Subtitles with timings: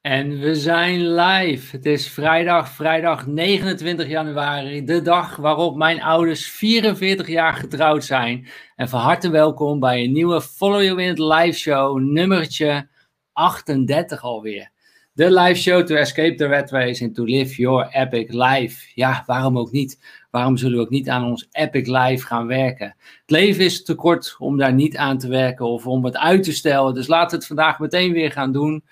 [0.00, 1.76] En we zijn live.
[1.76, 8.48] Het is vrijdag, vrijdag 29 januari, de dag waarop mijn ouders 44 jaar getrouwd zijn.
[8.76, 12.88] En van harte welkom bij een nieuwe Follow Your Wind live show, nummertje
[13.32, 14.70] 38 alweer.
[15.12, 18.90] De live show to escape the red race and to live your epic life.
[18.94, 19.98] Ja, waarom ook niet?
[20.30, 22.96] Waarom zullen we ook niet aan ons epic life gaan werken?
[23.20, 26.42] Het leven is te kort om daar niet aan te werken of om het uit
[26.42, 26.94] te stellen.
[26.94, 28.84] Dus laten we het vandaag meteen weer gaan doen.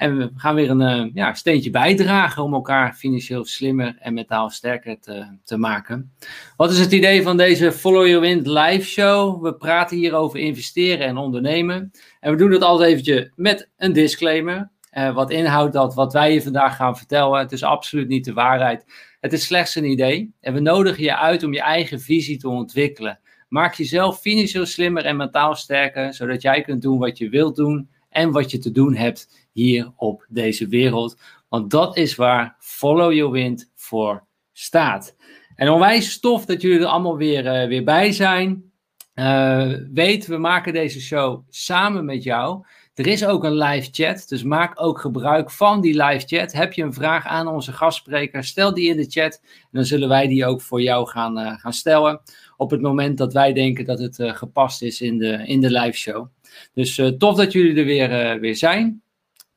[0.00, 4.50] En we gaan weer een uh, ja, steentje bijdragen om elkaar financieel slimmer en mentaal
[4.50, 6.12] sterker te, te maken.
[6.56, 9.42] Wat is het idee van deze Follow Your Wind live show?
[9.42, 11.90] We praten hier over investeren en ondernemen.
[12.20, 14.70] En we doen het altijd eventjes met een disclaimer.
[14.92, 17.38] Uh, wat inhoudt dat wat wij je vandaag gaan vertellen.
[17.38, 18.84] Het is absoluut niet de waarheid.
[19.20, 20.32] Het is slechts een idee.
[20.40, 23.20] En we nodigen je uit om je eigen visie te ontwikkelen.
[23.48, 27.88] Maak jezelf financieel slimmer en mentaal sterker, zodat jij kunt doen wat je wilt doen
[28.10, 31.20] en wat je te doen hebt hier op deze wereld.
[31.48, 35.16] Want dat is waar Follow Your Wind voor staat.
[35.54, 38.72] En onwijs stof dat jullie er allemaal weer, uh, weer bij zijn.
[39.14, 42.64] Uh, weet, we maken deze show samen met jou.
[42.94, 46.52] Er is ook een live chat, dus maak ook gebruik van die live chat.
[46.52, 49.40] Heb je een vraag aan onze gastspreker, stel die in de chat.
[49.42, 52.20] En dan zullen wij die ook voor jou gaan, uh, gaan stellen.
[52.56, 55.96] Op het moment dat wij denken dat het gepast is in de, in de live
[55.96, 56.26] show.
[56.74, 59.02] Dus tof dat jullie er weer, weer zijn.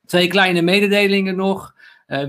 [0.05, 1.73] Twee kleine mededelingen nog.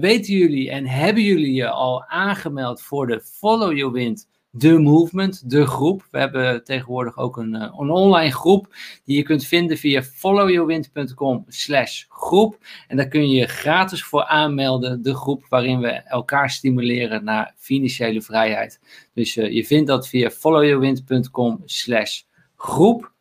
[0.01, 5.51] weten jullie en hebben jullie je al aangemeld voor de Follow Your Wind de movement,
[5.51, 6.07] de groep.
[6.11, 11.45] We hebben tegenwoordig ook een, eh, een online groep die je kunt vinden via followyourwind.com
[11.49, 12.59] slash groep.
[12.89, 17.55] En daar kun je je gratis voor aanmelden, de groep waarin we elkaar stimuleren naar
[17.57, 18.81] financiële vrijheid.
[19.15, 22.23] Dus uh, je vindt dat via followyourwind.com slash
[22.57, 23.14] groep.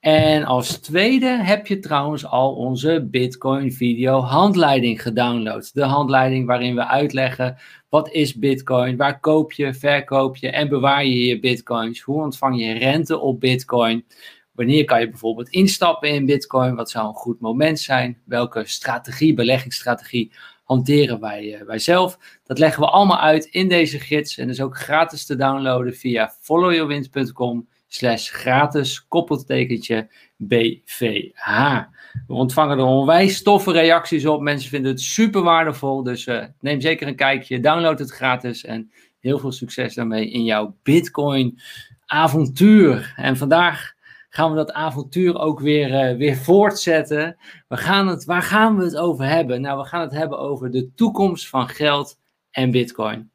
[0.00, 5.74] En als tweede heb je trouwens al onze Bitcoin video handleiding gedownload.
[5.74, 7.56] De handleiding waarin we uitleggen
[7.88, 12.60] wat is Bitcoin, waar koop je, verkoop je en bewaar je je Bitcoins, hoe ontvang
[12.60, 14.04] je rente op Bitcoin,
[14.52, 19.34] wanneer kan je bijvoorbeeld instappen in Bitcoin, wat zou een goed moment zijn, welke strategie,
[19.34, 20.32] beleggingsstrategie
[20.64, 22.18] hanteren wij, wij zelf.
[22.44, 26.32] Dat leggen we allemaal uit in deze gids en is ook gratis te downloaden via
[26.40, 31.78] followyourwind.com slash gratis koppeltekentje BVH.
[32.26, 34.40] We ontvangen er onwijs toffe reacties op.
[34.40, 36.02] Mensen vinden het super waardevol.
[36.02, 37.60] Dus uh, neem zeker een kijkje.
[37.60, 38.64] Download het gratis.
[38.64, 38.90] En
[39.20, 41.60] heel veel succes daarmee in jouw Bitcoin
[42.06, 43.12] avontuur.
[43.16, 43.92] En vandaag
[44.28, 47.36] gaan we dat avontuur ook weer, uh, weer voortzetten.
[47.68, 49.60] We gaan het, waar gaan we het over hebben?
[49.60, 52.18] Nou, we gaan het hebben over de toekomst van geld
[52.50, 53.30] en Bitcoin.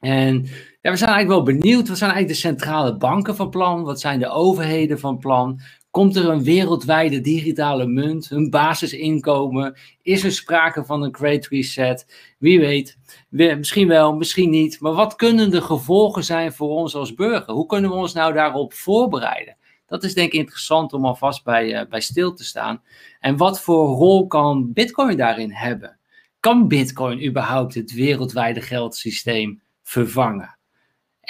[0.00, 0.46] En
[0.80, 1.88] ja, we zijn eigenlijk wel benieuwd.
[1.88, 3.82] Wat zijn eigenlijk de centrale banken van plan?
[3.82, 5.60] Wat zijn de overheden van plan?
[5.90, 8.30] Komt er een wereldwijde digitale munt?
[8.30, 9.78] Een basisinkomen?
[10.02, 12.06] Is er sprake van een great reset?
[12.38, 12.98] Wie weet.
[13.28, 14.80] Misschien wel, misschien niet.
[14.80, 17.54] Maar wat kunnen de gevolgen zijn voor ons als burger?
[17.54, 19.56] Hoe kunnen we ons nou daarop voorbereiden?
[19.86, 22.82] Dat is denk ik interessant om alvast bij, uh, bij stil te staan.
[23.20, 25.98] En wat voor rol kan Bitcoin daarin hebben?
[26.40, 30.58] Kan Bitcoin überhaupt het wereldwijde geldsysteem vervangen?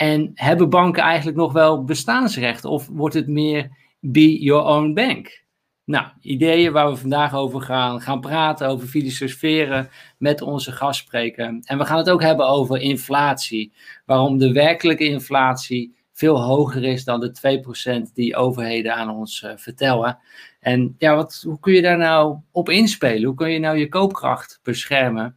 [0.01, 2.65] En hebben banken eigenlijk nog wel bestaansrecht?
[2.65, 5.45] Of wordt het meer be your own bank?
[5.85, 9.89] Nou, ideeën waar we vandaag over gaan, gaan praten, over filosoferen
[10.19, 11.61] met onze gastspreker.
[11.63, 13.73] En we gaan het ook hebben over inflatie.
[14.07, 17.63] Waarom de werkelijke inflatie veel hoger is dan de
[18.09, 20.19] 2% die overheden aan ons uh, vertellen.
[20.61, 23.25] En ja, wat, hoe kun je daar nou op inspelen?
[23.25, 25.37] Hoe kun je nou je koopkracht beschermen?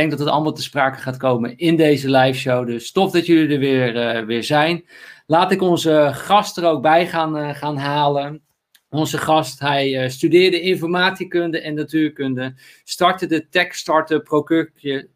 [0.00, 2.66] Denk dat het allemaal te sprake gaat komen in deze live show.
[2.66, 4.84] Dus tof dat jullie er weer, uh, weer zijn.
[5.26, 8.42] Laat ik onze gast er ook bij gaan, uh, gaan halen.
[8.88, 14.24] Onze gast, hij uh, studeerde informatiekunde en natuurkunde, startte de tech startup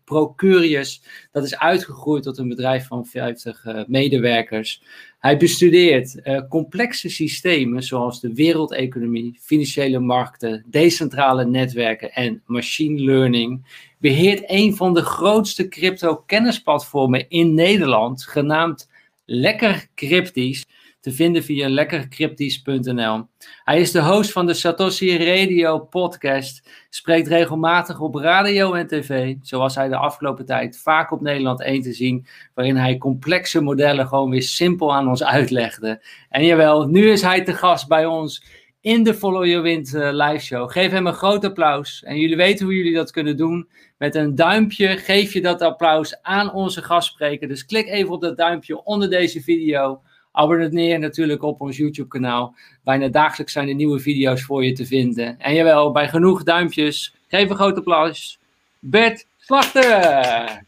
[0.05, 1.03] Procurius.
[1.33, 4.83] Dat is uitgegroeid tot een bedrijf van 50 uh, medewerkers.
[5.19, 13.65] Hij bestudeert complexe systemen zoals de wereldeconomie, financiële markten, decentrale netwerken en machine learning.
[14.05, 18.91] Beheert een van de grootste crypto-kennisplatformen in Nederland, genaamd
[19.25, 20.67] Lekker Cryptisch
[21.01, 23.27] te vinden via lekkercryptisch.nl.
[23.65, 29.35] Hij is de host van de Satoshi Radio podcast, spreekt regelmatig op radio en tv,
[29.43, 34.07] zoals hij de afgelopen tijd vaak op Nederland 1 te zien, waarin hij complexe modellen
[34.07, 36.03] gewoon weer simpel aan ons uitlegde.
[36.29, 40.09] En jawel, nu is hij te gast bij ons in de Follow Your Wind uh,
[40.13, 40.71] live show.
[40.71, 42.03] Geef hem een groot applaus.
[42.03, 43.69] En jullie weten hoe jullie dat kunnen doen.
[44.05, 47.49] Met een duimpje geef je dat applaus aan onze gastspreker.
[47.49, 50.03] Dus klik even op dat duimpje onder deze video
[50.33, 52.55] Abonneer natuurlijk op ons YouTube kanaal.
[52.83, 55.39] Bijna dagelijks zijn er nieuwe video's voor je te vinden.
[55.39, 58.39] En jawel, bij genoeg duimpjes Geef een groot applaus.
[58.79, 60.63] Bert Slachter.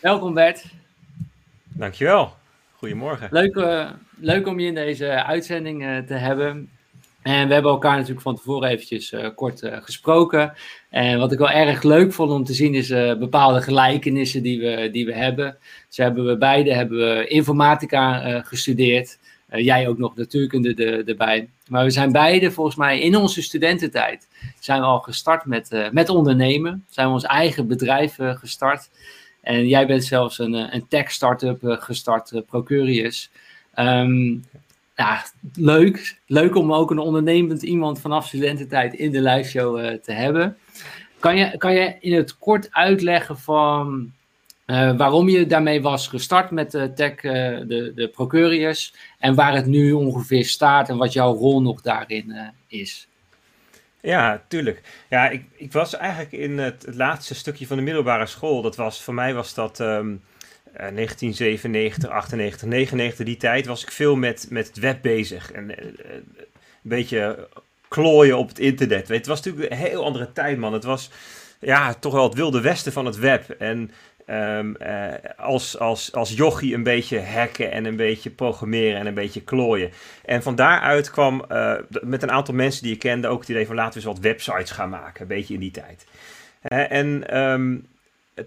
[0.00, 0.64] Welkom Bert.
[1.64, 2.36] Dankjewel.
[2.72, 3.28] Goedemorgen.
[3.30, 6.70] Leuk, uh, leuk om je in deze uitzending uh, te hebben.
[7.26, 10.52] En we hebben elkaar natuurlijk van tevoren eventjes uh, kort gesproken.
[10.90, 12.88] En wat ik wel erg leuk vond om te zien is
[13.18, 15.56] bepaalde gelijkenissen die we, die we hebben.
[15.88, 19.18] Ze hebben we beide hebben we informatica gestudeerd.
[19.48, 21.48] jij ook nog natuurkunde de, erbij.
[21.68, 24.28] Maar we zijn beide volgens mij in onze studententijd
[24.60, 26.84] zijn we al gestart met, met ondernemen.
[26.88, 28.88] Zijn we ons eigen bedrijf gestart.
[29.46, 33.30] En jij bent zelfs een, eh, een tech startup eh, gestart, eh, Procurius.
[33.78, 34.44] Um,
[34.96, 36.18] ja, leuk.
[36.26, 40.56] Leuk om ook een ondernemend iemand vanaf studententijd in de live show te hebben.
[41.18, 44.12] Kan je, kan je in het kort uitleggen van
[44.96, 49.92] waarom je daarmee was gestart met de tech, de, de Procurius, en waar het nu
[49.92, 53.08] ongeveer staat en wat jouw rol nog daarin is?
[54.06, 54.82] Ja, tuurlijk.
[55.08, 58.62] Ja, ik, ik was eigenlijk in het, laatste stukje van de middelbare school.
[58.62, 60.22] Dat was, voor mij was dat um,
[60.76, 63.26] 1997, 98, 99.
[63.26, 65.52] Die tijd was ik veel met, met het web bezig.
[65.52, 66.24] En uh, een
[66.82, 67.48] beetje
[67.88, 69.08] klooien op het internet.
[69.08, 70.72] Weet, het was natuurlijk een heel andere tijd, man.
[70.72, 71.10] Het was
[71.60, 73.50] ja, toch wel het wilde westen van het web.
[73.50, 73.90] En
[74.30, 79.14] Um, uh, als, als, als jochie een beetje hacken en een beetje programmeren en een
[79.14, 79.90] beetje klooien.
[80.24, 81.44] En van daaruit kwam
[82.02, 84.24] met een aantal mensen die ik kende ook het idee van laten we eens wat
[84.24, 85.20] websites gaan maken.
[85.20, 86.06] Een beetje in die tijd.
[86.68, 87.86] En um,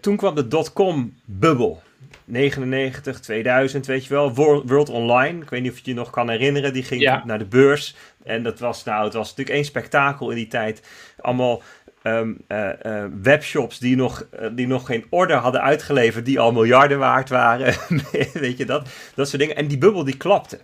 [0.01, 1.81] toen kwam de dotcom-bubbel.
[2.29, 4.35] 99, 2000, weet je wel.
[4.65, 7.23] World Online, ik weet niet of je je nog kan herinneren, die ging ja.
[7.25, 7.95] naar de beurs.
[8.23, 10.81] En dat was, nou, het was natuurlijk één spektakel in die tijd.
[11.17, 11.61] Allemaal
[12.03, 16.51] um, uh, uh, webshops die nog, uh, die nog geen order hadden uitgeleverd, die al
[16.51, 17.73] miljarden waard waren.
[18.33, 18.89] Weet je dat?
[19.15, 19.55] Dat soort dingen.
[19.55, 20.59] En die bubbel die klapte.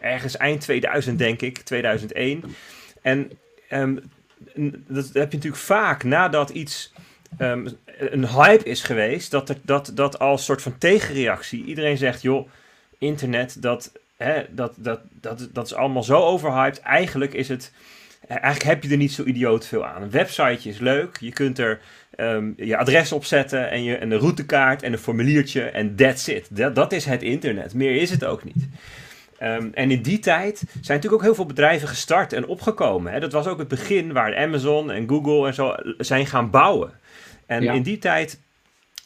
[0.00, 2.44] Ergens eind 2000, denk ik, 2001.
[3.02, 3.30] En
[3.70, 4.00] um,
[4.88, 6.92] dat heb je natuurlijk vaak nadat iets
[7.38, 12.22] um, een hype is geweest, dat, er, dat, dat als soort van tegenreactie iedereen zegt:
[12.22, 12.48] joh,
[12.98, 16.80] internet, dat, hè, dat, dat, dat, dat is allemaal zo overhyped.
[16.80, 17.72] Eigenlijk is het
[18.28, 20.02] eigenlijk heb je er niet zo idioot veel aan.
[20.02, 21.16] Een websiteje is leuk.
[21.20, 21.80] Je kunt er
[22.16, 26.28] um, je adres op zetten en, je, en een routekaart en een formuliertje en that's
[26.28, 26.46] it.
[26.50, 27.74] Dat, dat is het internet.
[27.74, 28.68] Meer is het ook niet.
[29.42, 33.12] Um, en in die tijd zijn natuurlijk ook heel veel bedrijven gestart en opgekomen.
[33.12, 33.20] Hè.
[33.20, 36.92] Dat was ook het begin waar Amazon en Google en zo zijn gaan bouwen.
[37.48, 37.72] En ja.
[37.72, 38.40] in die tijd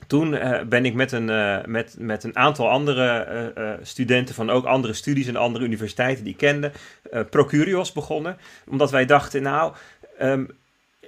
[0.07, 4.51] toen uh, ben ik met een, uh, met, met een aantal andere uh, studenten van
[4.51, 6.73] ook andere studies en andere universiteiten die ik kende,
[7.31, 8.37] Procurios begonnen.
[8.69, 9.75] Omdat wij dachten, nou,
[10.21, 10.49] um,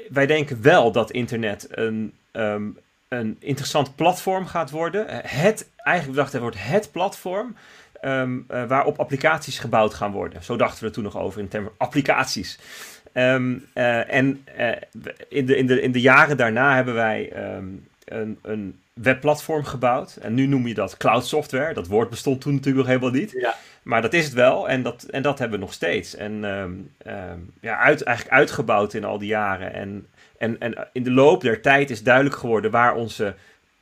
[0.09, 2.79] wij denken wel dat internet een, um,
[3.09, 5.07] een interessant platform gaat worden.
[5.27, 7.57] Het, eigenlijk dachten we, wordt het platform
[8.03, 10.43] um, waarop applicaties gebouwd gaan worden.
[10.43, 12.59] Zo dachten we er toen nog over in termen van applicaties.
[13.15, 14.45] En
[15.29, 17.33] in, de, in, de, in de jaren daarna hebben wij
[18.05, 20.17] een, een webplatform gebouwd.
[20.17, 21.75] En nu noem je dat cloud software.
[21.75, 23.31] Dat woord bestond toen natuurlijk nog helemaal niet.
[23.31, 23.55] Ja.
[23.83, 26.17] Maar dat is het wel en dat, en dat hebben we nog steeds.
[26.17, 29.73] En um, um, ja, uit, eigenlijk uitgebouwd in al die jaren.
[29.73, 30.07] En,
[30.39, 33.35] en, en in de loop der tijd is duidelijk geworden waar onze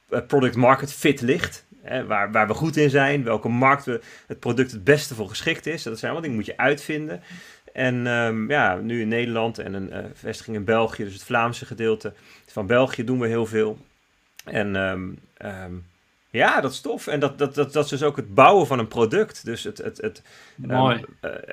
[0.09, 1.65] eh, product market fit ligt.
[1.83, 5.29] Hè, waar, waar we goed in zijn, welke markt we, het product het beste voor
[5.29, 5.83] geschikt is.
[5.83, 7.23] Dat zijn allemaal dingen moet je uitvinden.
[7.73, 11.67] En um, ja, nu in Nederland en een uh, vestiging in België, dus het Vlaamse
[11.67, 12.13] gedeelte
[12.47, 13.79] van België, doen we heel veel.
[14.45, 15.87] En um, um,
[16.31, 17.07] ja, dat is tof.
[17.07, 19.45] En dat, dat, dat, dat is dus ook het bouwen van een product.
[19.45, 20.23] Dus het, het, het
[20.63, 20.97] um, uh,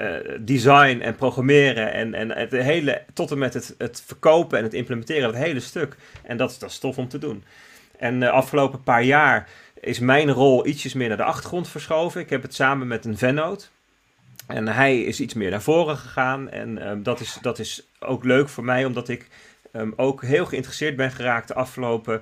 [0.01, 4.63] uh, design en programmeren en, en het hele, tot en met het, het verkopen en
[4.63, 5.95] het implementeren, het hele stuk.
[6.23, 7.43] En dat, dat is tof om te doen.
[7.97, 9.49] En de afgelopen paar jaar
[9.79, 12.21] is mijn rol ietsjes meer naar de achtergrond verschoven.
[12.21, 13.71] Ik heb het samen met een vennoot.
[14.49, 16.49] En hij is iets meer naar voren gegaan.
[16.49, 19.27] En um, dat, is, dat is ook leuk voor mij, omdat ik
[19.73, 22.21] um, ook heel geïnteresseerd ben geraakt de afgelopen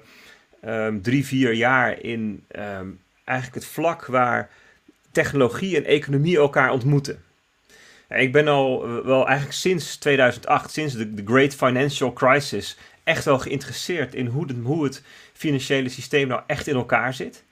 [0.66, 2.46] um, drie, vier jaar in
[3.24, 4.50] eigenlijk het vlak waar
[5.12, 7.24] technologie en economie elkaar ontmoeten.
[8.10, 13.40] Ik ben al wel eigenlijk sinds 2008, sinds de, de Great Financial Crisis, echt wel
[13.40, 15.04] geïnteresseerd in hoe, de, hoe het
[15.34, 17.44] financiële systeem nou echt in elkaar zit.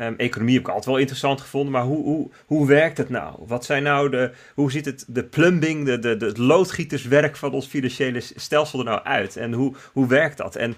[0.00, 3.34] Um, economie heb ik altijd wel interessant gevonden, maar hoe, hoe, hoe werkt het nou?
[3.46, 7.52] Wat zijn nou de, hoe ziet het, de plumbing, de, de, de, het loodgieterswerk van
[7.52, 9.36] ons financiële stelsel er nou uit?
[9.36, 10.56] En hoe, hoe werkt dat?
[10.56, 10.74] En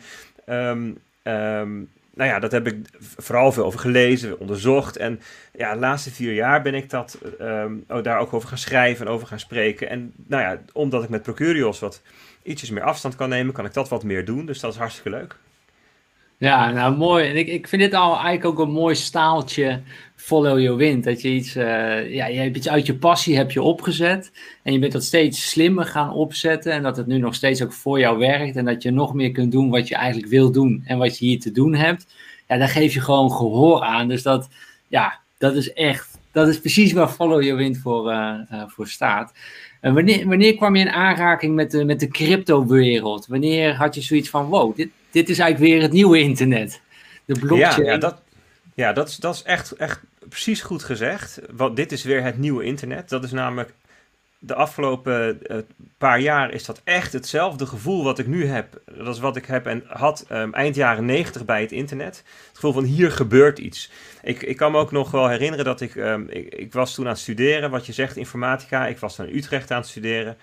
[0.49, 4.97] um, nou ja, dat heb ik vooral veel over gelezen, onderzocht.
[4.97, 5.21] En
[5.53, 9.13] ja, de laatste vier jaar ben ik dat, um, daar ook over gaan schrijven en
[9.13, 9.89] over gaan spreken.
[9.89, 12.03] En nou ja, omdat ik met Procurios wat
[12.43, 14.47] ietsjes meer afstand kan nemen, kan ik dat wat meer doen.
[14.47, 15.37] Dus dat is hartstikke leuk.
[16.39, 17.29] Ja, nou mooi.
[17.29, 19.81] En ik, ik vind dit al eigenlijk ook een mooi staaltje
[20.17, 21.05] follow your wind.
[21.05, 24.33] Dat je iets, uh, ja, je hebt iets uit je passie heb je opgezet.
[24.63, 26.73] En je bent dat steeds slimmer gaan opzetten.
[26.73, 28.57] En dat het nu nog steeds ook voor jou werkt.
[28.57, 30.83] En dat je nog meer kunt doen wat je eigenlijk wil doen.
[30.87, 32.07] En wat je hier te doen hebt.
[32.49, 34.09] Ja, daar geef je gewoon gehoor aan.
[34.09, 34.49] Dus dat,
[34.89, 38.89] ja, dat is echt, dat is precies waar follow your wind voor, uh, uh, voor
[38.89, 39.33] staat.
[39.81, 43.27] En wanneer, wanneer kwam je in aanraking met de, met de crypto-wereld?
[43.27, 46.81] Wanneer had je zoiets van, wow, dit, dit is eigenlijk weer het nieuwe internet?
[47.25, 47.85] De blockchain.
[47.85, 48.23] Ja, ja dat,
[48.75, 51.41] ja, dat is, dat is echt, echt precies goed gezegd.
[51.51, 53.09] Want dit is weer het nieuwe internet.
[53.09, 53.73] Dat is namelijk
[54.39, 55.57] de afgelopen uh,
[55.99, 58.81] paar jaar is dat echt hetzelfde gevoel wat ik nu heb.
[58.97, 62.17] Dat is wat ik heb en had um, eind jaren 90 bij het internet.
[62.17, 63.91] Het gevoel van hier gebeurt iets.
[64.23, 67.05] Ik, ik kan me ook nog wel herinneren dat ik, um, ik, ik was toen
[67.05, 68.87] aan het studeren, wat je zegt, informatica.
[68.87, 70.37] Ik was dan in Utrecht aan het studeren.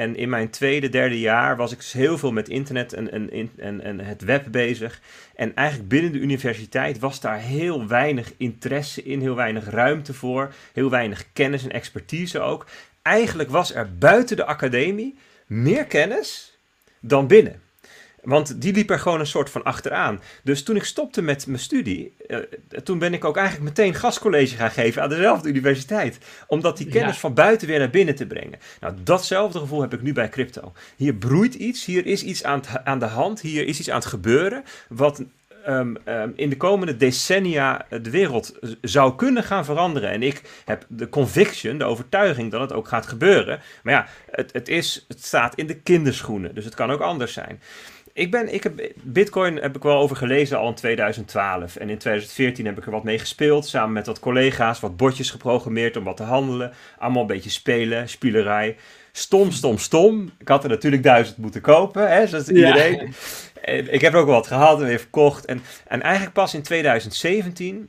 [0.00, 3.50] En in mijn tweede, derde jaar was ik dus heel veel met internet en, en,
[3.56, 5.00] en, en het web bezig.
[5.34, 10.54] En eigenlijk binnen de universiteit was daar heel weinig interesse in, heel weinig ruimte voor,
[10.72, 12.66] heel weinig kennis en expertise ook.
[13.02, 16.58] Eigenlijk was er buiten de academie meer kennis
[17.00, 17.60] dan binnen.
[18.22, 20.20] Want die liep er gewoon een soort van achteraan.
[20.42, 22.38] Dus toen ik stopte met mijn studie, uh,
[22.84, 26.18] toen ben ik ook eigenlijk meteen gastcollege gaan geven aan dezelfde universiteit.
[26.46, 27.20] Omdat die kennis ja.
[27.20, 28.58] van buiten weer naar binnen te brengen.
[28.80, 30.72] Nou, datzelfde gevoel heb ik nu bij crypto.
[30.96, 34.06] Hier broeit iets, hier is iets aan, aan de hand, hier is iets aan het
[34.06, 34.64] gebeuren.
[34.88, 35.22] Wat
[35.68, 40.10] Um, um, in de komende decennia de wereld zou kunnen gaan veranderen.
[40.10, 43.60] En ik heb de conviction, de overtuiging dat het ook gaat gebeuren.
[43.82, 47.32] Maar ja, het, het, is, het staat in de kinderschoenen, dus het kan ook anders
[47.32, 47.60] zijn.
[48.20, 51.76] Ik ben, ik heb, Bitcoin heb ik wel over gelezen al in 2012.
[51.76, 53.66] En in 2014 heb ik er wat mee gespeeld.
[53.66, 54.80] Samen met wat collega's.
[54.80, 56.72] Wat botjes geprogrammeerd om wat te handelen.
[56.98, 58.76] Allemaal een beetje spelen, spielerij.
[59.12, 60.30] Stom, stom, stom.
[60.38, 62.10] Ik had er natuurlijk duizend moeten kopen.
[62.10, 62.92] Hè, zoals iedereen.
[62.92, 63.08] Ja.
[63.62, 65.44] En ik heb er ook wat gehad en weer verkocht.
[65.44, 67.88] En, en eigenlijk pas in 2017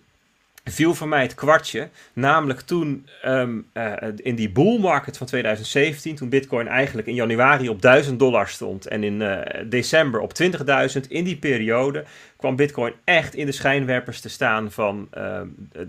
[0.63, 1.89] viel voor mij het kwartje.
[2.13, 7.69] Namelijk toen um, uh, in die bull market van 2017, toen Bitcoin eigenlijk in januari
[7.69, 12.03] op 1000 dollar stond en in uh, december op 20.000, in die periode
[12.37, 15.41] kwam Bitcoin echt in de schijnwerpers te staan van uh,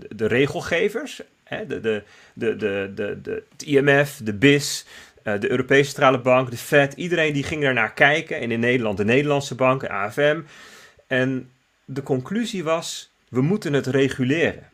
[0.09, 1.21] de, regelgevers.
[1.43, 2.03] Hè, de, de,
[2.33, 4.85] de, de, de, de, het IMF, de BIS,
[5.23, 6.93] de Europese Centrale Bank, de Fed.
[6.93, 8.39] Iedereen die ging daar naar kijken.
[8.39, 10.41] En in Nederland de Nederlandse bank, AFM.
[11.07, 11.49] En
[11.85, 14.69] de conclusie was we moeten het reguleren.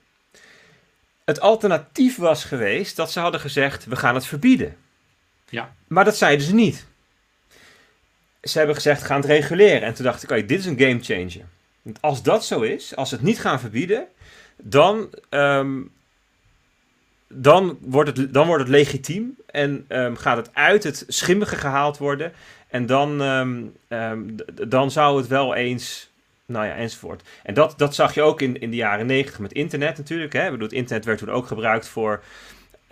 [1.25, 4.77] Het alternatief was geweest dat ze hadden gezegd: we gaan het verbieden.
[5.49, 5.75] Ja.
[5.87, 6.85] Maar dat zeiden ze niet.
[8.41, 9.81] Ze hebben gezegd: gaan het reguleren.
[9.81, 11.45] En toen dacht ik: oké, dit is een game changer.
[11.81, 14.07] Want als dat zo is, als ze het niet gaan verbieden,
[14.57, 15.91] dan, um,
[17.27, 21.97] dan, wordt, het, dan wordt het legitiem en um, gaat het uit het schimmige gehaald
[21.97, 22.33] worden.
[22.67, 23.75] En dan, um,
[24.67, 26.08] dan zou het wel eens
[26.49, 27.23] nou ja, enzovoort.
[27.43, 30.33] En dat, dat zag je ook in, in de jaren negentig met internet natuurlijk.
[30.33, 30.51] Hè?
[30.51, 32.23] Bedoel, het internet werd toen ook gebruikt voor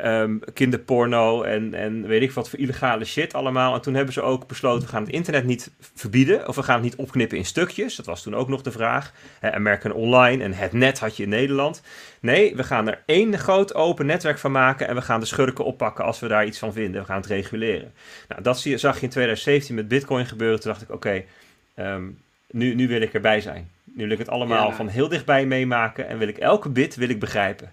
[0.04, 3.74] um, kinderporno en, en weet ik wat voor illegale shit allemaal.
[3.74, 6.48] En toen hebben ze ook besloten, we gaan het internet niet verbieden.
[6.48, 7.96] Of we gaan het niet opknippen in stukjes.
[7.96, 9.14] Dat was toen ook nog de vraag.
[9.40, 11.82] Hè, American Online en het net had je in Nederland.
[12.20, 14.88] Nee, we gaan er één groot open netwerk van maken.
[14.88, 17.02] En we gaan de schurken oppakken als we daar iets van vinden.
[17.02, 17.94] We gaan het reguleren.
[18.28, 20.60] Nou, dat zag je in 2017 met Bitcoin gebeuren.
[20.60, 21.24] Toen dacht ik, oké...
[21.76, 23.70] Um, nu, nu wil ik erbij zijn.
[23.84, 24.76] Nu wil ik het allemaal ja.
[24.76, 27.72] van heel dichtbij meemaken en wil ik elke bit wil ik begrijpen.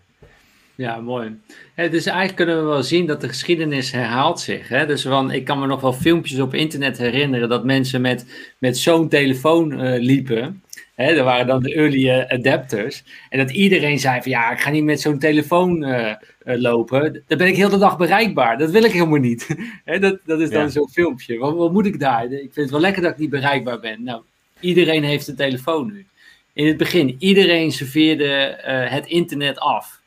[0.76, 1.40] Ja, mooi.
[1.75, 4.69] Dus eigenlijk kunnen we wel zien dat de geschiedenis herhaalt zich.
[4.69, 4.87] Hè?
[4.87, 8.26] Dus van, ik kan me nog wel filmpjes op internet herinneren dat mensen met,
[8.59, 10.62] met zo'n telefoon uh, liepen.
[10.95, 13.04] Hè, er waren dan de early adapters.
[13.28, 16.14] En dat iedereen zei van ja, ik ga niet met zo'n telefoon uh,
[16.45, 17.23] uh, lopen.
[17.26, 18.59] Dan ben ik heel de dag bereikbaar.
[18.59, 19.57] Dat wil ik helemaal niet.
[19.85, 20.69] Hè, dat, dat is dan ja.
[20.69, 21.38] zo'n filmpje.
[21.38, 22.25] Wat, wat moet ik daar?
[22.25, 24.02] Ik vind het wel lekker dat ik niet bereikbaar ben.
[24.02, 24.23] Nou,
[24.64, 26.06] Iedereen heeft een telefoon nu.
[26.52, 30.00] In het begin, iedereen serveerde uh, het internet af.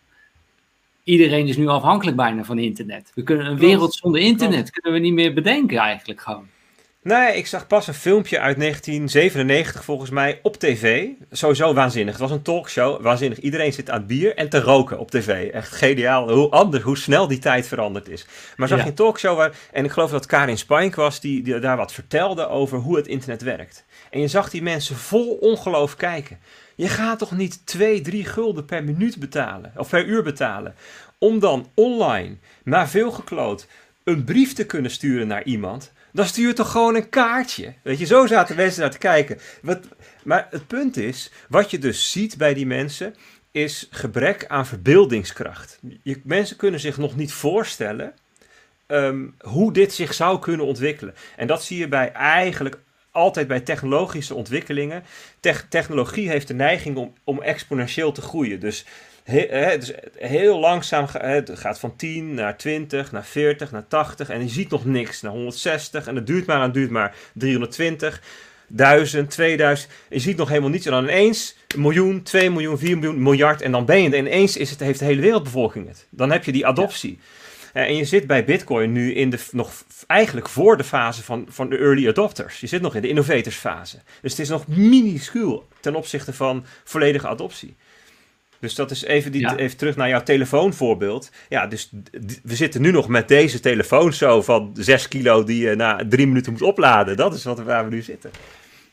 [1.04, 3.12] Iedereen is nu afhankelijk bijna van internet.
[3.16, 6.48] We kunnen een wereld zonder internet kunnen we niet meer bedenken eigenlijk gewoon.
[7.08, 11.08] Nee, ik zag pas een filmpje uit 1997 volgens mij op tv.
[11.32, 12.14] Sowieso waanzinnig.
[12.14, 13.02] Het was een talkshow.
[13.02, 13.40] Waanzinnig.
[13.40, 15.50] Iedereen zit aan bier en te roken op tv.
[15.52, 16.32] Echt geniaal.
[16.32, 18.26] Hoe anders, hoe snel die tijd veranderd is.
[18.56, 18.84] Maar zag ja.
[18.84, 19.52] je een talkshow waar...
[19.72, 23.08] En ik geloof dat Karin Spink was die, die daar wat vertelde over hoe het
[23.08, 23.86] internet werkt.
[24.10, 26.40] En je zag die mensen vol ongeloof kijken.
[26.76, 30.76] Je gaat toch niet 2, 3 gulden per minuut betalen, of per uur betalen,
[31.18, 33.68] om dan online, na veel gekloot,
[34.04, 35.92] een brief te kunnen sturen naar iemand?
[36.12, 37.74] Dan stuur je toch gewoon een kaartje.
[37.82, 39.40] Weet je, zo zaten mensen naar te kijken.
[39.62, 39.80] Wat,
[40.24, 43.16] maar het punt is, wat je dus ziet bij die mensen,
[43.52, 45.80] is gebrek aan verbeeldingskracht.
[46.04, 48.14] Je, mensen kunnen zich nog niet voorstellen
[48.88, 51.16] um, hoe dit zich zou kunnen ontwikkelen.
[51.36, 52.78] En dat zie je bij eigenlijk
[53.18, 55.04] altijd bij technologische ontwikkelingen.
[55.70, 58.60] technologie heeft de neiging om, om exponentieel te groeien.
[58.60, 58.86] Dus
[59.24, 59.94] het is
[60.30, 64.70] heel langzaam, het gaat van 10 naar 20, naar 40, naar 80 en je ziet
[64.70, 68.22] nog niks, naar 160 en het duurt maar en duurt maar 320,
[68.68, 72.98] 1000, 2000, je ziet nog helemaal niets en dan ineens een miljoen, 2 miljoen, 4
[72.98, 76.08] miljoen, miljard en dan ben je en ineens is het, heeft de hele wereldbevolking het.
[76.10, 77.20] Dan heb je die adoptie.
[77.86, 81.70] En je zit bij Bitcoin nu in de, nog eigenlijk voor de fase van, van
[81.70, 82.60] de early adopters.
[82.60, 83.98] Je zit nog in de innovators fase.
[84.22, 87.76] Dus het is nog minuscuul ten opzichte van volledige adoptie.
[88.60, 91.32] Dus dat is even, die, even terug naar jouw telefoonvoorbeeld.
[91.50, 91.90] Ja, dus
[92.44, 96.28] we zitten nu nog met deze telefoon zo van 6 kilo die je na drie
[96.28, 97.18] minuten moet opladen.
[97.18, 98.32] Dat is wat, waar we nu zitten.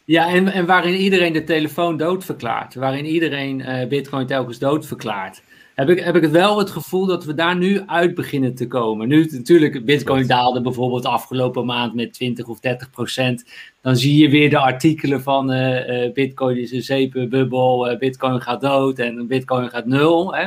[0.05, 2.75] Ja, en, en waarin iedereen de telefoon doodverklaart.
[2.75, 5.43] Waarin iedereen uh, Bitcoin telkens doodverklaart
[5.75, 9.09] heb ik, heb ik wel het gevoel dat we daar nu uit beginnen te komen.
[9.09, 13.45] Nu natuurlijk, Bitcoin daalde bijvoorbeeld afgelopen maand met 20 of 30 procent.
[13.81, 18.61] Dan zie je weer de artikelen van uh, Bitcoin is een zeepenbubbel, uh, Bitcoin gaat
[18.61, 20.35] dood en Bitcoin gaat nul.
[20.35, 20.47] Hè?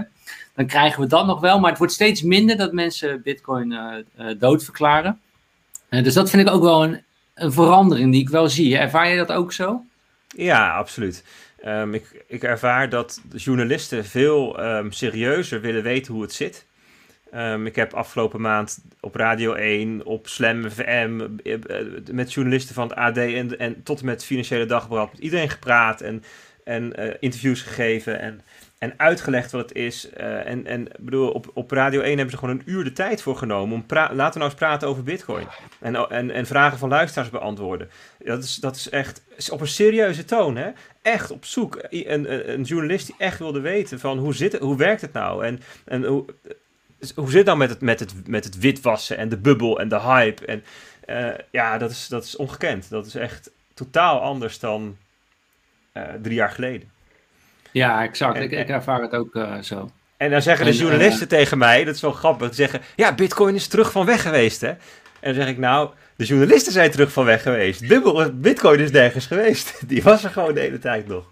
[0.55, 3.75] Dan krijgen we dat nog wel, maar het wordt steeds minder dat mensen Bitcoin
[4.39, 5.19] dood verklaren.
[5.89, 7.01] dus dat vind ik ook wel een,
[7.33, 8.77] een verandering die ik wel zie.
[8.77, 9.81] Ervaar je dat ook zo?
[10.35, 11.23] Ja, absoluut.
[11.65, 16.65] Um, ik, ik ervaar dat journalisten veel um, serieuzer willen weten hoe het zit.
[17.35, 22.87] Um, ik heb afgelopen maand op Radio 1, op Slam FM, eh, met journalisten van
[22.87, 26.23] het AD en, en tot en met Financiële Dagblad met iedereen gepraat en,
[26.63, 28.19] en uh, interviews gegeven.
[28.19, 28.41] En
[28.77, 30.09] en uitgelegd wat het is.
[30.17, 33.21] Uh, en, en bedoel, op, op Radio 1 hebben ze gewoon een uur de tijd
[33.21, 35.47] voor genomen om laten we nou eens praten over Bitcoin.
[35.79, 37.89] En, en, en vragen van luisteraars beantwoorden.
[38.19, 40.69] Dat is, dat is echt op een serieuze toon, hè?
[41.01, 41.79] Echt op zoek.
[41.89, 45.45] Een, een, journalist die echt wilde weten van hoe, zit het, hoe werkt het nou?
[45.45, 46.25] En, en hoe,
[47.15, 49.89] hoe zit het nou met het, met, het, met het witwassen en de bubbel en
[49.89, 50.45] de hype?
[50.45, 50.63] En
[51.07, 52.89] uh, ja, dat is, dat is ongekend.
[52.89, 54.97] Dat is echt totaal anders dan
[55.93, 56.91] uh, drie jaar geleden.
[57.77, 58.39] Ja, exact.
[58.39, 59.89] ik, ik ervaar het ook uh, zo.
[60.17, 63.55] En dan zeggen de journalisten uh, tegen mij, dat is wel grappig, zeggen, ja, bitcoin
[63.55, 64.67] is terug van weg geweest, hè?
[64.67, 67.89] En dan zeg ik, nou, de journalisten zijn terug van weg geweest.
[67.89, 69.81] Dubbel, bitcoin is nergens geweest.
[69.89, 71.31] Die was er gewoon de hele tijd nog.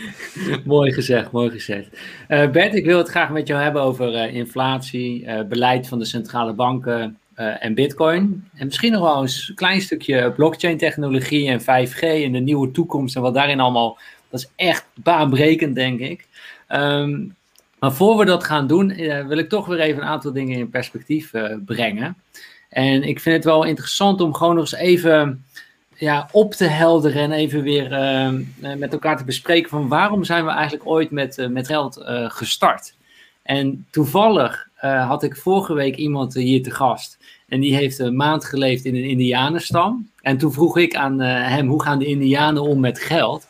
[0.64, 1.88] mooi gezegd, mooi gezegd.
[2.28, 5.98] Uh, Bert, ik wil het graag met jou hebben over uh, inflatie, uh, beleid van
[5.98, 8.48] de centrale banken en bitcoin.
[8.54, 12.70] En misschien nog wel eens een klein stukje blockchain technologie en 5G en de nieuwe
[12.70, 13.98] toekomst en wat daarin allemaal
[14.30, 16.26] dat is echt baanbrekend, denk ik.
[16.66, 17.24] Ehm,
[17.78, 20.58] maar voor we dat gaan doen, uh, wil ik toch weer even een aantal dingen
[20.58, 22.16] in perspectief uh, brengen.
[22.68, 25.44] En ik vind het wel interessant om gewoon nog eens even
[25.96, 30.44] ja, op te helderen en even weer uh, met elkaar te bespreken van waarom zijn
[30.44, 32.94] we eigenlijk ooit met, met geld gestart.
[33.42, 37.18] En toevallig had ik vorige week iemand hier te gast.
[37.48, 40.10] En die heeft een maand geleefd in een Indianenstam.
[40.22, 43.46] En toen vroeg ik aan hem, hoe gaan de Indianen om met geld?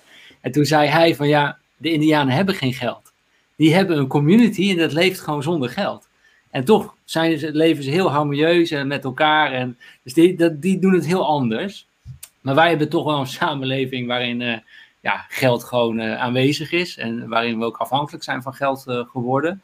[0.47, 3.13] En toen zei hij van ja, de Indianen hebben geen geld.
[3.57, 6.09] Die hebben een community en dat leeft gewoon zonder geld.
[6.51, 9.53] En toch zijn ze, leven ze heel harmonieus en met elkaar.
[9.53, 11.87] En, dus die, dat, die doen het heel anders.
[12.41, 14.57] Maar wij hebben toch wel een samenleving waarin uh,
[15.01, 16.97] ja, geld gewoon uh, aanwezig is.
[16.97, 19.63] En waarin we ook afhankelijk zijn van geld uh, geworden.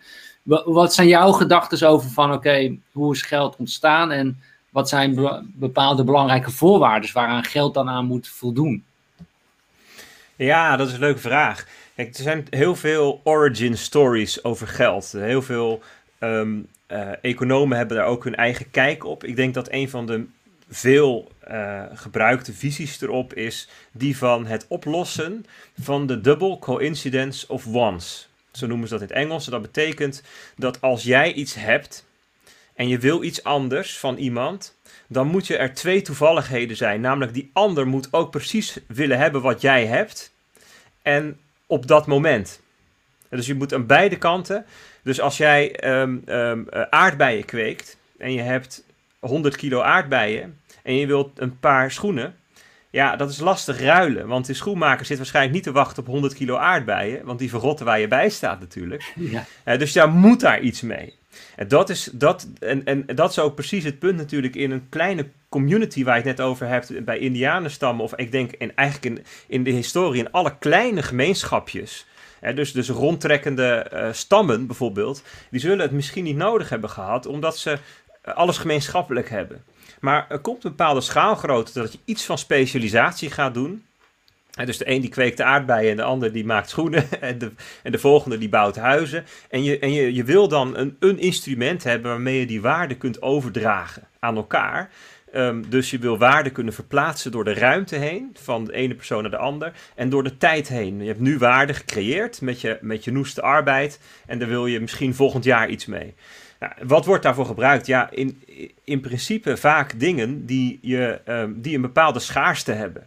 [0.65, 4.11] wat zijn jouw gedachten over van oké, hoe is geld ontstaan?
[4.11, 4.41] En
[4.71, 8.85] wat zijn be bepaalde belangrijke voorwaarden waaraan geld dan aan moet voldoen?
[10.37, 11.67] Ja, dat is een leuke vraag.
[11.95, 15.13] Kijk, er zijn heel veel origin stories over geld.
[15.13, 15.83] Heel veel
[16.21, 19.25] um, uh, economen hebben daar ook hun eigen kijk op.
[19.25, 20.27] Ik denk dat een van de
[20.71, 25.47] veel uh, gebruikte visies erop is die van het oplossen
[25.81, 28.29] van de double coincidence of ones.
[28.53, 29.45] Zo noemen ze dat in het Engels.
[29.45, 30.23] Dat betekent
[30.57, 32.07] dat als jij iets hebt
[32.75, 34.77] en je wil iets anders van iemand,
[35.13, 37.01] dan moet je er twee toevalligheden zijn.
[37.01, 40.33] Namelijk, die ander moet ook precies willen hebben wat jij hebt.
[41.03, 42.61] En op dat moment.
[43.29, 44.67] Dus je moet aan beide kanten.
[45.03, 48.85] Dus als jij um, um, aardbeien kweekt en je hebt
[49.19, 52.37] 100 kilo aardbeien en je wilt een paar schoenen.
[52.91, 56.35] Ja, dat is lastig ruilen, want de schoenmaker zit waarschijnlijk niet te wachten op 100
[56.35, 59.13] kilo aardbeien, want die verrotten waar je bij staat natuurlijk.
[59.17, 59.45] Ja.
[59.65, 61.15] Uh, dus daar moet daar iets mee.
[61.57, 64.89] En dat, is, dat, en, en dat is ook precies het punt natuurlijk in een
[64.89, 68.05] kleine community waar je het net over hebt bij indianenstammen.
[68.05, 72.07] Of ik denk in, eigenlijk in, in de historie in alle kleine gemeenschapjes.
[72.41, 75.23] Hè, dus, dus rondtrekkende uh, stammen bijvoorbeeld.
[75.51, 77.79] Die zullen het misschien niet nodig hebben gehad omdat ze
[78.23, 79.65] alles gemeenschappelijk hebben.
[80.01, 83.85] Maar er komt een bepaalde schaalgrootte dat je iets van specialisatie gaat doen.
[84.65, 87.53] Dus de een die kweekt de aardbeien en de ander die maakt schoenen en de,
[87.83, 89.25] en de volgende die bouwt huizen.
[89.51, 92.97] En je, en je, je wil dan een, een instrument hebben waarmee je die waarde
[92.97, 94.91] kunt overdragen aan elkaar.
[95.33, 99.23] Ehm, dus je wil waarde kunnen verplaatsen door de ruimte heen, van de ene persoon
[99.23, 101.01] naar de ander, en door de tijd heen.
[101.01, 104.81] Je hebt nu waarde gecreëerd met je, met je noeste arbeid, en daar wil je
[104.81, 106.15] misschien volgend jaar iets mee.
[106.61, 107.87] Nou, wat wordt daarvoor gebruikt?
[107.87, 108.43] Ja, in,
[108.85, 113.07] in principe vaak dingen die, je, um, die een bepaalde schaarste hebben.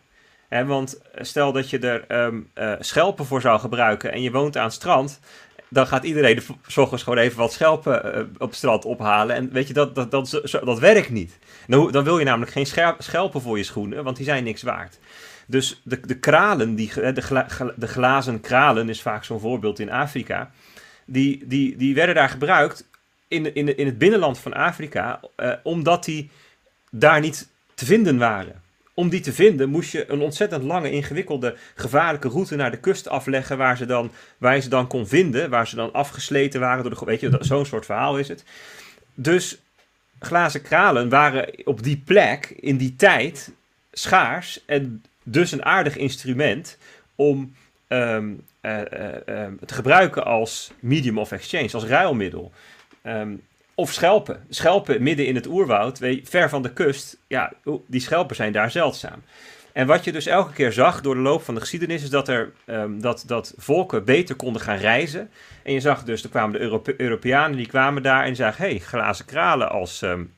[0.50, 4.64] Want stel dat je er um, uh, schelpen voor zou gebruiken en je woont aan
[4.64, 5.20] het strand,
[5.70, 9.36] dan gaat iedereen s ochtends gewoon even wat schelpen uh, op strand ophalen.
[9.36, 11.38] En weet je, dat, dat, dat, dat, werkt niet.
[11.68, 15.00] Dan, dan wil je namelijk geen schelpen voor je schoenen, want die zijn niks waard.
[15.48, 20.52] Dus de, de kralen, die, de, de glazen kralen is vaak zo'n voorbeeld in Afrika.
[21.06, 22.88] Die, die, die werden daar gebruikt
[23.28, 26.30] in, in, in het binnenland van Afrika, uh, omdat die
[26.92, 28.62] daar niet te vinden waren.
[28.96, 33.08] Om die te vinden moest je een ontzettend lange, ingewikkelde, gevaarlijke route naar de kust
[33.08, 37.00] afleggen, waar, ze dan, waar ze dan kon vinden, waar ze dan afgesleten waren door
[37.00, 37.06] de.
[37.06, 38.44] Weet je, zo'n soort verhaal is het.
[39.14, 39.58] Dus
[40.20, 43.52] glazen kralen waren op die plek, in die tijd,
[43.92, 46.78] schaars en dus een aardig instrument
[47.16, 47.56] om
[47.88, 52.52] um, te gebruiken als medium of exchange, als ruilmiddel.
[53.04, 53.42] Um,
[53.76, 54.46] of schelpen.
[54.50, 57.18] Schelpen midden in het oerwoud, ver van de kust.
[57.28, 57.54] Ja,
[57.88, 59.22] die schelpen zijn daar zeldzaam.
[59.76, 62.28] En wat je dus elke keer zag door de loop van de geschiedenis, is dat,
[62.28, 65.30] er, um, dat, dat volken beter konden gaan reizen.
[65.64, 68.70] En je zag dus, er kwamen de Europe Europeanen, die kwamen daar en zagen, hé,
[68.70, 70.34] hey, glazen kralen als um,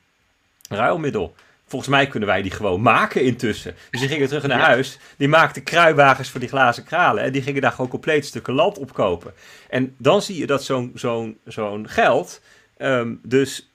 [0.69, 1.35] ruilmiddel.
[1.67, 3.75] Volgens mij kunnen wij die gewoon maken intussen.
[3.91, 4.99] Dus die gingen terug naar huis.
[5.17, 7.23] Die maakten kruiwagens voor die glazen kralen.
[7.23, 9.33] En die gingen daar gewoon compleet stukken land opkopen.
[9.69, 12.41] En dan zie je dat zo'n zo'n zo'n geld
[12.77, 13.69] um, dus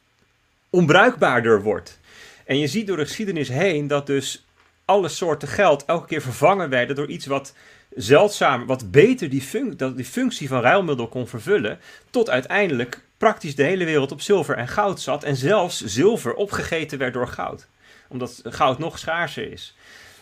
[0.71, 2.01] onbruikbaarder wordt.
[2.45, 4.47] En je ziet door de geschiedenis heen dat dus
[4.85, 7.55] alle soorten geld elke keer vervangen werden door iets wat
[7.95, 11.79] zeldzamer, wat beter die, dat die functie van ruilmiddel kon vervullen,
[12.11, 16.99] tot uiteindelijk praktisch de hele wereld op zilver en goud zat en zelfs zilver opgegeten
[16.99, 17.67] werd door goud,
[18.09, 19.77] omdat goud nog schaarser is.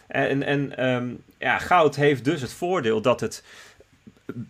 [0.06, 3.44] En, en um, ja, goud heeft dus het voordeel dat het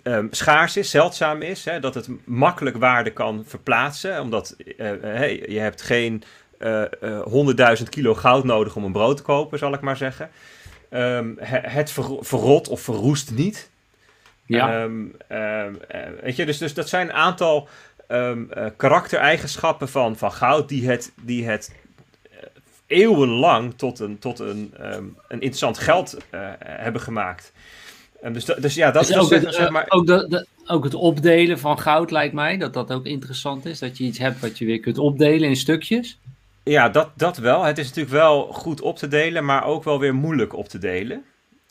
[0.03, 5.45] um, schaars is, zeldzaam is, hè, dat het makkelijk waarde kan verplaatsen, omdat uh, hey,
[5.49, 6.23] je hebt geen
[6.59, 10.31] uh, uh, 100.000 kilo goud nodig om een brood te kopen, zal ik maar zeggen.
[10.91, 13.71] Um, het ver verrot of verroest niet.
[14.47, 14.83] Ja.
[14.83, 15.17] Um,
[16.21, 17.69] weet je, dus, dus dat zijn een aantal
[18.77, 21.75] karaktereigenschappen van, van goud die het, die het
[22.87, 26.17] eeuwenlang tot een, tot een, een interessant geld
[26.59, 27.53] hebben gemaakt.
[28.23, 29.87] En dus, dus ja, dat dus is ook, het, zeg maar...
[29.89, 33.79] ook, de, de, ook het opdelen van goud lijkt mij, dat dat ook interessant is.
[33.79, 36.19] Dat je iets hebt wat je weer kunt opdelen in stukjes.
[36.63, 37.63] Ja, dat, dat wel.
[37.63, 40.79] Het is natuurlijk wel goed op te delen, maar ook wel weer moeilijk op te
[40.79, 41.25] delen.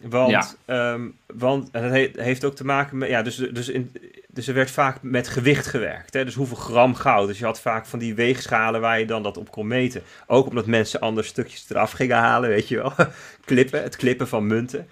[0.03, 0.91] Want, ja.
[0.93, 3.09] um, want het heeft ook te maken met.
[3.09, 3.91] Ja, dus, dus, in,
[4.27, 6.13] dus er werd vaak met gewicht gewerkt.
[6.13, 6.25] Hè?
[6.25, 7.27] Dus hoeveel gram goud.
[7.27, 10.01] Dus je had vaak van die weegschalen waar je dan dat op kon meten.
[10.27, 12.93] Ook omdat mensen anders stukjes eraf gingen halen, weet je wel.
[13.45, 14.87] klippen, het klippen van munten.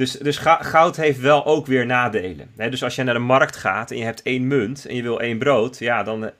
[0.00, 2.50] Dus, dus goud heeft wel ook weer nadelen.
[2.54, 5.20] dus als je naar de markt gaat en je hebt één munt en je wil
[5.20, 6.30] één brood, ja, dan eh,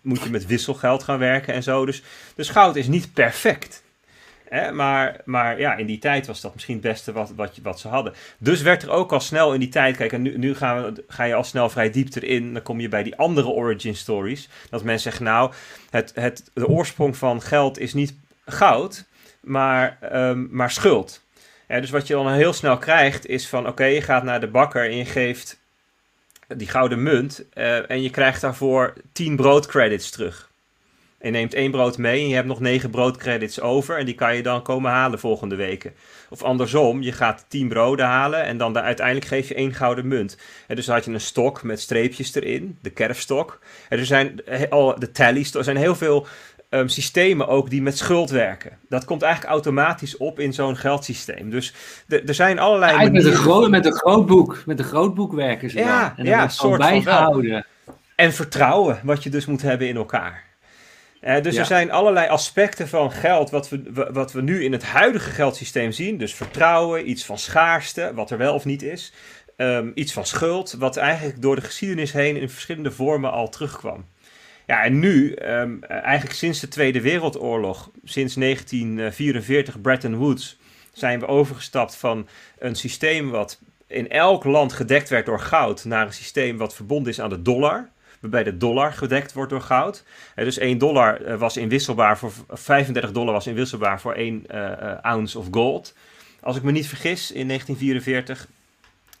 [0.00, 1.86] moet je met wisselgeld gaan werken en zo.
[1.86, 2.02] Dus,
[2.34, 3.82] dus goud is niet perfect.
[4.72, 7.88] maar, maar ja, in die tijd was dat misschien het beste wat, wat, wat ze
[7.88, 8.12] hadden.
[8.38, 11.04] Dus werd er ook al snel in die tijd, kijk, en nu, nu gaan we,
[11.08, 12.52] ga je al snel vrij diep erin.
[12.52, 14.48] Dan kom je bij die andere origin stories.
[14.70, 15.52] Dat mensen zeggen, nou,
[15.90, 18.14] het, het, de oorsprong van geld is niet
[18.46, 19.04] goud,
[19.40, 21.24] maar, um, maar schuld
[21.66, 24.84] dus wat je dan heel snel krijgt is van oké, je gaat naar de bakker
[24.84, 25.58] en je geeft
[26.48, 30.50] die gouden munt uh, en je krijgt daarvoor 10 broodcredits terug.
[31.20, 34.36] je neemt één brood mee en je hebt nog 9 broodcredits over en die kan
[34.36, 35.94] je dan komen halen volgende weken.
[36.28, 40.36] Of andersom, je gaat 10 broden halen en dan uiteindelijk geef je één gouden munt.
[40.66, 43.58] En dus had je een stok met streepjes erin, de kerfstok.
[43.88, 46.26] En er zijn al de tallies, er zijn heel veel
[46.70, 48.78] um, systemen ook die met schuld werken.
[48.88, 51.50] Dat komt eigenlijk automatisch op in zo'n geldsysteem.
[51.50, 51.74] Dus
[52.08, 53.10] er zijn allerlei ja.
[53.10, 56.16] Met een, groot, met een grootboek, met een werken ze ja, dan.
[56.16, 57.66] En ja, soort bijgehouden.
[58.16, 60.44] En vertrouwen, wat je dus moet hebben in elkaar.
[61.22, 64.84] Uh, dus er zijn allerlei aspecten van geld wat we, wat we nu in het
[64.84, 66.18] huidige geldsysteem zien.
[66.18, 69.12] Dus vertrouwen, iets van schaarste, wat er wel of niet is.
[69.56, 74.04] Um, iets van schuld, wat eigenlijk door de geschiedenis heen in verschillende vormen al terugkwam.
[74.66, 80.58] Ja, en nu, um, eigenlijk sinds de Tweede Wereldoorlog, sinds 1944 Bretton Woods,
[80.92, 86.06] zijn we overgestapt van een systeem wat in elk land gedekt werd door goud naar
[86.06, 87.88] een systeem wat verbonden is aan de dollar.
[88.20, 90.04] Waarbij de dollar gedekt wordt door goud.
[90.36, 94.92] Uh, dus 1 dollar uh, was inwisselbaar voor 35 dollar was inwisselbaar voor 1 uh,
[95.00, 95.94] ounce of gold.
[96.40, 98.48] Als ik me niet vergis, in 1944.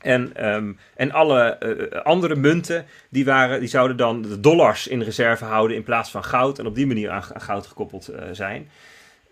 [0.06, 1.58] En, um, en alle
[1.92, 6.10] uh, andere munten, die, waren, die zouden dan de dollars in reserve houden in plaats
[6.10, 6.58] van goud.
[6.58, 8.68] En op die manier aan, goud gekoppeld uh, zijn.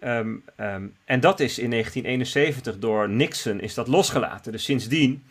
[0.01, 4.53] Ehm, ehm, en dat is in 1971 door Nixon is dat losgelaten.
[4.53, 5.25] Dus sindsdien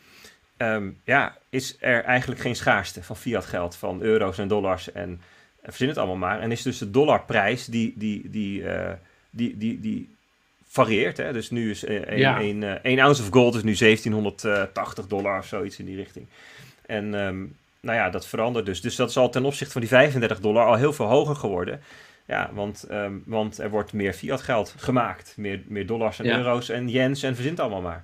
[0.58, 5.22] ehm, ja, is er eigenlijk geen schaarste van fiat geld, van euro's en dollars en
[5.64, 6.40] verzin het allemaal maar.
[6.40, 8.64] En is dus de dollarprijs die, die, die,
[9.32, 10.13] die, die, die
[10.74, 11.18] varieert.
[11.18, 11.34] Hè?
[11.34, 12.40] Dus nu is een, ja.
[12.40, 16.28] een, een, ounce of gold is nu 1780 dollar of zoiets in die richting.
[16.86, 17.10] En
[17.84, 18.82] nou ja, dat verandert dus.
[18.82, 21.82] Dus dat is al ten opzichte van die 35 dollar al heel veel hoger geworden.
[22.28, 25.34] Ja, want, um, want er wordt meer fiat geld gemaakt.
[25.38, 28.04] Meer, meer dollars en euro's en yens en verzint allemaal maar.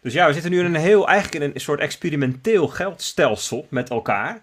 [0.00, 3.90] Dus ja, we zitten nu in een heel, eigenlijk in een soort experimenteel geldstelsel met
[3.90, 4.42] elkaar.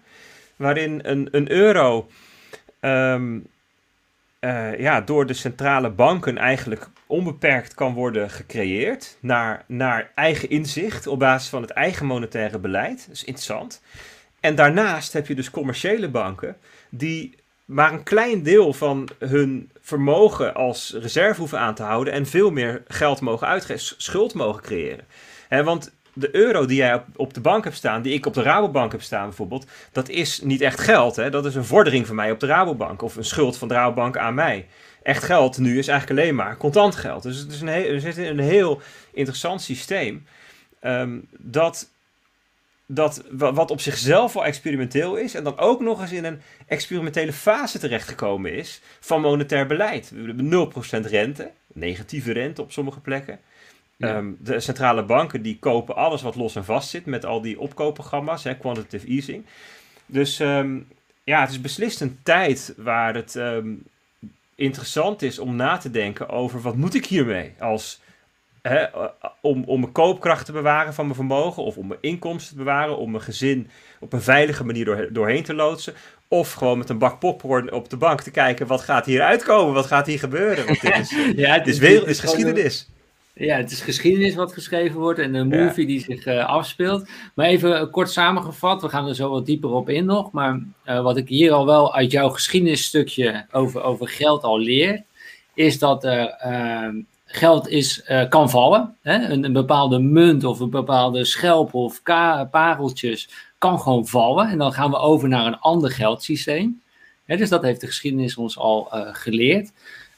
[0.56, 2.10] Waarin een, een euro
[2.80, 3.46] um,
[4.40, 9.16] uh, ja, door de centrale banken eigenlijk onbeperkt kan worden gecreëerd.
[9.20, 13.04] Naar, naar eigen inzicht op basis van het eigen monetaire beleid.
[13.06, 13.82] Dat is interessant.
[14.40, 16.56] En daarnaast heb je dus commerciële banken
[16.90, 22.26] die maar een klein deel van hun vermogen als reserve hoeven aan te houden en
[22.26, 25.06] veel meer geld mogen uitgeven, schuld mogen creëren.
[25.48, 28.92] Want de euro die jij op, de bank hebt staan, die ik op de Rabobank
[28.92, 31.14] heb staan bijvoorbeeld, dat is niet echt geld.
[31.14, 34.16] Dat is een vordering van mij op de Rabobank of een schuld van de Rabobank
[34.16, 34.66] aan mij.
[35.02, 37.22] Echt geld nu is eigenlijk alleen maar contant geld.
[37.22, 38.80] Dus het is een heel, er zit een heel
[39.12, 40.26] interessant systeem
[40.82, 41.90] um, dat
[42.86, 47.32] dat wat op zichzelf al experimenteel is en dan ook nog eens in een experimentele
[47.32, 50.10] fase terechtgekomen is van monetair beleid.
[50.10, 50.72] We hebben
[51.04, 53.40] 0% rente, negatieve rente op sommige plekken.
[53.98, 57.60] Ehm, de centrale banken die kopen alles wat los en vast zit met al die
[57.60, 59.44] opkoopprogramma's, hè, quantitative easing.
[60.06, 60.78] Dus ehm,
[61.24, 63.74] ja, het is beslist een tijd waar het ehm,
[64.62, 68.00] interessant is om na te denken over wat moet ik hiermee als
[68.62, 68.84] Hè,
[69.40, 72.96] om, om mijn koopkracht te bewaren van mijn vermogen, of om mijn inkomsten te bewaren,
[72.96, 73.70] om mijn gezin
[74.00, 75.94] op een veilige manier door, doorheen te loodsen.
[76.28, 79.74] Of gewoon met een bak popcorn op de bank te kijken, wat gaat hier uitkomen,
[79.74, 80.66] wat gaat hier gebeuren.
[80.66, 82.88] Want dit is, ja, het is, wereld, is geschiedenis.
[83.34, 87.08] Ja, het is geschiedenis wat geschreven wordt en een movie die zich uh, afspeelt.
[87.34, 90.32] Maar even kort samengevat, we gaan er zo wat dieper op in nog.
[90.32, 95.04] Maar uh, wat ik hier al wel uit jouw geschiedenisstukje over, over geld al leer,
[95.54, 96.88] is dat er uh,
[97.24, 98.96] geld is, kan vallen.
[99.02, 99.28] Hè?
[99.30, 102.02] Een, een, bepaalde munt of een bepaalde schelp of
[102.50, 104.48] pareltjes kan gewoon vallen.
[104.48, 106.82] En dan gaan we over naar een ander geldsysteem.
[107.24, 109.72] Hè, dus dat heeft de geschiedenis ons al geleerd.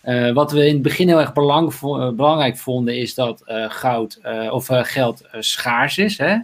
[0.07, 1.79] Uh, wat we in het begin heel erg belang,
[2.17, 6.19] belangrijk vonden, is dat goud of geld schaars is.
[6.19, 6.37] Hè?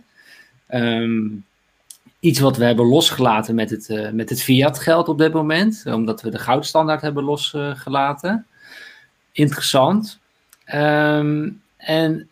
[0.68, 1.44] Um,
[2.20, 6.22] iets wat we hebben losgelaten met het, met het fiat geld op dit moment, omdat
[6.22, 8.46] we de goudstandaard hebben losgelaten.
[9.32, 10.18] Interessant.
[10.74, 12.28] Um, en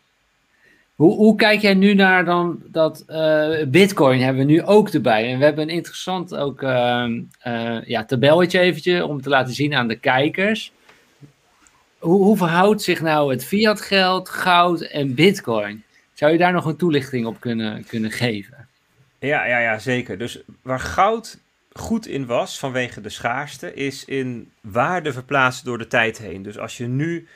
[0.95, 3.05] hoe, hoe, kijk jij nu naar dan dat
[3.69, 5.33] Bitcoin hebben we nu ook erbij?
[5.33, 7.07] En we hebben een interessant ook uh,
[7.85, 10.73] ja, tabelletje eventje om te laten zien aan de kijkers.
[11.98, 15.82] Hoe, hoe verhoudt zich nou het fiat geld, goud en Bitcoin?
[16.12, 18.68] Zou je daar nog een toelichting op kunnen, kunnen geven?
[19.18, 20.18] Ja, ja, ja, zeker.
[20.18, 21.38] Dus waar goud
[21.72, 26.42] goed in was vanwege de schaarste, is in waarde verplaatsen door de tijd heen.
[26.42, 27.26] Dus als je nu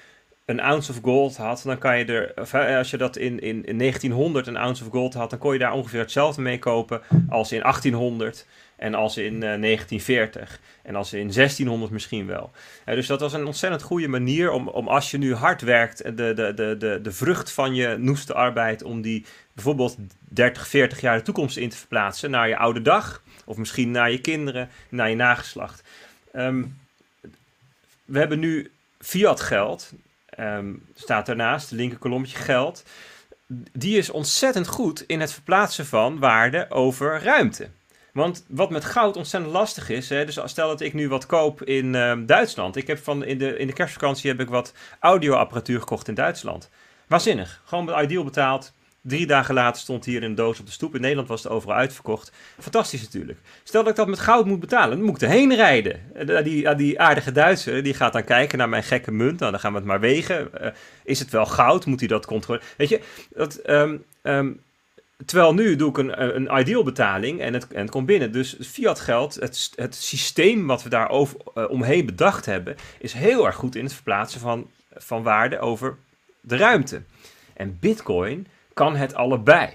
[0.45, 3.79] een ounce of gold had, dan kan je er, als je dat in, in, in
[3.79, 7.53] 1900 een ounce of gold had, dan kon je daar ongeveer hetzelfde mee kopen als
[7.53, 8.47] in 1800
[8.83, 12.51] en als in uh, 1940 en als in 1600 misschien wel.
[12.85, 16.13] dus dat was een ontzettend goede manier om, om als je nu hard werkt, de,
[16.15, 21.17] de, de, de, de vrucht van je noeste arbeid, om die bijvoorbeeld 30, 40 jaar
[21.17, 25.09] de toekomst in te verplaatsen naar je oude dag, of misschien naar je kinderen, naar
[25.09, 25.83] je nageslacht.
[26.35, 26.79] Um,
[28.05, 29.93] we hebben nu fiat geld,
[30.39, 32.85] um, staat daarnaast, de linker kolommetje geld.
[33.73, 37.69] Die is ontzettend goed in het verplaatsen van waarde over ruimte.
[38.13, 41.63] Want wat met goud ontzettend lastig is, hè, dus stel dat ik nu wat koop
[41.63, 42.77] in uh, Duitsland.
[42.77, 46.71] Ik heb van in de, in de kerstvakantie heb ik wat audioapparatuur gekocht in Duitsland.
[47.07, 47.63] Waanzinnig.
[47.65, 48.73] Gewoon met Ideal betaald.
[49.01, 50.95] Drie dagen later stond hier een doos op de stoep.
[50.95, 52.33] In Nederland was het overal uitverkocht.
[52.59, 53.39] Fantastisch natuurlijk.
[53.63, 56.01] Stel dat ik dat met goud moet betalen, dan moet ik erheen rijden.
[56.15, 59.39] Eh, die, die aardige Duitser, die gaat dan kijken naar mijn gekke munt.
[59.39, 60.51] Nou, dan gaan we het maar wegen.
[60.61, 60.69] Uh,
[61.05, 61.87] is het wel goud?
[61.87, 62.67] Moet hij dat controleren?
[62.77, 63.01] Weet je,
[63.35, 64.61] dat, um, um,
[65.27, 68.33] terwijl nu doe ik een, een ideal betaling en het, en het komt binnen.
[68.33, 71.25] Dus fiat geld, het, het systeem wat we daar uh,
[71.69, 75.97] omheen bedacht hebben, is heel erg goed in het verplaatsen van, van waarde over
[76.41, 77.03] de ruimte.
[77.55, 79.71] En bitcoin kan het allebei.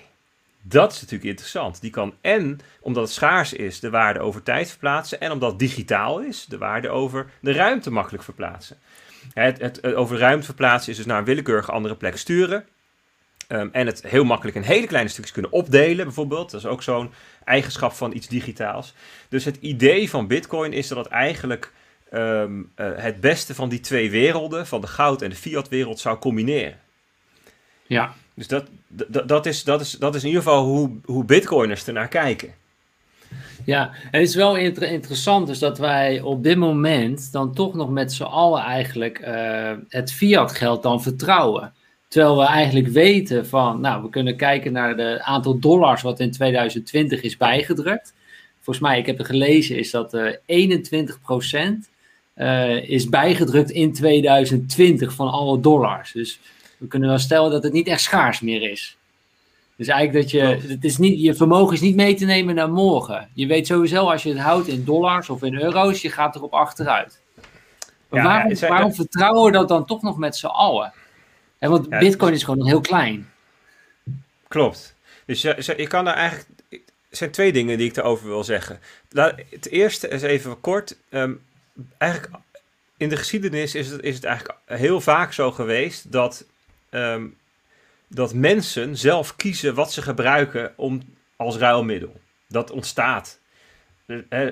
[0.62, 1.82] Dat is natuurlijk interessant.
[1.82, 5.20] Die kan en, omdat het schaars is, de waarde over tijd verplaatsen.
[5.20, 8.78] En omdat het digitaal is, de waarde over de ruimte makkelijk verplaatsen.
[9.34, 12.66] Het, het, over ruimte verplaatsen is dus naar een willekeurige andere plek sturen.
[13.48, 16.52] Um, en het heel makkelijk in hele kleine stukjes kunnen opdelen, bijvoorbeeld.
[16.52, 17.12] Dat is ook zo'n
[17.44, 18.94] eigenschap van iets digitaals.
[19.30, 21.74] Dus het idee van Bitcoin is dat het eigenlijk
[22.12, 26.18] ehm, eh, het beste van die twee werelden, van de goud- en de fiat-wereld, zou
[26.18, 26.80] combineren.
[27.86, 28.14] Ja.
[28.34, 31.88] Dus dat, dat, dat, is, dat, is, dat is in ieder geval hoe, hoe bitcoiners
[31.88, 32.54] ernaar kijken.
[33.66, 37.90] Ja, en het is wel interessant dus dat wij op dit moment dan toch nog
[37.90, 41.74] met z'n allen eigenlijk uh, het fiat geld dan vertrouwen.
[42.08, 46.32] Terwijl we eigenlijk weten van, nou, we kunnen kijken naar het aantal dollars wat in
[46.32, 48.14] 2020 is bijgedrukt.
[48.62, 50.32] Volgens mij, ik heb het gelezen, is dat uh,
[50.72, 51.90] 21%
[52.36, 56.12] uh, is bijgedrukt in 2020 van alle dollars.
[56.12, 56.40] Dus
[56.78, 58.98] we kunnen wel stellen dat het niet echt schaars meer is.
[59.76, 62.72] Dus eigenlijk dat je, het is niet, je vermogen is niet mee te nemen naar
[62.72, 63.30] morgen.
[63.34, 66.54] Je weet sowieso als je het houdt in dollars of in euro's, je gaat erop
[66.54, 67.22] achteruit.
[68.10, 70.94] Maar ja, waarom, waarom vertrouwen we dat dan toch nog met z'n allen?
[71.60, 73.32] En want bitcoin is gewoon nog heel klein.
[74.48, 74.96] Klopt.
[75.26, 78.80] Dus je, je kan daar eigenlijk, er zijn twee dingen die ik erover wil zeggen.
[79.50, 80.98] Het eerste is even kort.
[81.10, 81.42] Um,
[81.98, 82.34] eigenlijk
[82.98, 86.46] in de geschiedenis is het, is het eigenlijk heel vaak zo geweest dat
[86.90, 87.38] um,
[88.08, 91.02] dat mensen zelf kiezen wat ze gebruiken om,
[91.36, 92.22] als ruilmiddel.
[92.48, 93.40] Dat ontstaat.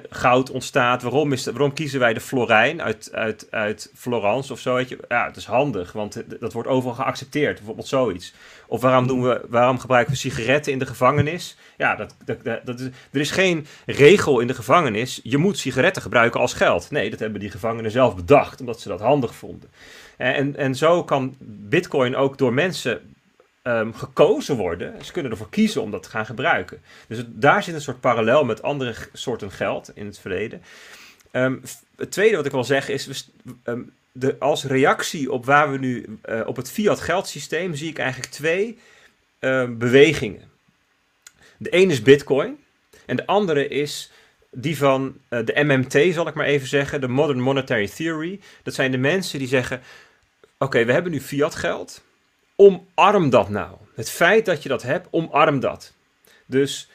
[0.09, 1.01] Goud ontstaat.
[1.01, 4.79] Waarom, is waarom kiezen wij de Florijn uit, uit, uit Florence of zo?
[5.07, 7.55] Ja, het is handig, want dat wordt overal geaccepteerd.
[7.55, 8.33] Bijvoorbeeld zoiets.
[8.67, 11.57] Of waarom, doen we, waarom gebruiken we sigaretten in de gevangenis?
[11.77, 15.19] Ja, dat, dat, dat, is, er is geen regel in de gevangenis.
[15.23, 16.91] Je moet sigaretten gebruiken als geld.
[16.91, 19.69] Nee, dat hebben die gevangenen zelf bedacht, omdat ze dat handig vonden.
[20.17, 23.14] En, en zo kan Bitcoin ook door mensen
[23.67, 25.06] um, gekozen worden.
[25.06, 26.82] Ze kunnen ervoor kiezen om dat te gaan gebruiken.
[27.08, 30.62] Dus daar zit een soort parallel met andere soorten geld in het verleden.
[31.32, 31.62] Um,
[31.95, 33.30] het tweede wat ik wil zeggen is,
[33.63, 37.97] um, de, als reactie op waar we nu, uh, op het fiat geldsysteem, zie ik
[37.97, 38.78] eigenlijk twee
[39.69, 40.41] bewegingen.
[41.58, 42.58] De ene is bitcoin
[43.06, 44.12] en de andere is
[44.51, 48.39] die van uh, de MMT, zal ik maar even zeggen, de Modern Monetary Theory.
[48.63, 49.82] Dat zijn de mensen die zeggen,
[50.58, 52.04] oké, we hebben nu fiat geld
[52.55, 53.75] omarm dat nou.
[53.95, 55.93] Het feit dat je dat hebt, omarm dat.
[56.45, 56.89] Dus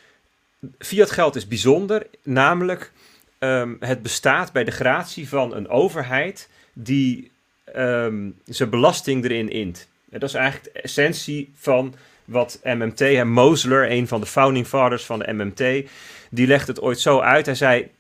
[0.79, 2.93] fiat geld is bijzonder, namelijk
[3.39, 7.31] um, het bestaat bij de gratie van een overheid die
[7.77, 9.89] um, zijn belasting erin int.
[10.11, 11.95] dat is eigenlijk de essentie van
[12.25, 15.91] wat MMT, en Mosler, een van de founding fathers van de MMT,
[16.31, 17.47] die legt het ooit zo uit.
[17.47, 17.91] Hij zei,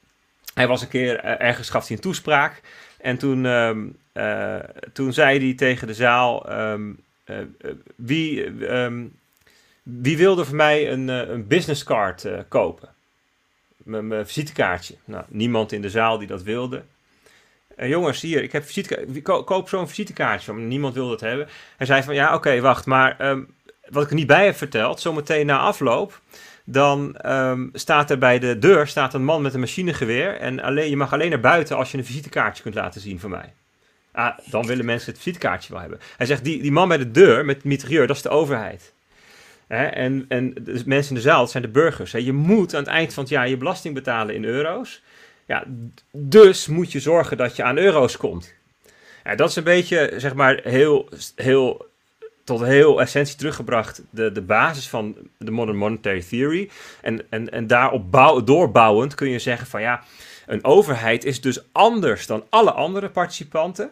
[0.55, 2.61] hij was een keer, uh, ergens gaf hij een toespraak
[3.01, 4.57] en toen, um, uh,
[4.92, 6.49] toen zei hij tegen de zaal...
[6.49, 6.81] Eh, eh,
[7.97, 9.07] wie, ehm,
[9.83, 12.88] wie wilde voor mij een, uh, een businesscard uh, kopen?
[13.77, 14.95] Mijn visitekaartje.
[15.05, 16.83] Nou, niemand in de zaal die dat wilde.
[17.77, 19.23] jongens, hier, ik heb visitekaartje.
[19.23, 20.55] Ko koop zo'n visitekaartje.
[20.55, 21.49] Niemand wilde het hebben.
[21.77, 22.87] Hij zei van, ja, oké, wacht.
[22.87, 23.55] Maar um,
[23.88, 26.21] wat ik er niet bij heb verteld, zometeen na afloop...
[26.64, 30.37] Dan um, staat er bij de deur staat een man met een machinegeweer.
[30.37, 33.31] En alleen, je mag alleen naar buiten als je een visitekaartje kunt laten zien van
[33.31, 33.55] mij.
[34.21, 36.01] Ah, dan willen mensen het visitekaartje wel hebben.
[36.17, 38.93] Hij zegt, die, die man bij de deur met mitrailleur, dat is de overheid.
[39.69, 42.11] en, en de mensen in de zaal, dat zijn de burgers.
[42.13, 45.03] Je moet aan het eind van het jaar je belasting betalen in euro's.
[45.47, 45.65] Ja,
[46.11, 48.55] dus moet je zorgen dat je aan euro's komt.
[49.25, 51.87] Ja, dat is een beetje, zeg maar, heel, heel,
[52.45, 56.71] tot heel essentie teruggebracht de, de basis van de Modern Monetary Theory.
[57.03, 60.05] En, en, en daarop bouw, doorbouwend kun je zeggen van ja,
[60.47, 63.91] een overheid is dus anders dan alle andere participanten.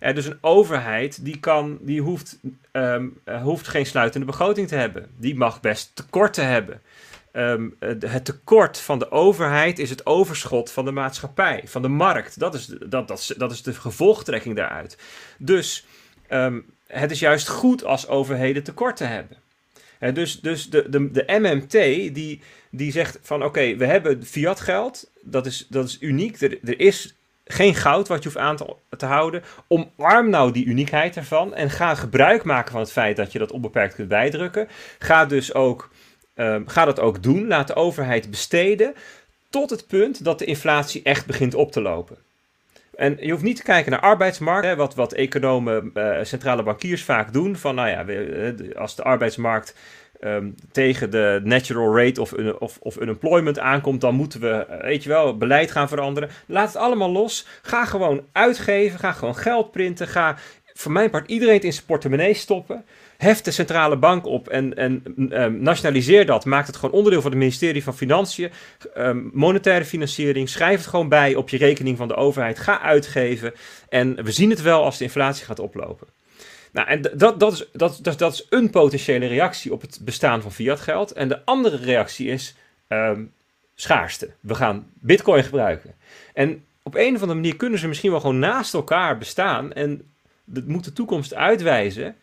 [0.00, 2.38] Dus een overheid die, kan, die hoeft,
[2.72, 5.10] um, hoeft geen sluitende begroting te hebben.
[5.16, 6.80] Die mag best tekorten hebben.
[7.32, 12.38] Um, het tekort van de overheid is het overschot van de maatschappij, van de markt.
[12.38, 14.98] Dat is, dat, dat, dat is de gevolgtrekking daaruit.
[15.38, 15.86] Dus
[16.28, 19.36] um, het is juist goed als overheden tekorten hebben.
[20.14, 21.70] Dus dus de, de, de MMT
[22.14, 26.40] die, die zegt van oké, we hebben fiat geld, dat is, dat is uniek.
[26.40, 27.14] Er, er is
[27.50, 28.56] geen goud wat je hoeft aan
[28.96, 29.42] te, houden.
[29.68, 33.52] Omarm nou die uniekheid ervan en ga gebruik maken van het feit dat je dat
[33.52, 34.68] onbeperkt kunt bijdrukken.
[34.98, 35.90] Ga dus ook,
[36.34, 37.46] um, ga dat ook doen.
[37.46, 38.94] Laat de overheid besteden
[39.50, 42.16] tot het punt dat de inflatie echt begint op te lopen.
[42.94, 47.04] En je hoeft niet te kijken naar arbeidsmarkt, hè, wat, wat economen, uh, centrale bankiers
[47.04, 47.56] vaak doen.
[47.56, 48.04] Van nou ja,
[48.78, 49.74] als de arbeidsmarkt
[50.20, 55.02] um, tegen de natural rate of, of, of unemployment aankomt, dan moeten we, eh, weet
[55.02, 56.30] je wel, beleid gaan veranderen.
[56.46, 57.46] Laat het allemaal los.
[57.62, 58.98] Ga gewoon uitgeven.
[58.98, 60.08] Ga gewoon geld printen.
[60.08, 60.36] Ga
[60.74, 62.84] voor mijn part iedereen het in zijn portemonnee stoppen.
[63.16, 66.44] Heft de centrale bank op en, en um, nationaliseer dat.
[66.44, 68.50] Maak het gewoon onderdeel van het ministerie van Financiën.
[68.96, 70.48] Um, monetaire financiering.
[70.48, 72.58] Schrijf het gewoon bij op je rekening van de overheid.
[72.58, 73.52] Ga uitgeven.
[73.88, 76.08] En we zien het wel als de inflatie gaat oplopen.
[76.72, 80.42] Nou, en dat, dat, is, dat, dat, dat is een potentiële reactie op het bestaan
[80.42, 81.12] van fiat geld.
[81.12, 82.54] En de andere reactie is
[82.88, 83.32] um,
[83.74, 84.30] schaarste.
[84.40, 85.94] We gaan bitcoin gebruiken.
[86.34, 89.72] En op een of andere manier kunnen ze misschien wel gewoon naast elkaar bestaan.
[89.72, 90.12] En
[90.54, 92.16] het moet de toekomst uitwijzen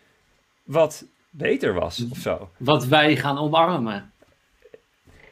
[0.63, 2.49] wat beter was of zo.
[2.57, 4.11] Wat wij gaan omarmen.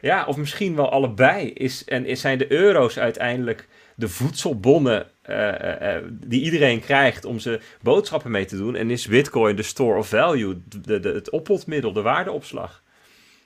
[0.01, 1.49] Ja, of misschien wel allebei.
[1.49, 7.59] Is, en is, zijn de euro's uiteindelijk de voedselbonnen uh, die iedereen krijgt om ze
[7.81, 8.75] boodschappen mee te doen?
[8.75, 12.83] En is Bitcoin de store of value, de, de, het oppotmiddel, de waardeopslag?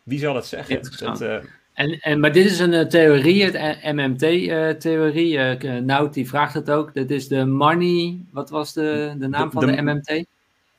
[0.03, 0.82] Wie zal het zeggen?
[0.99, 1.36] Dat, uh...
[1.73, 5.38] en, en, maar dit is een theorie, het MMT-theorie.
[5.82, 6.93] Nout die vraagt het ook.
[6.93, 10.25] Dit is de money, wat was de, de naam van de MMT?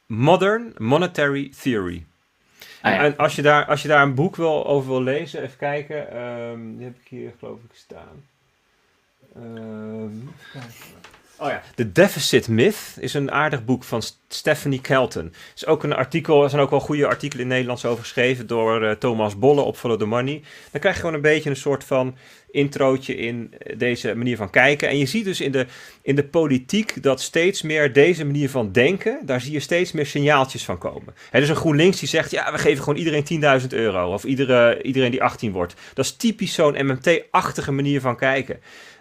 [0.06, 2.04] Modern Monetary Theory.
[2.82, 5.58] Ah, en als je, daar, als je daar een boek wil, over wil lezen, even
[5.58, 6.22] kijken.
[6.22, 8.24] Um, die heb ik hier geloof ik staan.
[9.36, 10.32] Um,
[11.40, 15.32] Oh ja, The Deficit Myth is een aardig boek van Stephanie Kelton.
[15.54, 18.82] is ook een artikel, er zijn ook wel goede artikelen in Nederlands over geschreven door
[18.82, 20.42] uh, Thomas Bolle op Follow the Money.
[20.70, 22.16] Dan krijg je gewoon een beetje een soort van
[22.50, 24.88] introotje in eh, deze manier van kijken.
[24.88, 25.66] En je ziet dus in de,
[26.02, 30.06] in de politiek dat steeds meer deze manier van denken, daar zie je steeds meer
[30.06, 31.14] signaaltjes van komen.
[31.30, 34.12] Er is een GroenLinks die zegt, ja, we geven gewoon iedereen 10.000 euro.
[34.12, 35.74] Of iedere, iedereen die 18 wordt.
[35.94, 38.60] Dat is typisch zo'n MMT-achtige manier van kijken.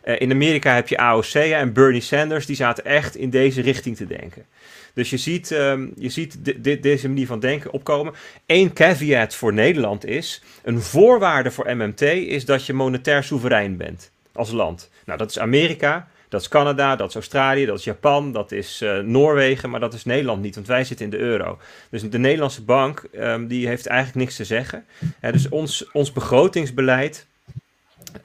[0.10, 3.96] Uh, in Amerika heb je AOC en Bernie Sanders, die zaten echt in deze richting
[3.96, 4.46] te denken.
[4.94, 6.38] Dus je ziet, um, je ziet
[6.82, 8.14] deze manier van denken opkomen.
[8.46, 14.12] Eén caveat voor Nederland is: een voorwaarde voor MMT is dat je monetair soeverein bent
[14.34, 14.90] als land.
[15.06, 18.82] Nou, dat is Amerika, dat is Canada, dat is Australië, dat is Japan, dat is
[18.82, 21.60] uh, Noorwegen, maar dat is Nederland niet, want wij zitten in de euro.
[21.90, 24.86] Dus de Nederlandse bank um, die heeft eigenlijk niks te zeggen.
[25.22, 27.28] Dus ons, ons begrotingsbeleid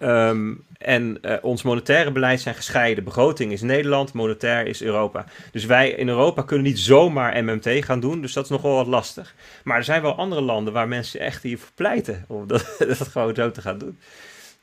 [0.03, 3.05] Um, en uh, ons monetaire beleid zijn gescheiden.
[3.05, 5.24] Begroting is Nederland, monetair is Europa.
[5.53, 8.20] Dus wij in Europa kunnen niet zomaar MMT gaan doen.
[8.20, 9.35] Dus dat is nog wel wat lastig.
[9.64, 13.35] Maar er zijn wel andere landen waar mensen echt hiervoor pleiten om dat, dat gewoon
[13.35, 13.99] zo te gaan doen.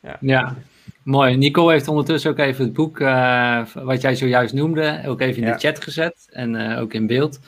[0.02, 0.18] Ja.
[0.22, 0.56] ja.
[1.04, 1.38] mooi.
[1.38, 5.48] Nico heeft ondertussen ook even het boek, uh, wat jij zojuist noemde, ook even in
[5.48, 5.54] ja.
[5.54, 6.28] de chat gezet.
[6.32, 7.40] En uh, ook in beeld.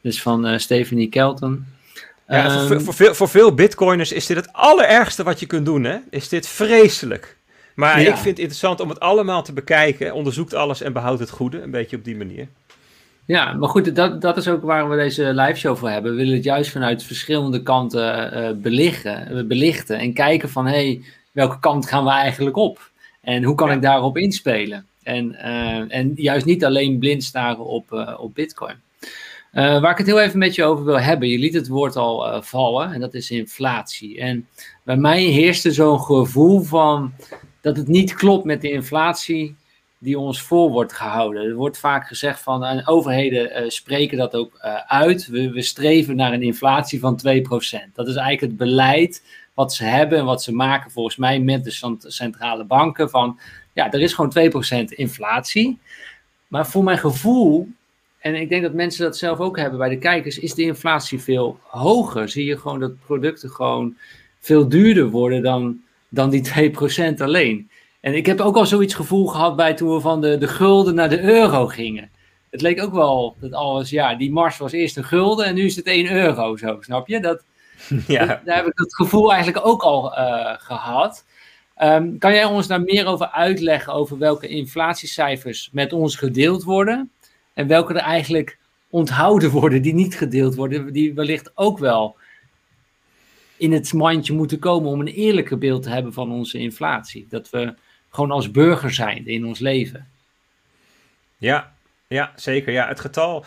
[0.00, 1.66] Dus van Stephanie Kelton.
[2.28, 5.66] Ja, um, voor, voor, veel, voor veel bitcoiners is dit het allerergste wat je kunt
[5.66, 5.84] doen.
[5.84, 5.98] Hè?
[6.10, 7.36] Is dit vreselijk.
[7.74, 8.08] Maar ja.
[8.08, 10.14] ik vind het interessant om het allemaal te bekijken.
[10.14, 11.62] Onderzoekt alles en behoudt het goede.
[11.62, 12.48] Een beetje op die manier.
[13.24, 16.10] Ja, maar goed, dat, dat is ook waar we deze live show voor hebben.
[16.10, 19.98] We willen het juist vanuit verschillende kanten uh, belichten, belichten.
[19.98, 21.02] En kijken van, hé, hey,
[21.32, 22.90] welke kant gaan we eigenlijk op?
[23.20, 23.74] En hoe kan ja.
[23.74, 24.86] ik daarop inspelen?
[25.02, 28.74] En, uh, en juist niet alleen blind staren op, uh, op bitcoin.
[29.52, 31.96] Uh, waar ik het heel even met je over wil hebben, je liet het woord
[31.96, 34.20] al uh, vallen, en dat is inflatie.
[34.20, 34.48] En
[34.82, 37.12] bij mij heerste zo'n gevoel van
[37.60, 39.56] dat het niet klopt met de inflatie
[39.98, 41.42] die ons voor wordt gehouden.
[41.42, 46.16] Er wordt vaak gezegd van, en overheden uh, spreken dat ook uit, we, we, streven
[46.16, 47.30] naar een inflatie van 2%.
[47.92, 49.22] Dat is eigenlijk het beleid
[49.54, 53.38] wat ze hebben en wat ze maken volgens mij met de centrale banken van,
[53.72, 54.52] ja, er is gewoon
[54.84, 55.78] 2% inflatie.
[56.48, 57.68] Maar voor mijn gevoel
[58.22, 61.20] en ik denk dat mensen dat zelf ook hebben bij de kijkers, is de inflatie
[61.20, 62.28] veel hoger.
[62.28, 63.96] Zie je gewoon dat producten gewoon
[64.38, 66.72] veel duurder worden dan, dan die
[67.12, 67.70] 2% alleen.
[68.00, 70.94] En ik heb ook al zoiets gevoel gehad bij toen we van de, de gulden
[70.94, 72.10] naar de euro gingen.
[72.50, 75.64] Het leek ook wel dat alles, ja, die mars was eerst een gulden en nu
[75.64, 77.20] is het 1 euro zo, snap je?
[77.20, 77.44] Dat,
[78.06, 78.26] ja.
[78.26, 81.24] dat, daar heb ik dat gevoel eigenlijk ook al uh, gehad.
[81.82, 87.10] Um, kan jij ons daar meer over uitleggen over welke inflatiecijfers met ons gedeeld worden?
[87.54, 88.58] En welke er eigenlijk
[88.90, 92.16] onthouden worden, die niet gedeeld worden, die wellicht ook wel
[93.56, 97.26] in het mandje moeten komen om een eerlijker beeld te hebben van onze inflatie.
[97.28, 97.74] Dat we
[98.10, 100.08] gewoon als burger zijn in ons leven.
[101.38, 101.74] Ja,
[102.06, 102.72] ja, zeker.
[102.72, 103.44] Ja, het getal.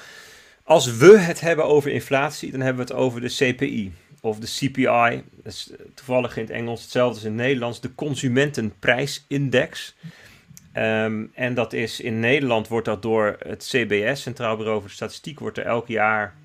[0.63, 4.47] Als we het hebben over inflatie, dan hebben we het over de CPI of de
[4.47, 5.23] CPI.
[5.43, 9.95] Dat is toevallig in het Engels hetzelfde als in het Nederlands, de Consumentenprijsindex.
[10.77, 15.39] Um, en dat is in Nederland wordt dat door het CBS, Centraal Bureau voor Statistiek,
[15.39, 16.35] wordt er elk jaar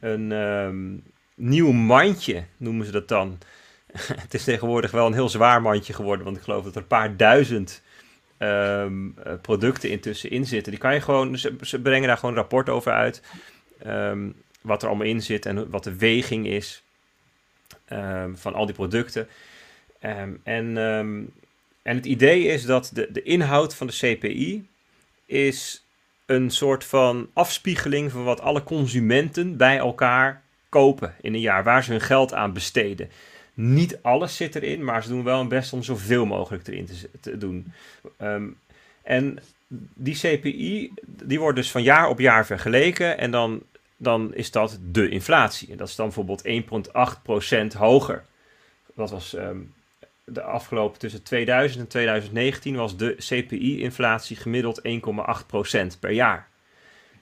[0.00, 1.02] een um,
[1.34, 3.38] nieuw mandje, noemen ze dat dan.
[4.22, 6.86] het is tegenwoordig wel een heel zwaar mandje geworden, want ik geloof dat er een
[6.86, 7.82] paar duizend
[8.38, 10.72] um, producten intussen in zitten.
[10.72, 13.22] Die kan je gewoon, ze, ze brengen daar gewoon een rapport over uit.
[14.60, 16.82] wat er allemaal in zit en wat de weging is
[18.34, 19.28] van al die producten.
[20.42, 20.78] en
[21.82, 24.68] en het idee is dat de, de inhoud van de CPI
[25.26, 25.84] is
[26.26, 31.84] een soort van afspiegeling van wat alle consumenten bij elkaar kopen in een jaar, waar
[31.84, 33.10] ze hun geld aan besteden.
[33.54, 36.88] Niet alles zit erin, maar ze doen wel hun best om zoveel mogelijk erin
[37.20, 37.72] te, doen.
[38.22, 38.58] Um,
[39.02, 39.38] en
[39.94, 43.62] die CPI, die wordt dus van jaar op jaar vergeleken en dan,
[43.96, 45.70] dan is dat de inflatie.
[45.70, 46.48] En dat is dan bijvoorbeeld
[47.74, 48.24] 1,8% hoger.
[48.94, 49.74] Dat was um,
[50.28, 56.48] de afgelopen tussen 2000 en 2019 was de CPI-inflatie gemiddeld 1,8% per jaar.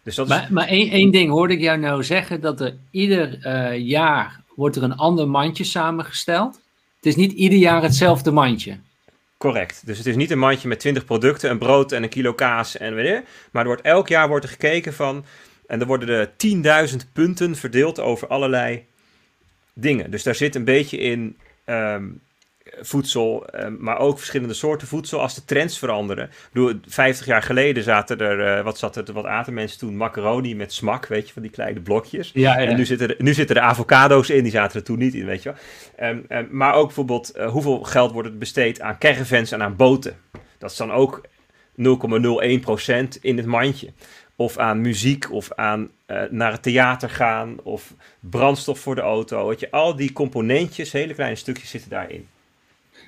[0.03, 0.49] Dus dat maar, is...
[0.49, 4.77] maar één, één ding hoorde ik jou nou zeggen, dat er ieder uh, jaar wordt
[4.77, 6.61] er een ander mandje samengesteld.
[6.97, 8.79] Het is niet ieder jaar hetzelfde mandje.
[9.37, 9.83] Correct.
[9.87, 12.77] Dus het is niet een mandje met 20 producten, een brood en een kilo kaas
[12.77, 13.23] en weet je.
[13.51, 15.25] Maar er wordt, elk jaar wordt er gekeken van.
[15.67, 18.85] En er worden er 10.000 punten verdeeld over allerlei
[19.73, 20.11] dingen.
[20.11, 21.37] Dus daar zit een beetje in
[21.67, 22.21] um,
[22.81, 26.31] voedsel, ehm, maar ook verschillende soorten voedsel als de trends veranderen.
[26.53, 29.97] Bedoel, 50 jaar geleden zaten er, uh, wat zat er, wat aten mensen toen?
[29.97, 32.31] Macaroni met smak, weet je, van die kleine blokjes.
[32.35, 32.67] Ja, ja.
[32.67, 35.27] En nu zitten, er, nu zitten er avocado's in, die zaten er toen niet in,
[35.27, 35.55] weet je
[35.99, 36.11] wel.
[36.39, 40.17] Um, maar ook bijvoorbeeld, uh, hoeveel geld wordt er besteed aan caravans en aan boten?
[40.59, 41.21] Dat is dan ook
[41.77, 43.93] 0,01% in het mandje
[44.37, 49.49] of aan muziek of aan uh, naar het theater gaan of brandstof voor de auto.
[49.49, 52.29] Weet je, al die componentjes, hele kleine stukjes zitten daarin.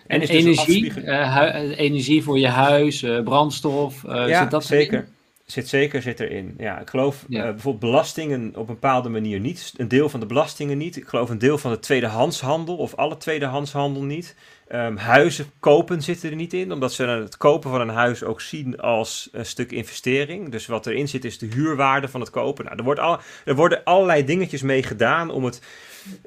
[0.09, 5.09] En, is dus energie, uh, energie voor je huis, uh, brandstof, ja, zit dat zeker.
[5.44, 6.54] Zit zeker, zit erin.
[6.59, 7.42] Ja, ik geloof ja.
[7.42, 9.72] bijvoorbeeld belastingen op een bepaalde manier niet.
[9.76, 10.96] Een deel van de belastingen niet.
[10.96, 14.34] Ik geloof een deel van de tweedehandshandel of alle tweedehandshandel niet.
[14.72, 18.40] Um, huizen kopen zitten er niet in, omdat ze het kopen van een huis ook
[18.40, 20.50] zien als een stuk investering.
[20.50, 22.64] Dus wat erin zit is de huurwaarde van het kopen.
[22.64, 25.62] Nou, er, wordt al, er worden allerlei dingetjes mee gedaan om het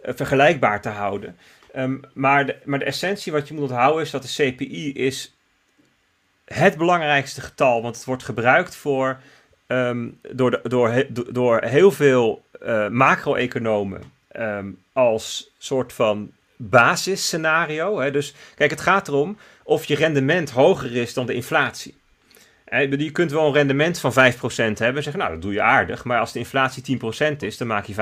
[0.05, 1.35] uh, vergelijkbaar te houden.
[1.75, 5.35] Um, maar, de, maar de essentie wat je moet onthouden is dat de CPI is
[6.45, 9.19] het belangrijkste getal, want het wordt gebruikt voor,
[9.67, 14.01] um, door, door, door heel veel uh, macro-economen
[14.93, 17.99] als soort van basisscenario.
[17.99, 18.11] Hè?
[18.11, 22.00] Dus kijk, het gaat erom of je rendement hoger is dan de inflatie.
[22.79, 26.03] Je kunt wel een rendement van 5% hebben en zeggen, nou dat doe je aardig.
[26.03, 26.99] Maar als de inflatie
[27.33, 27.95] 10% is, dan maak je 5%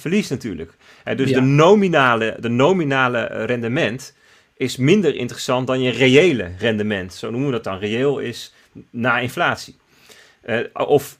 [0.00, 0.72] verlies natuurlijk.
[1.16, 4.14] Dus de, nominale, de nominale rendement
[4.56, 7.14] is minder interessant dan je reële rendement.
[7.14, 7.78] Zo noemen we dat dan.
[7.78, 8.54] Reëel is
[8.90, 9.78] na inflatie.
[10.44, 11.18] Uh, of,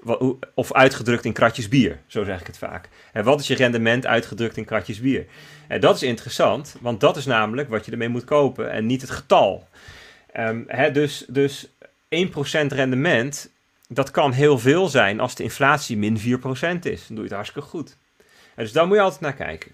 [0.54, 2.88] of uitgedrukt in kratjes bier, zo zeg ik het vaak.
[3.12, 5.26] En wat is je rendement uitgedrukt in kratjes bier?
[5.68, 9.00] En dat is interessant, want dat is namelijk wat je ermee moet kopen en niet
[9.00, 9.68] het getal.
[10.36, 11.70] Um, hè, dus, dus
[12.10, 13.50] 1% rendement,
[13.88, 17.06] dat kan heel veel zijn als de inflatie min 4% is.
[17.06, 17.96] Dan doe je het hartstikke goed.
[18.56, 19.72] Dus daar moet je altijd naar kijken.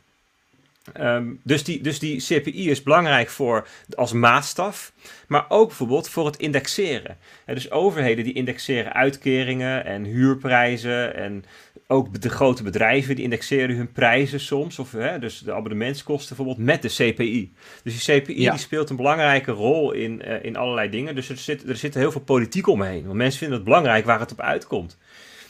[1.01, 4.93] Um, dus, die, dus die CPI is belangrijk voor, als maatstaf,
[5.26, 7.16] maar ook bijvoorbeeld voor het indexeren.
[7.47, 11.45] dus overheden die indexeren uitkeringen en huurprijzen en
[11.87, 16.66] ook de grote bedrijven die indexeren hun prijzen soms, of hè, dus de abonnementskosten bijvoorbeeld,
[16.66, 17.53] met de CPI.
[17.82, 21.14] Dus die CPI die speelt een belangrijke rol in, uh, in allerlei dingen.
[21.14, 24.20] Dus er zit, er zit heel veel politiek omheen, want mensen vinden het belangrijk waar
[24.20, 24.99] het op uitkomt.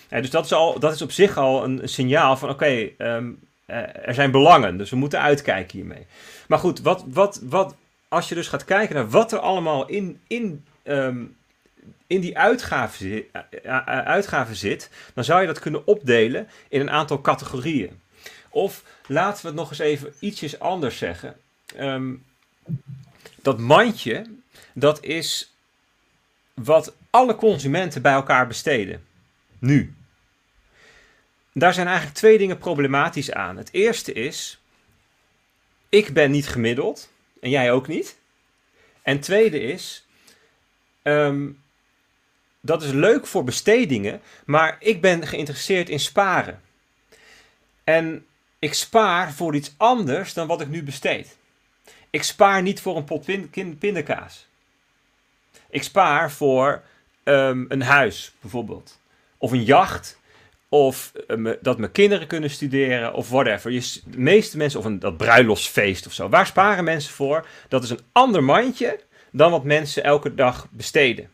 [0.09, 3.39] dus dat is, al, dat is op zich al een, signaal van oké, okay, um,
[3.67, 3.77] uh,
[4.07, 6.07] er zijn belangen, dus we moeten uitkijken hiermee.
[6.49, 7.75] Maar goed, wat, wat, wat,
[8.09, 11.37] als je dus gaat kijken naar wat er allemaal in, in um,
[12.07, 16.91] in die eh, eh, eh, uitgaven zit, dan zou je dat kunnen opdelen in een
[16.91, 18.01] aantal categorieën.
[18.51, 21.37] Of laten we het nog eens even ietsjes anders zeggen.
[21.79, 22.25] Um,
[23.43, 24.27] dat mandje,
[24.73, 25.55] dat is
[26.55, 29.05] wat alle consumenten bij elkaar besteden.
[29.59, 29.95] Nu.
[31.53, 33.57] Daar zijn eigenlijk twee dingen problematisch aan.
[33.57, 34.61] Het eerste is,
[35.89, 37.11] ik ben niet gemiddeld
[37.41, 38.17] en jij ook niet.
[39.03, 40.07] En tweede is,
[41.03, 41.63] um,
[42.61, 46.61] dat is leuk voor bestedingen, maar ik ben geïnteresseerd in sparen.
[47.85, 48.27] En
[48.59, 51.37] ik spaar voor iets anders dan wat ik nu besteed.
[52.11, 53.27] Ik spaar niet voor een pot
[53.79, 54.47] pindakaas.
[55.71, 56.83] Ik spaar voor
[57.25, 59.01] um, een huis bijvoorbeeld.
[59.39, 60.19] Of een jacht.
[60.69, 63.15] Of um, dat mijn kinderen kunnen studeren.
[63.15, 63.71] Of whatever.
[63.71, 66.29] De meeste mensen, of een dat bruiloftsfeest of zo.
[66.29, 67.47] Waar sparen mensen voor?
[67.69, 69.01] Dat is een ander mandje
[69.31, 71.31] dan wat mensen elke dag besteden.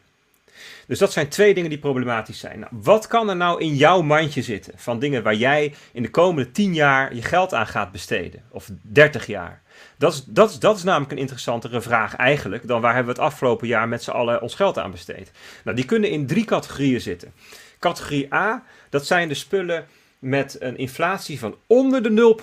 [0.92, 2.58] Dus dat zijn twee dingen die problematisch zijn.
[2.58, 6.10] Nou, wat kan er nou in jouw mandje zitten van dingen waar jij in de
[6.10, 8.42] komende 10 jaar je geld aan gaat besteden?
[8.50, 9.62] Of 30 jaar?
[9.98, 13.20] Dat is, dat, is, dat is namelijk een interessantere vraag eigenlijk dan waar hebben we
[13.20, 15.30] het afgelopen jaar met z'n allen ons geld aan besteed.
[15.64, 17.32] Nou, die kunnen in drie categorieën zitten.
[17.78, 19.86] Categorie A, dat zijn de spullen
[20.18, 22.36] met een inflatie van onder de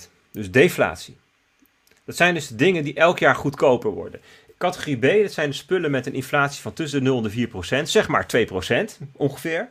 [0.00, 0.10] 0%.
[0.32, 1.16] Dus deflatie.
[2.04, 4.20] Dat zijn dus dingen die elk jaar goedkoper worden.
[4.58, 7.30] Categorie B, dat zijn de spullen met een inflatie van tussen de 0 en de
[7.30, 9.68] 4 procent, zeg maar 2 procent ongeveer.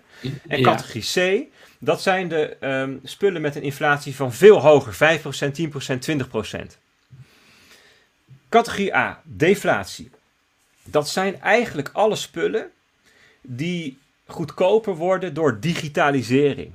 [0.48, 1.48] En categorie C,
[1.80, 6.02] dat zijn de um, spullen met een inflatie van veel hoger, 5 procent, 10 procent,
[6.02, 6.78] 20 procent.
[8.50, 10.10] Categorie A, deflatie.
[10.84, 12.72] Dat zijn eigenlijk alle spullen
[13.42, 16.72] die goedkoper worden door digitalisering.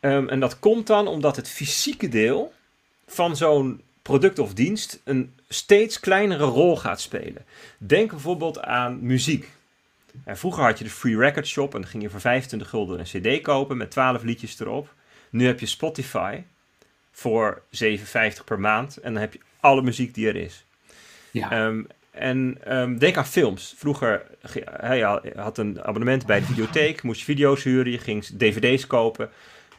[0.00, 2.52] Um, en dat komt dan omdat het fysieke deel
[3.06, 7.44] van zo'n product of dienst een steeds kleinere rol gaat spelen.
[7.78, 9.48] Denk bijvoorbeeld aan muziek.
[10.24, 12.98] En vroeger had je de Free Record Shop en dan ging je voor 25 gulden
[12.98, 14.94] een CD kopen met 12 liedjes erop.
[15.30, 16.42] Nu heb je Spotify
[17.12, 20.64] voor 7,50 per maand en dan heb je alle muziek die er is.
[21.30, 21.50] Ja.
[21.50, 23.74] Ehm, en um, denk aan films.
[23.76, 24.26] Vroeger
[24.70, 25.00] hij
[25.36, 29.30] had een abonnement bij de videotheek, moest je video's huren, je ging dvd's kopen.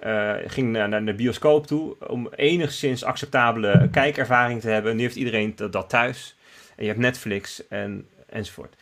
[0.06, 4.96] Uh, ging naar, naar, de bioscoop toe om enigszins acceptabele kijkervaring te hebben.
[4.96, 6.36] Nu heeft iedereen dat, thuis.
[6.76, 8.76] En je hebt Netflix en, enzovoort.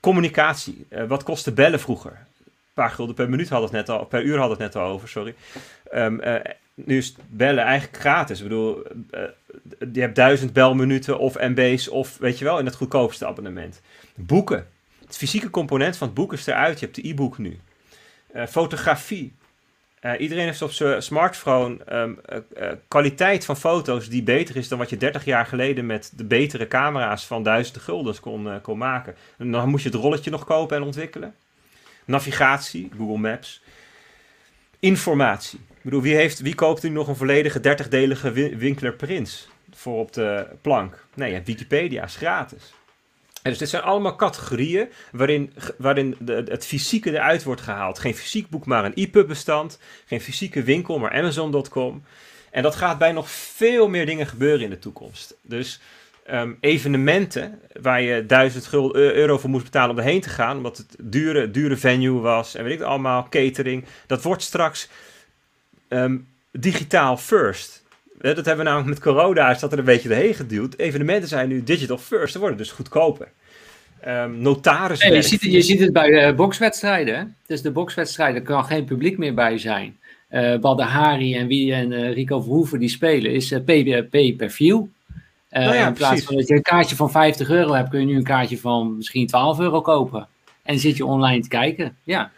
[0.00, 0.86] Communicatie.
[0.90, 2.10] Uh, wat kostte bellen vroeger?
[2.10, 4.90] Een paar gulden per minuut hadden het net al, per uur hadden het net al
[4.90, 5.34] over, sorry.
[5.94, 6.34] Um, uh,
[6.74, 8.38] nu is bellen eigenlijk gratis.
[8.38, 8.82] Ik bedoel,
[9.92, 13.80] je hebt duizend belminuten of MB's of weet je wel, in het goedkoopste abonnement.
[14.14, 14.66] Boeken.
[15.06, 16.80] Het fysieke component van het boek is eruit.
[16.80, 17.58] Je hebt de e-book nu.
[18.48, 19.32] fotografie.
[20.00, 22.20] Uh, iedereen heeft op zijn smartphone um,
[22.58, 26.24] uh, kwaliteit van foto's die beter is dan wat je 30 jaar geleden met de
[26.24, 29.14] betere camera's van duizenden guldens kon, kon maken.
[29.38, 31.34] En dan moest je het rolletje nog kopen en ontwikkelen.
[32.04, 33.62] Navigatie, Google Maps.
[34.78, 35.58] Informatie.
[35.58, 40.12] Ik bedoel, wie, heeft, wie koopt nu nog een volledige 30-delige Winkler Prins voor op
[40.12, 41.04] de plank?
[41.14, 42.72] Nee, Wikipedia is gratis
[43.42, 47.98] dus dit zijn allemaal categorieën waarin, waarin de, het fysieke eruit wordt gehaald.
[47.98, 49.78] Geen fysiek boek, maar een e-pub bestand.
[50.06, 52.02] Geen fysieke winkel, maar Amazon.com.
[52.50, 55.34] En dat gaat bij nog veel meer dingen gebeuren in de toekomst.
[55.42, 55.80] Dus
[56.30, 60.96] um, evenementen waar je 1000 euro voor moest betalen om erheen te gaan, omdat het
[60.98, 63.84] dure, dure venue was en weet ik het allemaal, catering.
[64.06, 64.88] Dat wordt straks
[65.88, 67.79] um, digitaal first.
[68.20, 70.74] Dat hebben we namelijk met corona, is dat er een beetje doorheen geduwd.
[70.76, 73.28] Evenementen zijn nu digital first, ze worden dus goedkoper.
[74.06, 75.02] Um, notaris.
[75.02, 77.36] je, ziet, je ziet het bij uh, bokswedstrijden.
[77.46, 79.98] Dus de bokswedstrijden kan geen publiek meer bij zijn.
[80.30, 84.84] Uh, Badahari en wie en uh, Rico Verhoeven die spelen, is pay per view.
[85.50, 86.24] Nou ja, in plaats precies.
[86.24, 88.96] van dat je een kaartje van 50 euro hebt, kun je nu een kaartje van
[88.96, 90.28] misschien 12 euro kopen.
[90.62, 91.96] En zit je online te kijken.
[92.02, 92.30] Ja.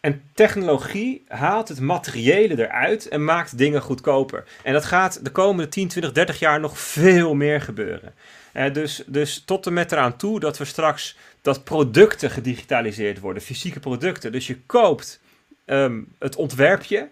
[0.00, 4.44] En technologie haalt het materiële eruit en maakt dingen goedkoper.
[4.62, 8.14] En dat gaat de komende 10, 20, 30 jaar nog veel meer gebeuren.
[8.54, 13.42] Uh, dus, dus tot en met eraan toe dat we straks dat producten gedigitaliseerd worden,
[13.42, 14.32] fysieke producten.
[14.32, 15.20] Dus je koopt
[15.66, 17.08] um, het ontwerpje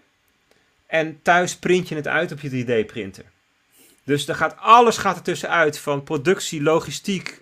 [0.87, 3.23] en thuis print je het uit op je 3D-printer.
[4.03, 7.41] Dus er gaat, alles gaat er tussenuit, van productie, logistiek,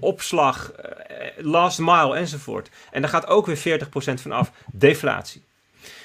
[0.00, 2.68] opslag, eh, last mile enzovoort.
[2.90, 5.42] En daar gaat ook weer 40% van af, deflatie.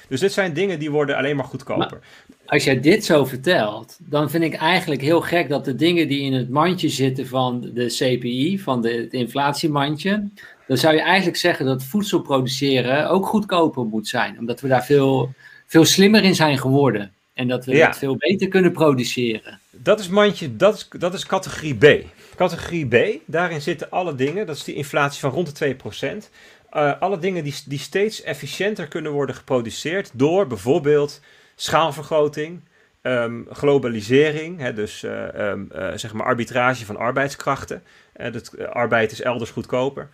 [0.07, 1.99] Dus dit zijn dingen die worden alleen maar goedkoper.
[2.45, 6.21] als jij dit zo vertelt, dan vind ik eigenlijk heel gek dat de dingen die
[6.21, 10.29] in het mandje zitten van de CPI, van de, het inflatiemandje,
[10.67, 14.39] dan zou je eigenlijk zeggen dat voedsel produceren ook goedkoper moet zijn.
[14.39, 15.33] Omdat we daar veel,
[15.65, 17.11] veel slimmer in zijn geworden.
[17.39, 19.59] En dat we het veel beter kunnen produceren.
[19.71, 22.05] Dat is mandje, dat is, dat is categorie B.
[22.35, 26.29] Categorie B, daarin zitten alle dingen, dat is die inflatie van rond de 2%.
[26.73, 31.21] Uh, alle dingen die, die steeds efficiënter kunnen worden geproduceerd door bijvoorbeeld
[31.55, 32.61] schaalvergroting,
[33.01, 37.83] um, globalisering, hè, dus uh, um, uh, zeg maar arbitrage van arbeidskrachten.
[38.31, 40.09] dat arbeid is elders goedkoper.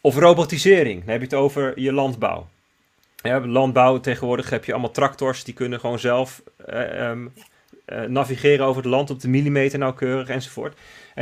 [0.00, 2.48] Of robotisering, dan heb je het over je landbouw.
[3.30, 7.32] Landbouw tegenwoordig heb je allemaal tractors die kunnen gewoon zelf um,
[8.06, 10.78] navigeren over het land op de millimeter nauwkeurig enzovoort.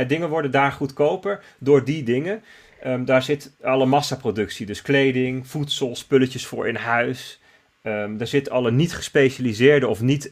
[0.07, 2.43] dingen worden daar goedkoper door die dingen.
[2.85, 7.39] Um, daar zit alle massaproductie, dus kleding, voedsel, spulletjes voor in huis.
[7.83, 10.31] Um, daar zit alle niet gespecialiseerde of niet,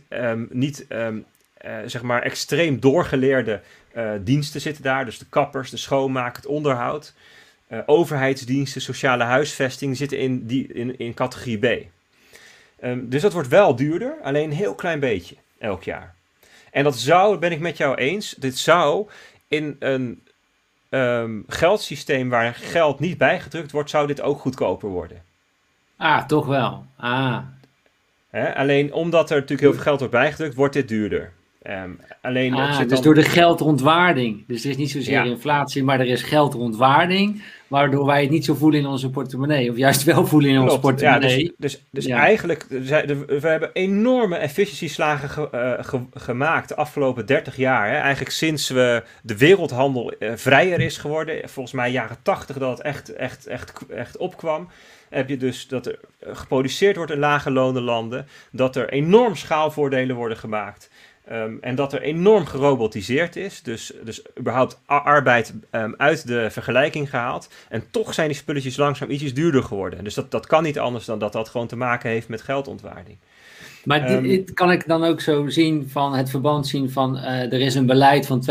[0.49, 0.86] niet
[1.86, 3.61] zeg maar extreem doorgeleerde
[4.22, 5.05] diensten zitten daar.
[5.05, 7.13] Dus de kappers, de schoonmaak, het onderhoud.
[7.72, 11.86] Uh, overheidsdiensten, sociale huisvesting zitten in, die, in, in categorie B.
[12.95, 16.15] dus dat wordt wel duurder, alleen een heel klein beetje elk jaar.
[16.72, 19.07] En dat zou, ben ik met jou eens, dit zou
[19.47, 20.22] in een
[20.89, 25.22] um, geldsysteem waar geld niet bijgedrukt wordt, zou dit ook goedkoper worden.
[25.97, 26.86] Ah, toch wel.
[26.97, 27.38] Ah.
[28.55, 31.32] Alleen omdat er natuurlijk heel veel geld wordt bijgedrukt, wordt dit duurder.
[31.67, 34.43] Um, alleen ah, dus door de geldontwaarding.
[34.47, 37.43] Dus het is niet zozeer inflatie, maar er is geldontwaarding.
[37.72, 39.69] Waardoor wij het niet zo voelen in onze portemonnee.
[39.69, 41.43] Of juist wel voelen in onze portemonnee.
[41.43, 45.49] Ja, dus dus, dus eigenlijk, we hebben enorme efficiëntieslagen ge,
[45.93, 47.89] uh, gemaakt de afgelopen 30 jaar.
[47.89, 47.95] Hè.
[47.97, 51.49] Eigenlijk sinds we de wereldhandel uh, vrijer is geworden.
[51.49, 54.67] Volgens mij jaren 80 dat het echt, echt, echt, echt opkwam
[55.11, 58.28] heb je dus dat er geproduceerd wordt in lage landen.
[58.51, 60.89] Dat er enorm schaalvoordelen worden gemaakt.
[61.26, 63.61] Ehm, en dat er enorm gerobotiseerd is.
[63.61, 67.49] Dus, dus überhaupt arbeid um, uit de vergelijking gehaald.
[67.69, 70.03] En toch zijn die spulletjes langzaam ietsjes duurder geworden.
[70.03, 73.17] Dus dat, dat kan niet anders dan dat dat gewoon te maken heeft met geldontwaarding.
[73.84, 77.53] Maar dit, dit kan ik dan ook zo zien van het verband zien van uh,
[77.53, 78.43] er is een beleid van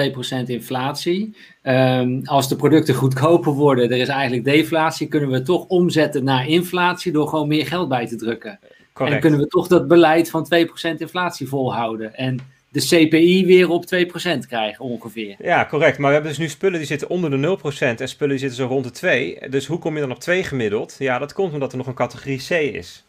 [0.45, 1.37] 2% inflatie.
[1.63, 6.49] Um, als de producten goedkoper worden, er is eigenlijk deflatie, kunnen we toch omzetten naar
[6.49, 8.59] inflatie door gewoon meer geld bij te drukken.
[8.93, 9.15] Correct.
[9.15, 10.47] En kunnen we toch dat beleid van
[10.95, 12.15] 2% inflatie volhouden.
[12.15, 12.39] En
[12.71, 15.37] de CPI weer op 2% krijgen ongeveer.
[15.39, 15.99] Ja, correct.
[15.99, 17.59] Maar we hebben dus nu spullen die zitten onder de
[17.97, 19.49] 0% en spullen die zitten zo rond de 2.
[19.49, 20.97] Dus hoe kom je dan op 2 gemiddeld?
[20.99, 23.05] Ja, dat komt omdat er nog een categorie C is.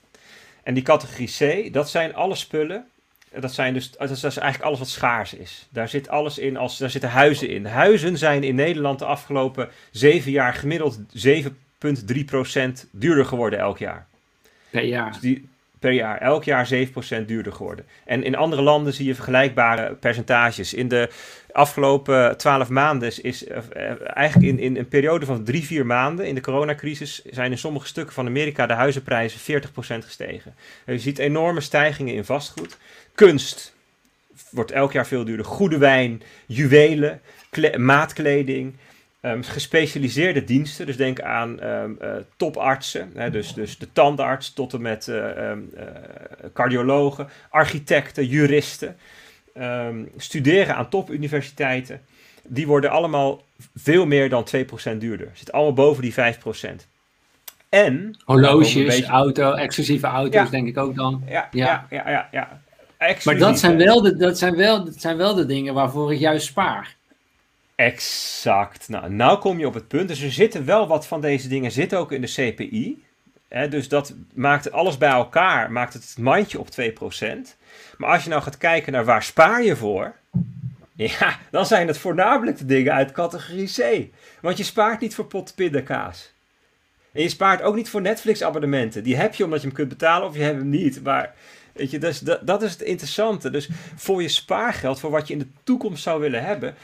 [0.64, 2.86] En die categorie C, dat zijn alle spullen.
[3.40, 5.68] Dat, zijn dus, dat is eigenlijk alles wat schaars is.
[5.70, 7.66] Daar zit alles in, als, daar zitten huizen in.
[7.66, 11.50] Huizen zijn in Nederland de afgelopen 7 jaar gemiddeld 7,3%
[12.92, 14.08] duurder geworden elk jaar.
[14.70, 15.12] Per jaar.
[15.12, 15.50] Dus die,
[15.82, 16.18] per jaar.
[16.18, 16.70] Elk jaar
[17.22, 17.86] 7% duurder geworden.
[18.06, 20.74] En in andere landen zie je vergelijkbare percentages.
[20.74, 21.10] In de
[21.52, 23.58] afgelopen 12 maanden is, is uh,
[24.04, 27.88] eigenlijk in, in een periode van 3, 4 maanden in de coronacrisis zijn in sommige
[27.88, 30.56] stukken van Amerika de huizenprijzen 40% gestegen.
[30.86, 32.78] Je ziet enorme stijgingen in vastgoed.
[33.16, 33.76] Kunst
[34.50, 35.46] wordt elk jaar veel duurder.
[35.46, 37.22] Goede wijn, juwelen,
[37.78, 38.76] maatkleding.
[39.22, 44.74] Um, gespecialiseerde diensten, dus denk aan um, uh, topartsen, hè, dus, dus de tandarts tot
[44.74, 45.84] en met uh, um, uh,
[46.54, 48.98] cardiologen, architecten, juristen,
[50.18, 52.02] studeren aan topuniversiteiten.
[52.44, 53.44] Die worden allemaal
[53.76, 54.48] veel meer dan
[54.94, 55.30] 2% duurder.
[55.34, 56.18] Zit allemaal boven die 5%.
[57.70, 58.18] En.
[58.26, 59.06] Horloges, beetje...
[59.06, 60.50] auto, exclusieve auto's, ja.
[60.50, 61.24] denk ik ook dan.
[61.28, 62.28] Ja, ja, ja, ja.
[62.32, 62.60] ja,
[63.24, 66.20] Maar dat zijn, wel de, dat, zijn wel, dat zijn wel de dingen waarvoor ik
[66.20, 66.96] juist spaar.
[67.86, 68.90] Exact.
[68.90, 70.08] Nou, nou kom je op het punt.
[70.08, 73.04] Dus er zitten wel wat van deze dingen zitten ook in de CPI.
[73.70, 76.82] Dus dat maakt alles bij elkaar, maakt het mandje op 2%.
[77.98, 80.16] Maar als je nou gaat kijken naar waar spaar je voor,
[80.96, 84.08] ja, dan zijn het voornamelijk de dingen uit categorie C.
[84.42, 86.34] Want je spaart niet voor pot pindakaas.
[87.12, 89.04] En je spaart ook niet voor Netflix-abonnementen.
[89.04, 91.04] Die heb je omdat je hem kunt betalen of je hebt hem niet.
[91.04, 91.34] Maar
[91.74, 93.50] weet je, dus dat, dat is het interessante.
[93.50, 96.76] Dus voor je spaargeld, voor wat je in de toekomst zou willen hebben,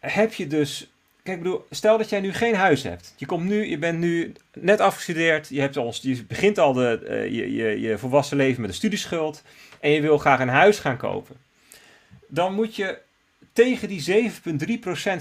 [0.00, 0.90] heb je dus.
[1.22, 3.14] Kijk, ik bedoel, stel dat jij nu geen huis hebt.
[3.16, 5.48] Je, komt nu, je bent nu net afgestudeerd.
[5.48, 8.76] Je, hebt al, je begint al de, uh, je, je, je volwassen leven met een
[8.76, 9.42] studieschuld.
[9.80, 11.36] En je wil graag een huis gaan kopen.
[12.26, 12.98] Dan moet je
[13.52, 14.30] tegen die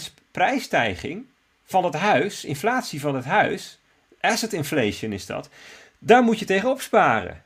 [0.08, 1.26] 7,3% prijsstijging
[1.66, 3.80] van het huis, inflatie van het huis,
[4.22, 5.50] asset inflation is dat,
[6.00, 7.44] daar moet je tegen opsparen.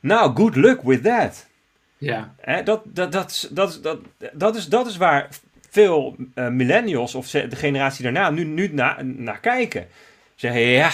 [0.00, 1.46] Nou, good luck with that.
[1.98, 2.34] Ja.
[2.64, 3.98] dat, dat, dat, dat, dat,
[4.32, 5.28] dat, is, dat is waar
[5.76, 9.86] veel uh, millennials of de generatie daarna nu, nu naar na kijken.
[10.34, 10.90] Zeggen, ja,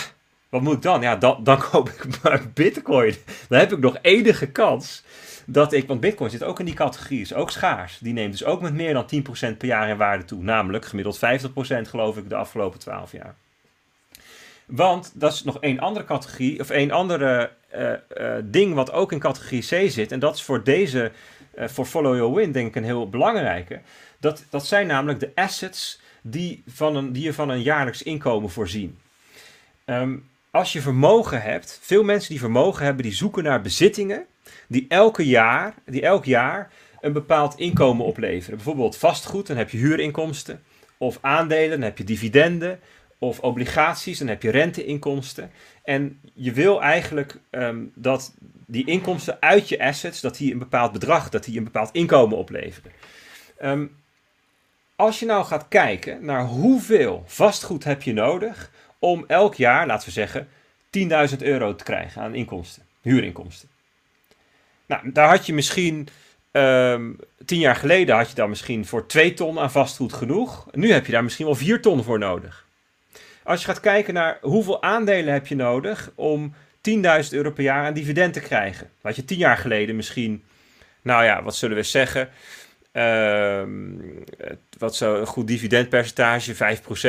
[0.49, 1.01] wat moet ik dan?
[1.01, 3.15] Ja, dan, dan koop ik maar bitcoin.
[3.49, 5.05] Dan heb ik nog enige kans
[5.47, 7.99] dat ik, want bitcoin zit ook in die categorie, is ook schaars.
[7.99, 9.07] Die neemt dus ook met meer dan
[9.53, 10.43] 10% per jaar in waarde toe.
[10.43, 11.21] Namelijk gemiddeld 50%
[11.89, 13.35] geloof ik de afgelopen 12 jaar.
[14.67, 19.13] Want dat is nog één andere categorie, of één andere uh, uh, ding wat ook
[19.13, 20.13] in categorie C zit.
[20.13, 21.13] En dat is voor deze,
[21.57, 23.81] voor Follow Your Win, denk ik een heel belangrijke.
[24.23, 28.51] Dat, dat zijn namelijk de assets die, van een, die je van een jaarlijks inkomen
[28.51, 28.99] voorzien.
[29.87, 34.27] Um, als je vermogen hebt, veel mensen die vermogen hebben, die zoeken naar bezittingen
[34.69, 36.71] die, elke jaar, die elk jaar
[37.01, 38.57] een bepaald inkomen opleveren.
[38.57, 40.63] Bijvoorbeeld vastgoed, dan heb je huurinkomsten.
[40.99, 42.81] Of aandelen, dan heb je dividenden.
[43.19, 45.51] Of obligaties, dan heb je renteinkomsten.
[45.85, 48.35] En je wil eigenlijk um, dat
[48.67, 52.37] die inkomsten uit je assets, dat die een bepaald bedrag, dat die een bepaald inkomen
[52.37, 52.93] opleveren.
[53.63, 54.01] Um,
[55.03, 60.07] als je nou gaat kijken naar hoeveel vastgoed heb je nodig om elk jaar, laten
[60.07, 60.49] we zeggen,
[61.31, 63.69] 10.000 euro te krijgen aan inkomsten, huurinkomsten.
[64.87, 66.09] Nou, daar had je misschien,
[66.53, 70.67] um, tien jaar geleden had je dan misschien voor 2 ton aan vastgoed genoeg.
[70.73, 72.67] Nu heb je daar misschien wel 4 ton voor nodig.
[73.43, 77.87] Als je gaat kijken naar hoeveel aandelen heb je nodig om 10.000 euro per jaar
[77.87, 78.91] aan dividend te krijgen.
[79.01, 80.45] had je tien jaar geleden misschien,
[81.03, 82.29] nou ja, wat zullen we zeggen,
[84.79, 86.55] wat zo een goed dividendpercentage,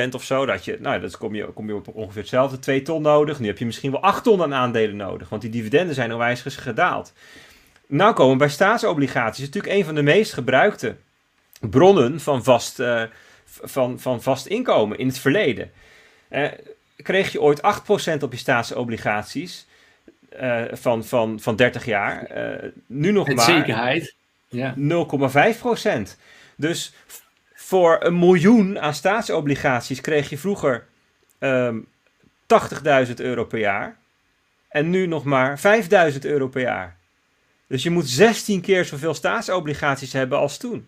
[0.08, 0.46] 5% of zo.
[0.46, 3.40] Dat je, nou, dat kom je, kom je op ongeveer hetzelfde, 2 ton nodig.
[3.40, 6.42] Nu heb je misschien wel 8 ton aan aandelen nodig, want die dividenden zijn onwijs
[6.42, 7.14] gedaald.
[7.88, 9.46] Nou komen we bij staatsobligaties.
[9.46, 10.96] Natuurlijk een van de meest gebruikte
[11.60, 13.04] bronnen van vast, uh,
[13.46, 15.72] van, van vast inkomen in het verleden.
[16.30, 16.48] Uh,
[16.98, 19.68] kreeg je ooit 8% op je staatsobligaties
[20.42, 22.28] uh, van, van, van 30 jaar.
[22.86, 23.46] nu nog Met maar.
[23.46, 24.16] zekerheid.
[24.54, 24.76] Ja.
[25.54, 26.18] 0,5 procent.
[26.56, 26.94] Dus
[27.54, 30.86] voor een miljoen aan staatsobligaties kreeg je vroeger
[31.40, 31.88] um,
[32.48, 33.98] ehm, 80.000 euro per jaar.
[34.70, 35.60] En nu nog maar
[36.14, 36.98] 5.000 euro per jaar.
[37.68, 40.88] Dus je moet 16 keer zoveel staatsobligaties hebben als toen.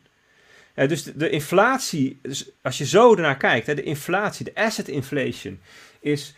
[0.74, 5.60] dus de, inflatie, dus als je zo ernaar kijkt, de inflatie, de asset inflation,
[6.00, 6.36] is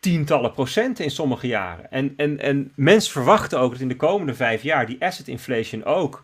[0.00, 1.90] tientallen procenten in sommige jaren.
[1.90, 5.84] En, en, en mensen verwachten ook dat in de komende vijf jaar die asset inflation
[5.84, 6.22] ook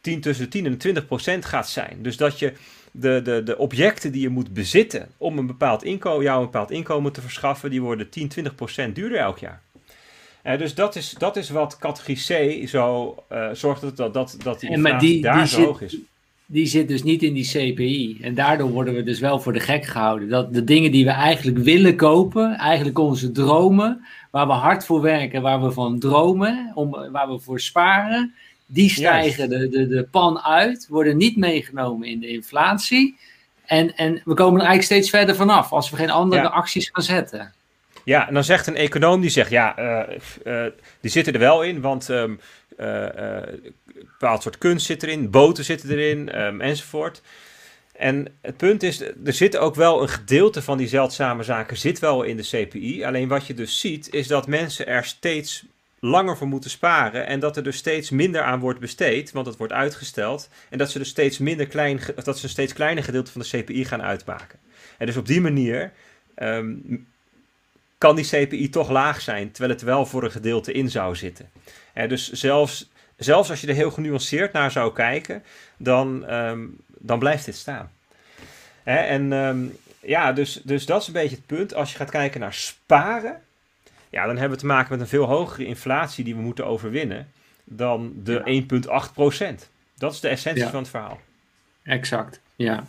[0.00, 2.02] 10, tussen de 10 en de 20 procent gaat zijn.
[2.02, 2.52] Dus dat je
[2.90, 6.70] de, de, de objecten die je moet bezitten om een bepaald inkomen, jou een bepaald
[6.70, 9.62] inkomen te verschaffen, die worden 10, 20 procent duurder elk jaar.
[10.44, 12.16] Uh, dus dat is, dat is wat categorie
[12.62, 15.96] C zo uh, zorgt dat, dat, dat, die inflatie die, daar zo hoog is.
[16.52, 18.18] Die zit dus niet in die CPI.
[18.20, 20.28] En daardoor worden we dus wel voor de gek gehouden.
[20.28, 25.00] Dat de dingen die we eigenlijk willen kopen, eigenlijk onze dromen, waar we hard voor
[25.00, 28.34] werken, waar we van dromen, om, waar we voor sparen,
[28.66, 33.18] die stijgen de, de, de pan uit, worden niet meegenomen in de inflatie.
[33.66, 37.04] En, en we komen er eigenlijk steeds verder vanaf als we geen andere acties gaan
[37.04, 37.52] zetten.
[38.10, 39.78] Ja, en dan zegt een econoom die zegt, ja,
[40.44, 40.66] uh,
[41.00, 42.40] die zitten er wel in, want um,
[42.76, 47.22] een bepaald soort kunst zit erin, boten zitten erin, um, enzovoort.
[47.92, 51.98] En het punt is, er zit ook wel een gedeelte van die zeldzame zaken zit
[51.98, 53.04] wel in de CPI.
[53.04, 55.64] Alleen wat je dus ziet, is dat mensen er steeds
[56.00, 59.56] langer voor moeten sparen en dat er dus steeds minder aan wordt besteed, want het
[59.56, 60.48] wordt uitgesteld.
[60.70, 63.58] En dat ze dus steeds minder klein, dat ze een steeds kleiner gedeelte van de
[63.58, 64.58] CPI gaan uitmaken.
[64.98, 65.92] En dus op die manier
[66.34, 66.74] ehm,
[68.00, 71.50] kan die CPI toch laag zijn, terwijl het wel voor een gedeelte in zou zitten.
[71.92, 75.42] En dus zelfs, zelfs als je er heel genuanceerd naar zou kijken,
[75.76, 76.66] dan, ehm,
[76.98, 77.90] dan blijft dit staan.
[78.84, 79.58] en ehm,
[80.00, 81.74] ja, dus, dus dat is een beetje het punt.
[81.74, 83.42] Als je gaat kijken naar sparen,
[84.10, 87.32] ja, dan hebben we te maken met een veel hogere inflatie die we moeten overwinnen
[87.64, 91.20] dan de 1,8% Dat is de essentie van het verhaal.
[91.82, 92.84] Exact, ja.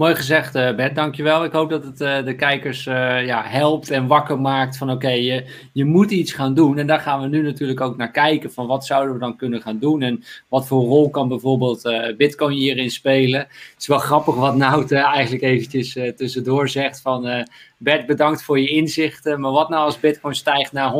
[0.00, 0.94] Mooi gezegd, uh, Bert.
[0.94, 1.44] Dankjewel.
[1.44, 5.08] Ik hoop dat het uh, de kijkers uh, ja, helpt en wakker maakt van oké,
[5.08, 6.78] je, je moet iets gaan doen.
[6.78, 9.62] En daar gaan we nu natuurlijk ook naar kijken van wat zouden we dan kunnen
[9.62, 13.40] gaan doen en wat voor rol kan bijvoorbeeld Bitcoin hierin spelen.
[13.40, 17.46] Het is wel grappig wat Nout eigenlijk eventjes tussendoor zegt van
[17.76, 20.92] Bert, bedankt voor je inzichten, maar wat nou als Bitcoin stijgt naar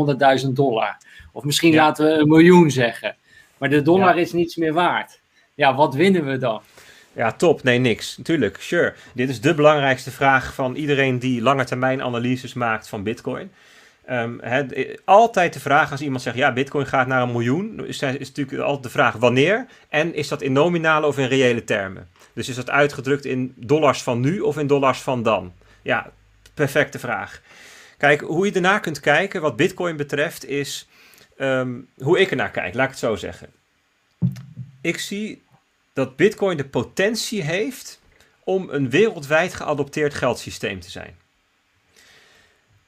[0.44, 0.96] 100.000 dollar?
[1.32, 3.16] Of misschien laten we een miljoen zeggen.
[3.59, 5.20] Maar de dollar is niets meer waard.
[5.55, 6.61] Ja, wat winnen we dan?
[7.12, 7.62] Ja, top.
[7.62, 8.16] Nee, niks.
[8.16, 8.94] Natuurlijk, sure.
[9.14, 13.50] Dit is de belangrijkste vraag van iedereen die lange termijn analyses maakt van Bitcoin.
[14.11, 14.40] Um,
[15.04, 18.58] altijd de vraag als iemand zegt, ja, Bitcoin gaat naar een miljoen, is, is natuurlijk
[18.58, 22.08] altijd de vraag wanneer en is dat in nominale of in reële termen?
[22.32, 25.52] Dus is dat uitgedrukt in dollars van nu of in dollars van dan?
[25.82, 26.11] Ja,
[26.54, 27.40] perfecte vraag.
[27.98, 30.88] Kijk, hoe je ernaar kunt kijken wat Bitcoin betreft is
[31.36, 33.48] ehm, hoe ik ernaar kijk, laat ik het zo zeggen.
[34.80, 35.42] Ik zie
[35.93, 38.01] dat Bitcoin de potentie heeft
[38.45, 41.16] om een wereldwijd geadopteerd geldsysteem te zijn.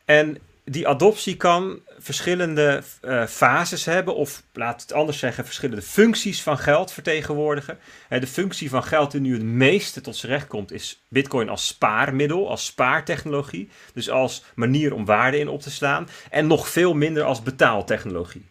[0.04, 6.42] En die adoptie kan verschillende uh, fases hebben, of laat het anders zeggen, verschillende functies
[6.42, 7.78] van geld vertegenwoordigen.
[8.08, 11.66] de functie van geld die nu het meeste tot zijn recht komt, is Bitcoin als
[11.66, 13.70] spaarmiddel, als spaartechnologie.
[13.94, 16.08] Dus als manier om waarde in op te slaan.
[16.30, 18.48] En nog veel minder als betaaltechnologie.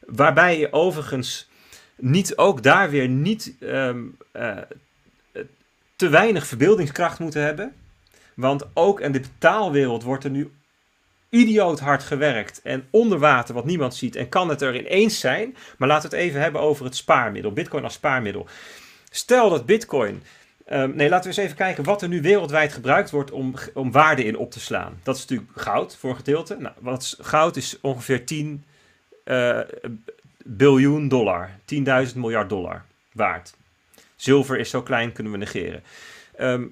[0.00, 1.48] Waarbij je overigens
[1.96, 4.56] niet ook daar weer niet ehm, eh,
[5.96, 7.74] te weinig verbeeldingskracht moeten hebben.
[8.34, 10.50] Want ook in de betaalwereld wordt er nu
[11.28, 15.56] idioot hard gewerkt en onder water wat niemand ziet en kan het er ineens zijn.
[15.78, 18.46] Maar laten we het even hebben over het spaarmiddel, Bitcoin als spaarmiddel.
[19.10, 20.22] Stel dat Bitcoin.
[20.72, 23.92] Um, nee, laten we eens even kijken wat er nu wereldwijd gebruikt wordt om, om
[23.92, 25.00] waarde in op te slaan.
[25.02, 26.56] Dat is natuurlijk goud voor een gedeelte.
[26.58, 28.64] Nou, wat goud is ongeveer 10
[29.24, 29.60] uh,
[30.46, 31.50] biljoen dollar.
[31.50, 33.54] 10.000 miljard dollar waard.
[34.16, 35.82] Zilver is zo klein, kunnen we negeren.
[36.36, 36.64] Ehm,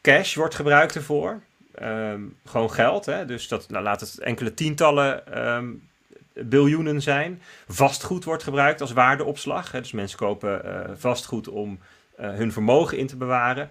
[0.00, 1.40] cash wordt gebruikt ervoor.
[1.74, 3.06] Ehm, gewoon geld.
[3.06, 3.24] Hè?
[3.24, 5.88] Dus dat, nou, laat het enkele tientallen um,
[6.32, 7.42] biljoenen zijn.
[7.68, 9.72] Vastgoed wordt gebruikt als waardeopslag.
[9.72, 9.80] Hè?
[9.80, 11.78] Dus mensen kopen uh, vastgoed om
[12.20, 13.70] uh, hun vermogen in te bewaren.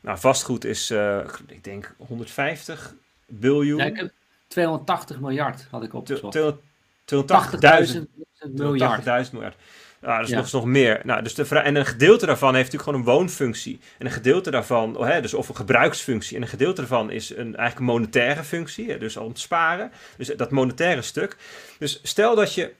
[0.00, 2.94] Nou, vastgoed is, uh, ik denk, 150
[3.26, 3.78] biljoen.
[3.78, 4.10] Ja, ik heb
[4.46, 6.36] 280 miljard had ik opgezocht.
[6.36, 8.00] 280.000
[8.50, 9.26] miljard.
[9.26, 9.56] 80.000 miljard.
[10.02, 11.00] Ja, dat is nog, nog meer.
[11.04, 13.80] Nou, dus de en een gedeelte daarvan heeft natuurlijk gewoon een woonfunctie.
[13.98, 16.36] En een gedeelte daarvan, oh, hè, dus of een gebruiksfunctie.
[16.36, 18.90] En een gedeelte daarvan is een eigenlijk een monetaire functie.
[18.90, 19.92] Hè, dus te sparen.
[20.16, 21.36] Dus dat monetaire stuk.
[21.78, 22.72] Dus stel dat je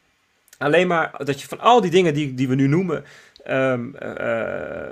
[0.59, 3.05] alleen maar, dat je van al die dingen die, die we nu noemen,
[3.49, 4.87] um, uh,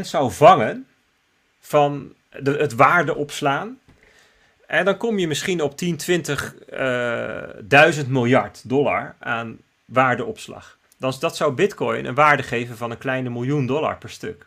[0.00, 0.86] zou vangen
[1.60, 3.78] van de, het waarde opslaan
[4.66, 10.78] en dan kom je misschien op 10, 20 uh, duizend miljard dollar aan waardeopslag.
[10.98, 14.46] Dan, dat zou Bitcoin een waarde geven van een kleine miljoen dollar per stuk.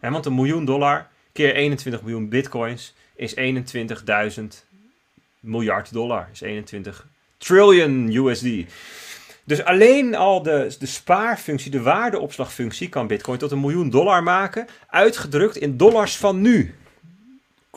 [0.00, 4.42] En want een miljoen dollar keer 21 miljoen bitcoins is 21.000
[5.40, 6.28] miljard dollar.
[6.32, 7.06] Is 21
[7.38, 8.46] trillion USD.
[9.44, 14.66] Dus alleen al de, de spaarfunctie, de waardeopslagfunctie, kan Bitcoin tot een miljoen dollar maken.
[14.88, 16.74] Uitgedrukt in dollars van nu.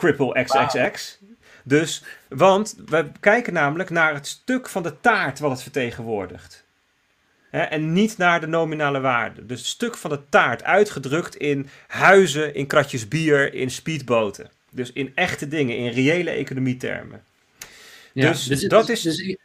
[0.02, 1.18] Cripple XXX.
[1.64, 6.64] Dus, want we kijken namelijk naar het stuk van de taart wat het vertegenwoordigt.
[7.50, 9.46] en niet naar de nominale waarde.
[9.46, 14.50] Dus het stuk van de taart uitgedrukt in huizen, in kratjes bier, in speedboten.
[14.70, 17.22] Dus in echte dingen, in reële economietermen.
[18.12, 19.16] Ja, dus, dus dat dus, is.
[19.16, 19.36] Dus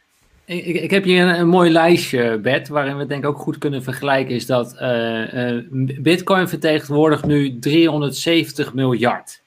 [0.44, 3.58] ik, ik, heb hier een, een, mooi lijstje, Bert, waarin we denk ik ook goed
[3.58, 4.34] kunnen vergelijken.
[4.34, 5.62] Is dat uh, uh,
[6.00, 9.42] Bitcoin vertegenwoordigt nu 370 miljard.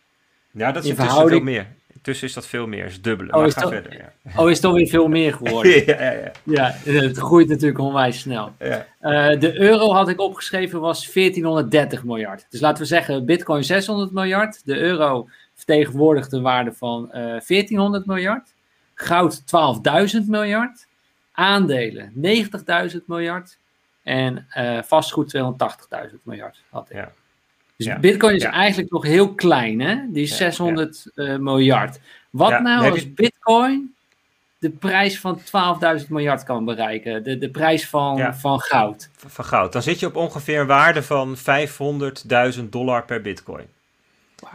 [0.52, 1.68] Ja, dat is intussen veel meer.
[1.94, 3.34] Intussen is dat veel meer, is dubbele.
[3.34, 4.42] Oh, is, toch, verder, ja.
[4.42, 5.72] oh is toch weer veel meer geworden?
[5.86, 6.32] ja, ja, ja.
[6.44, 8.54] ja, het groeit natuurlijk onwijs snel.
[8.60, 8.86] Ja.
[9.02, 12.46] Uh, de euro had ik opgeschreven was 1430 miljard.
[12.50, 14.66] Dus laten we zeggen Bitcoin 600 miljard.
[14.66, 18.54] De euro vertegenwoordigt een waarde van 1400 miljard.
[18.94, 20.88] Goud 12.000 miljard
[21.32, 22.14] aandelen
[22.92, 23.58] 90.000 miljard
[24.04, 26.96] en uh, vastgoed 280.000 miljard had ik.
[26.96, 27.12] Ja.
[27.86, 29.96] Dus Bitcoin is eigenlijk nog heel klein, hè?
[30.10, 32.00] Die is 600 uh, miljard.
[32.30, 33.96] Wat nou als Bitcoin
[34.60, 35.40] de prijs van
[36.02, 37.24] 12.000 miljard kan bereiken?
[37.24, 39.10] De, de prijs van, van goud.
[39.16, 39.74] Van goud.
[39.74, 41.38] Dan zit je op ongeveer een waarde van
[42.58, 43.66] 500.000 dollar per Bitcoin.
[44.40, 44.52] Wow.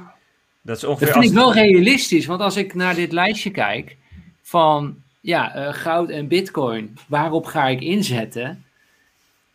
[0.62, 3.96] Dat, is ongeveer dat vind ik wel realistisch, want als ik naar dit lijstje kijk
[4.42, 8.64] van ja, uh, goud en bitcoin, waarop ga ik inzetten?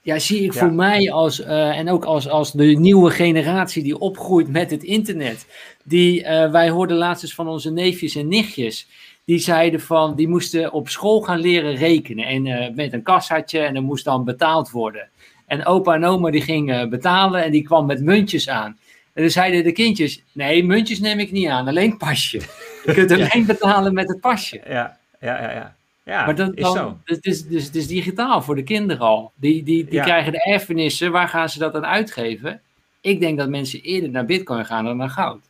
[0.03, 3.99] Ja, zie ik voor mij als, uh, en ook als, als de nieuwe generatie die
[3.99, 5.45] opgroeit met het internet.
[5.83, 8.87] Die, uh, wij hoorden laatst eens van onze neefjes en nichtjes.
[9.25, 12.25] Die zeiden van, die moesten op school gaan leren rekenen.
[12.25, 15.09] En met een kassaatje en er moest dan betaald worden.
[15.45, 18.77] En opa en oma die gingen betalen en die kwam met muntjes aan.
[19.13, 22.41] En dan zeiden de kindjes, nee, muntjes neem ik niet aan, alleen pasje.
[22.85, 24.61] Je kunt alleen betalen met het pasje.
[24.67, 25.51] Ja, ja, ja.
[25.51, 25.75] ja.
[26.11, 26.97] Ja, maar dan, is zo.
[27.03, 29.31] Dus, dus, dus, het is digitaal voor de kinderen al.
[29.35, 32.61] Die, die, die krijgen de erfenissen, waar gaan ze dat dan uitgeven?
[33.01, 35.41] Ik denk dat mensen eerder naar bitcoin gaan dan naar goud.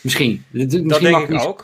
[0.00, 0.44] Misschien.
[0.50, 1.62] Misschien dat denk ik ook.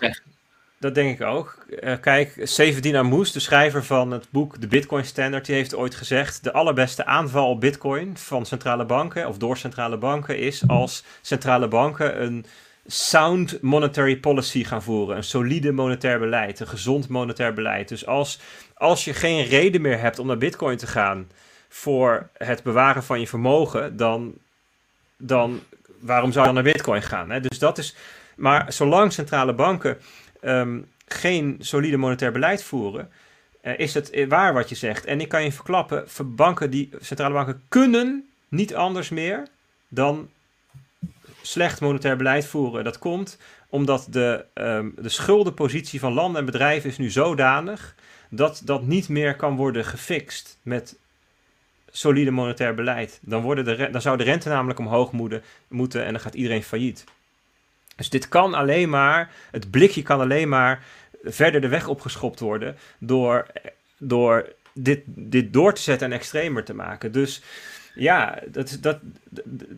[0.78, 1.64] Dat denk ik ook.
[1.80, 5.94] Uh, kijk, Severdien Amous, de schrijver van het boek De Bitcoin Standard, die heeft ooit
[5.94, 11.04] gezegd: de allerbeste aanval op Bitcoin van centrale banken of door centrale banken is als
[11.20, 12.44] centrale banken een
[12.90, 15.16] sound monetary policy gaan voeren.
[15.16, 17.88] Een solide monetair beleid, een gezond monetair beleid.
[17.88, 18.40] Dus als,
[18.74, 21.30] als je geen reden meer hebt om naar Bitcoin te gaan
[21.68, 24.34] voor het bewaren van je vermogen, dan,
[25.16, 25.60] dan
[26.00, 27.30] waarom zou je dan naar Bitcoin gaan?
[27.30, 27.40] Hè?
[27.40, 27.96] Dus dat is.
[28.36, 29.98] Maar zolang centrale banken
[30.42, 33.10] um, geen solide monetair beleid voeren,
[33.62, 35.04] uh, is het waar wat je zegt.
[35.04, 39.46] En ik kan je verklappen, banken die, centrale banken kunnen niet anders meer
[39.88, 40.28] dan
[41.42, 42.84] slecht monetair beleid voeren.
[42.84, 43.38] Dat komt
[43.68, 47.94] omdat de, um, de schuldenpositie van landen en bedrijven is nu zodanig
[48.30, 50.98] dat dat niet meer kan worden gefixt met
[51.90, 53.18] solide monetair beleid.
[53.22, 56.62] Dan, worden de, dan zou de rente namelijk omhoog moeten, moeten en dan gaat iedereen
[56.62, 57.04] failliet.
[57.96, 60.84] Dus dit kan alleen maar, het blikje kan alleen maar
[61.24, 63.46] verder de weg opgeschopt worden door,
[63.98, 67.12] door dit, dit door te zetten en extremer te maken.
[67.12, 67.42] Dus
[67.94, 68.98] ja, dat, dat,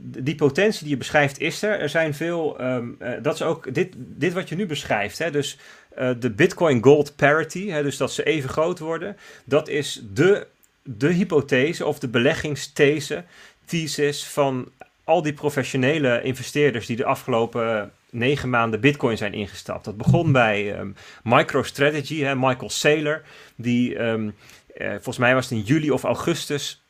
[0.00, 1.80] die potentie die je beschrijft is er.
[1.80, 5.18] Er zijn veel, ehm, eh, dat is ook dit, dit wat je nu beschrijft.
[5.18, 5.58] Hè, dus
[5.98, 9.16] uh, de Bitcoin Gold Parity, hè, dus dat ze even groot worden.
[9.44, 10.46] Dat is de,
[10.82, 13.24] de hypothese of de beleggingsthese,
[13.64, 14.68] thesis van
[15.04, 19.84] al die professionele investeerders die de afgelopen negen maanden Bitcoin zijn ingestapt.
[19.84, 23.22] Dat begon bij um, MicroStrategy, hè, Michael Saylor,
[23.56, 24.34] die um,
[24.76, 26.81] uh, volgens mij was het in juli of augustus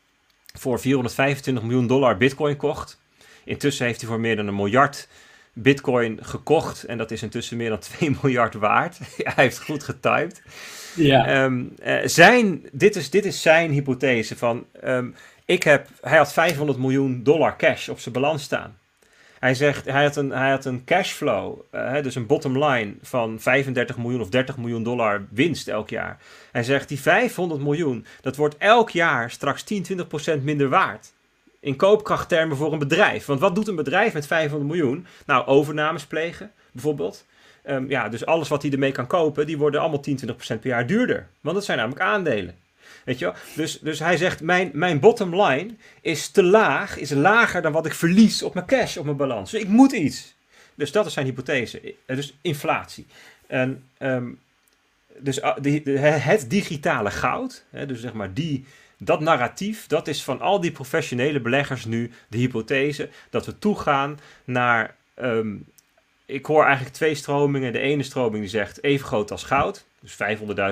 [0.53, 3.00] voor 425 miljoen dollar bitcoin kocht.
[3.44, 5.09] Intussen heeft hij voor meer dan een miljard
[5.53, 6.84] bitcoin gekocht.
[6.84, 8.98] En dat is intussen meer dan 2 miljard waard.
[9.16, 10.42] hij heeft goed getimed.
[10.94, 11.44] Ja.
[11.44, 11.74] Um,
[12.05, 14.66] zijn, dit, is, dit is zijn hypothese van...
[14.84, 18.76] Um, ik heb, hij had 500 miljoen dollar cash op zijn balans staan.
[19.43, 23.40] Hij zegt, hij had een, hij had een cashflow, uh, dus een bottom line van
[23.40, 26.18] 35 miljoen of 30 miljoen dollar winst elk jaar.
[26.53, 31.12] Hij zegt, die 500 miljoen, dat wordt elk jaar straks 10, 20 procent minder waard.
[31.61, 33.26] In koopkrachttermen voor een bedrijf.
[33.26, 35.07] Want wat doet een bedrijf met 500 miljoen?
[35.26, 37.26] Nou, overnames plegen, bijvoorbeeld.
[37.66, 40.61] Um, ja, dus alles wat hij ermee kan kopen, die worden allemaal 10, 20 procent
[40.61, 41.28] per jaar duurder.
[41.40, 42.55] Want dat zijn namelijk aandelen.
[43.05, 43.32] Weet je?
[43.55, 47.86] Dus, dus hij zegt, mijn, mijn bottom line is te laag, is lager dan wat
[47.86, 49.50] ik verlies op mijn cash, op mijn balans.
[49.50, 50.34] Dus ik moet iets.
[50.74, 51.94] Dus dat is zijn hypothese.
[52.07, 53.07] Eh, dus inflatie.
[53.46, 54.40] En, um,
[55.18, 58.64] dus uh, de, het digitale goud, hè, dus zeg maar die,
[58.98, 64.20] dat narratief, dat is van al die professionele beleggers nu de hypothese dat we toegaan
[64.44, 65.64] naar um,
[66.26, 67.72] ik hoor eigenlijk twee stromingen.
[67.72, 70.16] De ene stroming die zegt even groot als goud, dus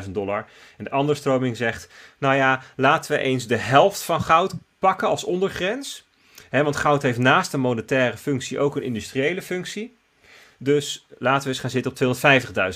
[0.04, 0.46] 500.000 dollar.
[0.76, 5.08] En de andere stroming zegt, nou ja, laten we eens de helft van goud pakken
[5.08, 6.04] als ondergrens.
[6.50, 9.96] want goud heeft naast een monetaire functie ook een industriële functie.
[10.58, 12.16] Dus laten we eens gaan zitten op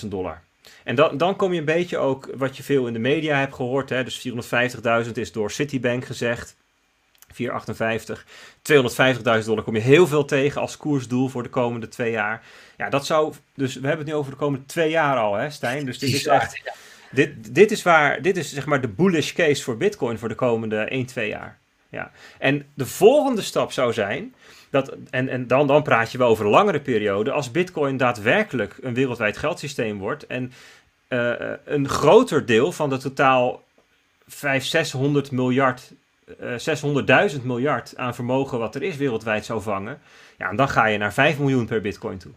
[0.02, 0.42] 250.000 dollar.
[0.84, 3.55] En dan, dan kom je een beetje ook wat je veel in de media hebt
[3.55, 3.88] gehoord.
[3.88, 4.05] Hè?
[4.05, 4.28] Dus
[5.07, 6.57] 450.000 is door Citibank gezegd.
[7.35, 8.24] 458.
[9.41, 12.43] 250.000 dollar kom je heel veel tegen als koersdoel voor de komende twee jaar.
[12.76, 13.35] Ja, dat zou.
[13.55, 15.85] Dus we hebben het nu over de komende twee jaar al, hè, Stijn?
[15.85, 16.62] Dus dit is echt.
[17.11, 18.22] Dit, dit is waar.
[18.22, 21.59] Dit is zeg maar de bullish case voor Bitcoin voor de komende 1, 2 jaar.
[21.89, 22.11] Ja.
[22.39, 24.35] En de volgende stap zou zijn.
[24.70, 27.30] Dat, en en dan, dan praat je wel over een langere periode.
[27.30, 30.26] Als Bitcoin daadwerkelijk een wereldwijd geldsysteem wordt.
[30.26, 30.53] En
[31.09, 31.32] uh,
[31.64, 33.62] een groter deel van de totaal
[34.26, 35.93] 500, 600 miljard
[36.40, 40.00] uh, 600.000 miljard aan vermogen wat er is wereldwijd zou vangen,
[40.38, 42.32] ja, dan ga je naar 5 miljoen per bitcoin toe.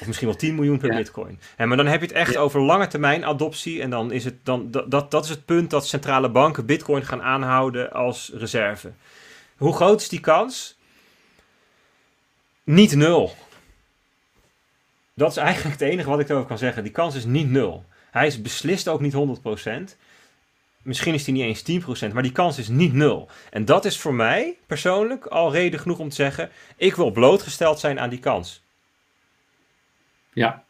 [0.00, 1.40] Of misschien wel 10 miljoen per bitcoin.
[1.56, 3.82] En, maar dan heb je het echt over lange termijn adoptie.
[3.82, 7.04] En dan is het dan, dat, dat, dat is het punt dat centrale banken bitcoin
[7.04, 8.92] gaan aanhouden als reserve.
[9.56, 10.78] Hoe groot is die kans?
[12.64, 13.34] Niet nul.
[15.14, 16.82] Dat is eigenlijk het enige wat ik erover kan zeggen.
[16.82, 17.84] Die kans is niet nul.
[18.10, 19.96] Hij is beslist ook niet 100%.
[20.82, 23.28] Misschien is die niet eens 10%, maar die kans is niet nul.
[23.50, 27.80] En dat is voor mij persoonlijk al reden genoeg om te zeggen: ik wil blootgesteld
[27.80, 28.62] zijn aan die kans.
[30.32, 30.64] Ja.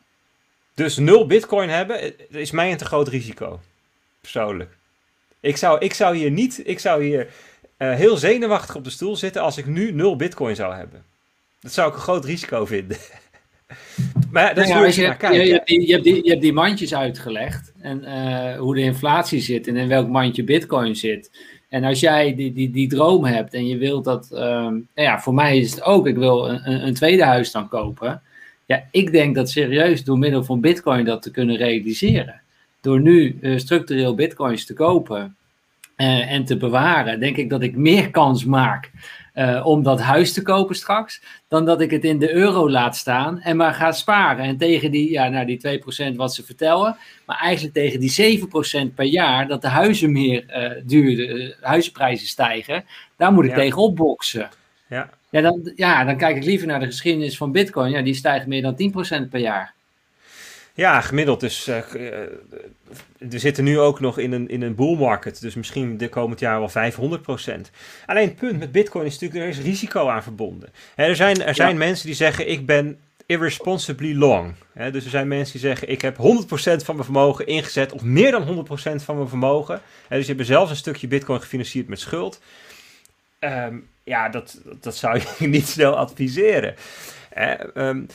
[0.74, 3.60] Dus nul bitcoin hebben eh, is mij een te groot risico.
[4.20, 4.76] Persoonlijk.
[5.40, 7.26] Ik zou, ik zou hier niet, ik zou hier
[7.78, 11.04] uh, heel zenuwachtig op de stoel zitten als ik nu nul bitcoin zou hebben.
[11.60, 12.96] Dat zou ik een groot risico vinden.
[14.33, 16.95] maar dat nou je, je, je, hebt die, je, hebt die, je hebt die mandjes
[16.95, 21.30] uitgelegd en uh, hoe de inflatie zit en in welk mandje bitcoin zit.
[21.68, 25.20] En als jij die, die, die droom hebt en je wilt dat, um, nou ja,
[25.20, 28.22] voor mij is het ook, ik wil een, een tweede huis dan kopen.
[28.66, 32.41] Ja, ik denk dat serieus door middel van bitcoin dat te kunnen realiseren.
[32.80, 35.37] Door nu uh, structureel bitcoins te kopen
[35.97, 38.91] uh, en te bewaren, denk ik dat ik meer kans maak
[39.35, 42.97] uh, om dat huis te kopen straks, dan dat ik het in de euro laat
[42.97, 44.45] staan en maar ga sparen.
[44.45, 45.80] En tegen die, ja, nou, die
[46.12, 48.41] 2% wat ze vertellen, maar eigenlijk tegen die
[48.91, 50.45] 7% per jaar dat de huizen meer
[50.87, 52.85] uh, huizenprijzen stijgen,
[53.16, 53.57] daar moet ik ja.
[53.57, 54.49] tegen opboksen.
[54.89, 55.11] Ja.
[55.30, 57.91] Ja, dan, ja, dan kijk ik liever naar de geschiedenis van Bitcoin.
[57.91, 59.74] Ja, die stijgt meer dan 10% per jaar.
[60.74, 61.68] Ja, gemiddeld dus.
[61.68, 61.78] Uh,
[63.18, 65.40] we zitten nu ook nog in een, in een bull market.
[65.40, 67.70] Dus misschien de komend jaar wel 500%.
[68.06, 70.68] Alleen het punt met Bitcoin is natuurlijk, er is risico aan verbonden.
[70.94, 71.78] Hè, er zijn, er zijn ja.
[71.78, 74.54] mensen die zeggen, ik ben irresponsibly long.
[74.72, 76.20] Hè, dus er zijn mensen die zeggen, ik heb 100%
[76.50, 77.92] van mijn vermogen ingezet.
[77.92, 79.80] Of meer dan 100% van mijn vermogen.
[80.08, 82.40] Hè, dus je hebben zelfs een stukje Bitcoin gefinancierd met schuld.
[83.40, 86.74] Um, ja, dat, dat zou je niet snel adviseren.
[87.28, 88.06] Hè, um,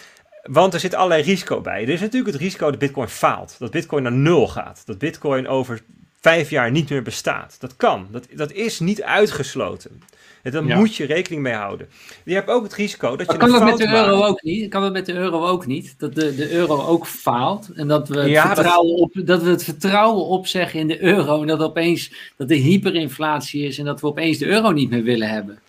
[0.47, 1.81] want er zit allerlei risico bij.
[1.81, 3.55] Er is natuurlijk het risico dat Bitcoin faalt.
[3.59, 4.81] Dat Bitcoin naar nul gaat.
[4.85, 5.81] Dat Bitcoin over
[6.21, 7.55] vijf jaar niet meer bestaat.
[7.59, 8.07] Dat kan.
[8.11, 10.01] Dat, dat is niet uitgesloten.
[10.43, 10.77] En daar ja.
[10.77, 11.87] moet je rekening mee houden.
[12.23, 13.37] Je hebt ook het risico dat je.
[13.37, 14.69] Kan dat met de euro ook niet?
[14.69, 15.95] Kan dat met de euro ook niet?
[15.97, 18.99] Dat de, de euro ook faalt en dat we, het ja, vertrouwen dat...
[18.99, 23.63] op, dat we het vertrouwen opzeggen in de euro en dat opeens dat er hyperinflatie
[23.63, 25.59] is en dat we opeens de euro niet meer willen hebben.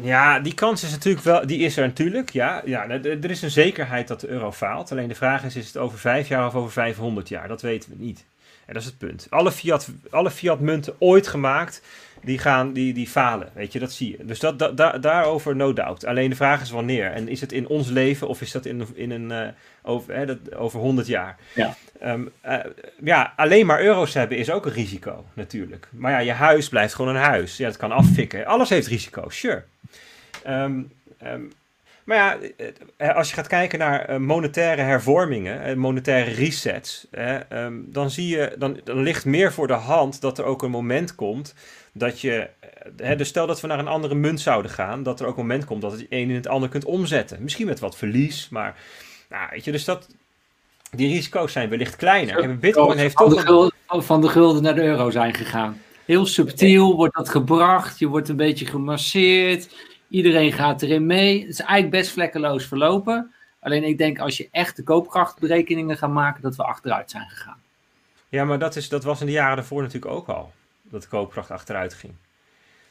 [0.00, 2.30] Ja, die kans is natuurlijk wel, die is er natuurlijk.
[2.30, 4.92] Ja, ja, er is een zekerheid dat de euro faalt.
[4.92, 7.48] Alleen de vraag is, is het over vijf jaar of over 500 jaar?
[7.48, 8.24] Dat weten we niet.
[8.66, 9.26] En dat is het punt.
[9.30, 11.82] Alle fiat, alle fiat munten ooit gemaakt,
[12.22, 13.48] die, gaan, die, die falen.
[13.52, 14.24] Weet je, dat zie je.
[14.24, 16.04] Dus dat, da, da, daarover no doubt.
[16.04, 17.12] Alleen de vraag is wanneer.
[17.12, 19.48] En is het in ons leven of is dat in, in een, uh,
[19.82, 21.38] over, hè, dat, over 100 jaar?
[21.54, 21.76] Ja.
[22.04, 22.58] Um, uh,
[23.04, 25.88] ja, alleen maar euro's hebben is ook een risico natuurlijk.
[25.90, 27.56] Maar ja, je huis blijft gewoon een huis.
[27.56, 28.46] Ja, het kan affikken.
[28.46, 29.64] Alles heeft risico's, sure.
[30.46, 30.92] Um,
[31.24, 31.52] um,
[32.04, 32.38] maar ja,
[32.96, 37.06] eh, als je gaat kijken naar uh, monetaire hervormingen, monetaire resets,
[37.52, 40.70] um, dan zie je, dan, dan ligt meer voor de hand dat er ook een
[40.70, 41.54] moment komt
[41.92, 42.48] dat je,
[42.96, 45.46] hè, dus stel dat we naar een andere munt zouden gaan, dat er ook een
[45.46, 47.42] moment komt dat het een in het ander kunt omzetten.
[47.42, 48.76] Misschien met wat verlies, maar,
[49.28, 50.08] nou, weet je, dus dat,
[50.90, 52.38] die risico's zijn wellicht kleiner.
[52.38, 53.40] En Bitcoin heeft van toch...
[53.40, 55.82] De gulden, van de gulden naar de euro zijn gegaan.
[56.04, 59.68] Heel subtiel wordt dat gebracht, je wordt een beetje gemasseerd
[60.10, 61.40] Iedereen gaat erin mee.
[61.40, 63.34] Het is eigenlijk best vlekkeloos verlopen.
[63.60, 67.62] Alleen ik denk als je echt de koopkrachtberekeningen gaat maken, dat we achteruit zijn gegaan.
[68.28, 70.52] Ja, maar dat, is, dat was in de jaren daarvoor natuurlijk ook al.
[70.82, 72.12] Dat de koopkracht achteruit ging.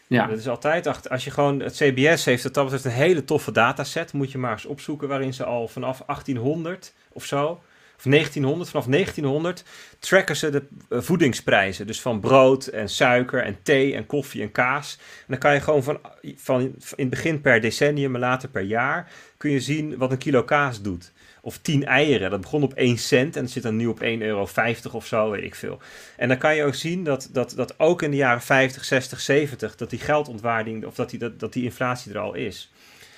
[0.07, 0.27] Ja.
[0.27, 3.51] Dat is altijd, als je gewoon, het CBS heeft het dat betreft een hele toffe
[3.51, 7.61] dataset, moet je maar eens opzoeken, waarin ze al vanaf 1800 of zo,
[7.99, 9.63] of 1900, vanaf 1900
[9.99, 11.88] tracken ze de eh, voedingsprijzen.
[11.88, 14.97] Dus van brood en suiker en thee en koffie en kaas.
[14.99, 15.99] En dan kan je gewoon van,
[16.35, 20.17] van in het begin per decennium en later per jaar, kun je zien wat een
[20.17, 21.11] kilo kaas doet.
[21.41, 24.49] Of 10 eieren, dat begon op 1 cent en zit dan nu op 1,50 euro
[24.91, 25.80] of zo, weet ik veel.
[26.17, 29.19] En dan kan je ook zien dat, dat, dat ook in de jaren 50, 60,
[29.19, 32.71] 70, dat die geldontwaarding, of dat die, dat, dat die inflatie er al is.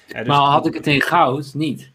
[0.08, 1.54] dus maar had ik het in goud?
[1.54, 1.92] Niet.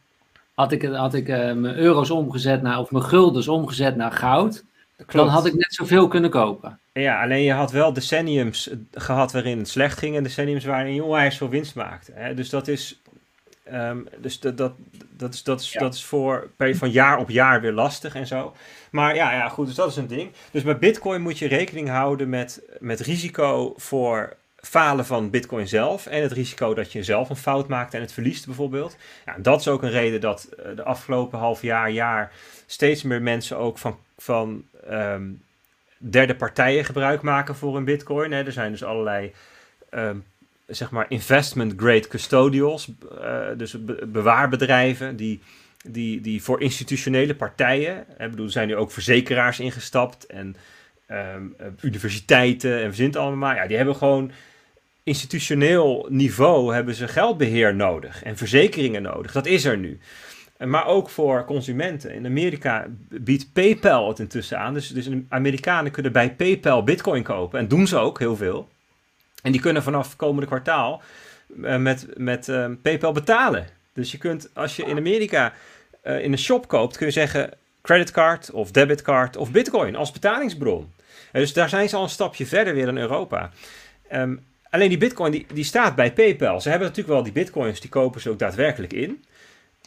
[0.57, 4.65] Had ik, had ik uh, mijn euro's omgezet naar, of mijn guldens omgezet naar goud,
[5.07, 6.79] dan had ik net zoveel kunnen kopen.
[6.93, 11.05] Ja, alleen je had wel decenniums gehad waarin het slecht ging en decenniums waarin je
[11.05, 12.13] onwijs veel winst maakte.
[12.15, 12.35] Hè?
[12.35, 13.01] Dus dat is,
[13.73, 14.73] um, dus dat, dat,
[15.11, 18.55] dat is, dat is, dat is voor van jaar op jaar weer lastig en zo.
[18.91, 20.31] Maar ja, ja, goed, dus dat is een ding.
[20.51, 24.37] Dus bij Bitcoin moet je rekening houden met, met risico voor
[24.67, 28.13] falen van Bitcoin zelf en het risico dat je zelf een fout maakt en het
[28.13, 28.97] verliest bijvoorbeeld.
[29.27, 32.33] Ja, dat is ook een reden dat eh, de afgelopen half jaar, jaar
[32.67, 35.25] steeds meer mensen ook van, van ehm,
[35.99, 38.33] derde partijen gebruik maken voor een Bitcoin.
[38.33, 38.45] Hè.
[38.45, 39.33] Er zijn dus allerlei
[39.91, 40.25] um,
[40.67, 42.91] zeg maar investment grade custodials,
[43.21, 43.77] uh, dus
[44.07, 45.43] bewaarbedrijven die,
[45.85, 50.57] die, die voor institutionele partijen, ik bedoel, er zijn nu ook verzekeraars ingestapt en
[51.11, 54.31] um, universiteiten en verzint allemaal ja, die hebben gewoon
[55.07, 59.33] institutioneel niveau hebben ze geldbeheer nodig en verzekeringen nodig.
[59.33, 59.99] Dat is er nu.
[60.59, 62.15] Maar ook voor consumenten.
[62.15, 64.75] In Amerika biedt PayPal het intussen aan.
[64.75, 67.59] Dus, dus Amerikanen kunnen bij PayPal Bitcoin kopen.
[67.59, 68.69] En doen ze ook heel veel.
[69.43, 71.03] En die kunnen vanaf komende kwartaal
[71.61, 73.67] uh, met, met uh, PayPal betalen.
[73.93, 75.53] Dus je kunt, als je in Amerika
[76.05, 77.51] uh, in een shop koopt, kun je zeggen
[77.83, 80.93] creditcard of debitcard of Bitcoin als betalingsbron.
[81.33, 83.51] dus daar zijn ze al een stapje verder weer in Europa.
[84.13, 84.45] Um,
[84.77, 86.61] alleen die Bitcoin die, die staat bij PayPal.
[86.61, 89.25] Ze hebben natuurlijk wel die Bitcoins, die kopen ze ook daadwerkelijk in.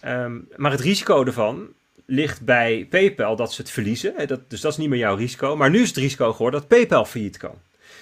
[0.06, 1.68] Um, maar het risico ervan
[2.06, 4.28] ligt bij PayPal dat ze het verliezen.
[4.28, 5.56] Dat, dus dat is niet meer jouw risico.
[5.56, 7.56] Maar nu is het risico geworden dat PayPal failliet kan.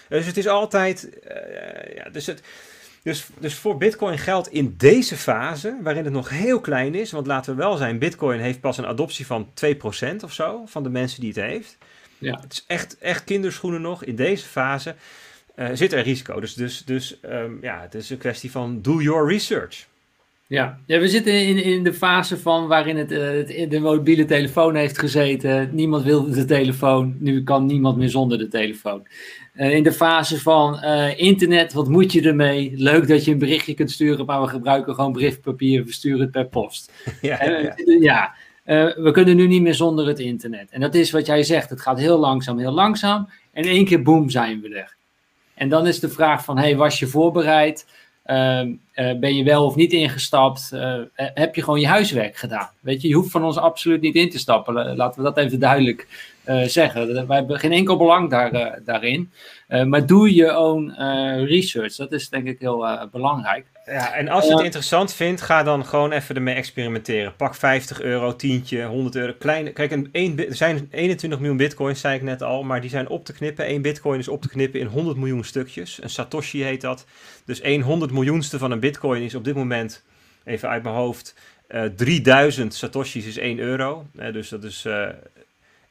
[0.10, 1.10] Dus het is altijd.
[1.30, 2.42] Uh, ja, dus, het,
[3.04, 7.12] dus, dus voor Bitcoin geldt in deze fase, waarin het nog heel klein is.
[7.12, 10.84] Want laten we wel zijn, Bitcoin heeft pas een adoptie van 2% of zo van
[10.84, 11.78] de mensen die het heeft.
[12.18, 12.40] Ja.
[12.42, 14.04] Het is echt, echt kinderschoenen nog.
[14.04, 14.96] In deze fase
[15.60, 16.40] uh, zit er risico.
[16.40, 19.88] Dus, dus, dus um, ja, het is een kwestie van do your research.
[20.48, 24.26] Ja, ja we zitten in, in de fase van waarin het, uh, het, de mobiele
[24.26, 25.70] telefoon heeft gezeten.
[25.72, 29.08] Niemand wilde de telefoon, nu kan niemand meer zonder de telefoon.
[29.56, 30.84] Uh, in de fase van
[31.16, 32.74] internet, wat moet je ermee?
[32.76, 36.32] Leuk dat je een berichtje kunt sturen, maar we gebruiken gewoon briefpapier, we sturen het
[36.32, 36.92] per post.
[37.22, 37.76] Ja, ja.
[38.00, 38.34] ja
[38.96, 40.70] we kunnen nu niet meer zonder het internet.
[40.70, 43.30] En dat is wat jij zegt, het gaat heel langzaam, heel langzaam.
[43.52, 44.97] En in één keer, boem, zijn we er.
[45.58, 47.86] En dan is de vraag van, hey, was je voorbereid?
[48.24, 50.70] Ehm, eh, ben je wel of niet ingestapt?
[50.74, 52.70] Uh, heb je gewoon je huiswerk gedaan?
[52.80, 54.96] Weet je, je hoeft van ons absoluut niet in te stappen.
[54.96, 56.08] Laten we dat even duidelijk
[56.66, 57.28] zeggen.
[57.28, 59.32] Wij hebben geen enkel belang daar, daarin.
[59.68, 60.94] maar doe je own
[61.46, 61.96] research.
[61.96, 63.66] Dat is denk ik heel belangrijk.
[63.88, 67.36] Ja, en als je het interessant vindt, ga dan gewoon even ermee experimenteren.
[67.36, 69.34] Pak 50 euro, tientje, 100 euro.
[69.40, 72.90] Kleine, kijk, een, een, er zijn 21 miljoen bitcoins, zei ik net al, maar die
[72.90, 73.70] zijn op te knippen.
[73.70, 76.00] Eén bitcoin is op te knippen in 100 miljoen stukjes.
[76.02, 77.06] Een Satoshi heet dat.
[77.46, 80.04] Dus 1 100 miljoenste van een bitcoin is op dit moment,
[80.44, 81.36] even uit mijn hoofd,
[81.70, 84.06] uh, eh, 3000 Satoshis is 1 euro.
[84.20, 85.08] Uh, dus dat is uh,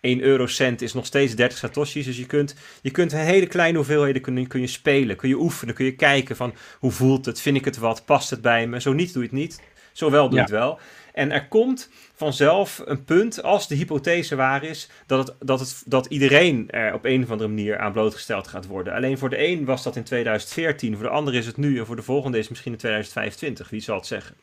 [0.00, 2.04] 1 eurocent is nog steeds 30 satoshis.
[2.04, 5.16] Dus je kunt, je kunt hele kleine hoeveelheden kun, kun je spelen.
[5.16, 8.30] Kun je oefenen, kun je kijken van hoe voelt het, vind ik het wat, past
[8.30, 8.80] het bij me.
[8.80, 9.60] Zo niet doe je het niet,
[9.92, 10.78] zo wel doe je het wel.
[11.16, 15.82] En er komt vanzelf een punt, als de hypothese waar is, dat, het, dat, het,
[15.86, 18.92] dat iedereen er op een of andere manier aan blootgesteld gaat worden.
[18.92, 21.86] Alleen voor de een was dat in 2014, voor de ander is het nu en
[21.86, 23.70] voor de volgende is het misschien in 2025.
[23.70, 24.36] Wie zal het zeggen?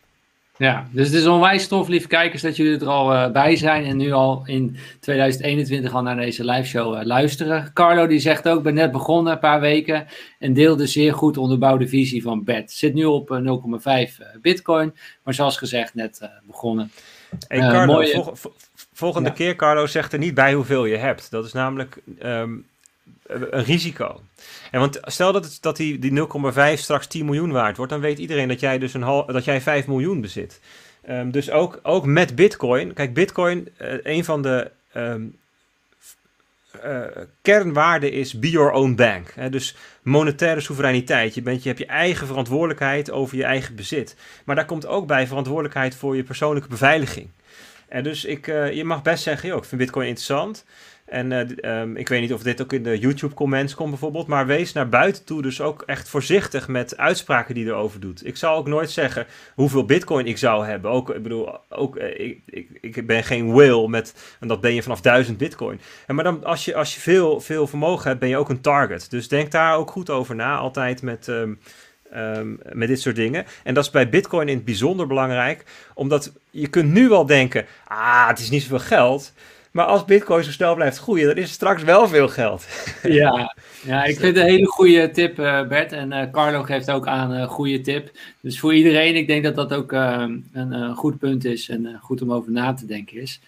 [0.58, 3.86] Ja, dus het is onwijs tof, lieve kijkers, dat jullie er al uh, bij zijn
[3.86, 7.74] en nu al in 2021 al naar deze live show uh, luisteren.
[7.74, 10.06] Carlo die zegt ook, ben net begonnen, een paar weken,
[10.40, 12.72] en deelde zeer goed onderbouwde visie van BET.
[12.72, 16.92] Zit nu op uh, 0,5 bitcoin, maar zoals gezegd net begonnen.
[17.48, 18.34] Hey Carlo, mooie...
[18.94, 19.36] volgende ja.
[19.36, 21.32] keer Carlo zegt er niet bij hoeveel je hebt.
[21.32, 22.66] Dat is namelijk um,
[23.34, 24.22] een risico.
[24.72, 26.28] En want stel dat, het, dat die, die
[26.74, 29.46] 0,5 straks 10 miljoen waard wordt, dan weet iedereen dat jij dus een hal, dat
[29.46, 30.60] jij 5 miljoen bezit.
[31.10, 32.94] Um, dus ook, ook met Bitcoin.
[32.94, 35.36] Kijk, Bitcoin, uh, een van de um,
[36.86, 37.02] uh,
[37.42, 39.32] kernwaarden is be your own bank.
[39.36, 39.50] Hè?
[39.50, 41.36] Dus monetaire soevereiniteit.
[41.36, 44.16] Je, bent, je hebt je eigen verantwoordelijkheid over je eigen bezit.
[44.46, 47.30] Maar daar komt ook bij verantwoordelijkheid voor je persoonlijke beveiliging.
[47.88, 50.66] En dus ik, je mag best zeggen, joh, ik vind Bitcoin interessant.
[51.14, 54.28] En uh, um, ik weet niet of dit ook in de YouTube comments komt bijvoorbeeld,
[54.28, 58.26] maar wees naar buiten toe dus ook echt voorzichtig met uitspraken die erover doet.
[58.26, 59.26] Ik zal ook nooit zeggen
[59.56, 60.92] hoeveel bitcoin ik zou hebben.
[60.92, 64.74] Ook, ik bedoel, ook, uh, ik, ik, ik ben geen whale met, en dat ben
[64.74, 65.80] je vanaf 1000 bitcoin.
[66.08, 68.62] En maar dan, als je, als je veel, veel vermogen hebt, ben je ook een
[68.62, 69.10] target.
[69.10, 71.28] Dus denk daar ook goed over na, altijd met...
[71.28, 71.60] Um,
[72.16, 73.46] Um, met dit soort dingen.
[73.64, 75.64] En dat is bij Bitcoin in het bijzonder belangrijk,
[75.94, 79.34] omdat je kunt nu wel denken: ah, het is niet zoveel geld.
[79.74, 82.66] Maar als Bitcoin zo snel blijft groeien, dan is er straks wel veel geld.
[83.04, 83.56] Ja,
[83.86, 85.92] ja ik vind het een hele goede tip, uh, Bert.
[85.92, 88.12] En uh, Carlo geeft ook aan een goede tip.
[88.42, 92.34] Dus voor iedereen, ik denk dat dat ook een goed punt is en goed om
[92.34, 93.40] over na te denken is.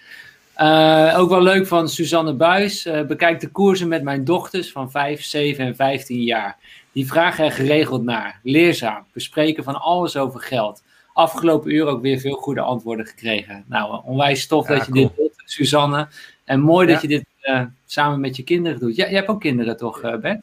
[1.15, 2.87] ook wel leuk van Suzanne Buis.
[3.07, 6.57] bekijk de koersen met mijn dochters van 5, 7 en 15 jaar.
[6.91, 8.39] Die vragen er geregeld naar.
[8.43, 9.05] Leerzaam.
[9.13, 10.83] Bespreken van alles over geld
[11.15, 13.63] afgelopen uur ook weer veel goede antwoorden gekregen.
[13.67, 16.07] Nou, onwijs tof dat je dit doet, Suzanne.
[16.43, 18.95] En mooi dat je dit uh, samen met je kinderen doet.
[18.95, 20.41] Ja, jij hebt ook kinderen toch, uh, Bert?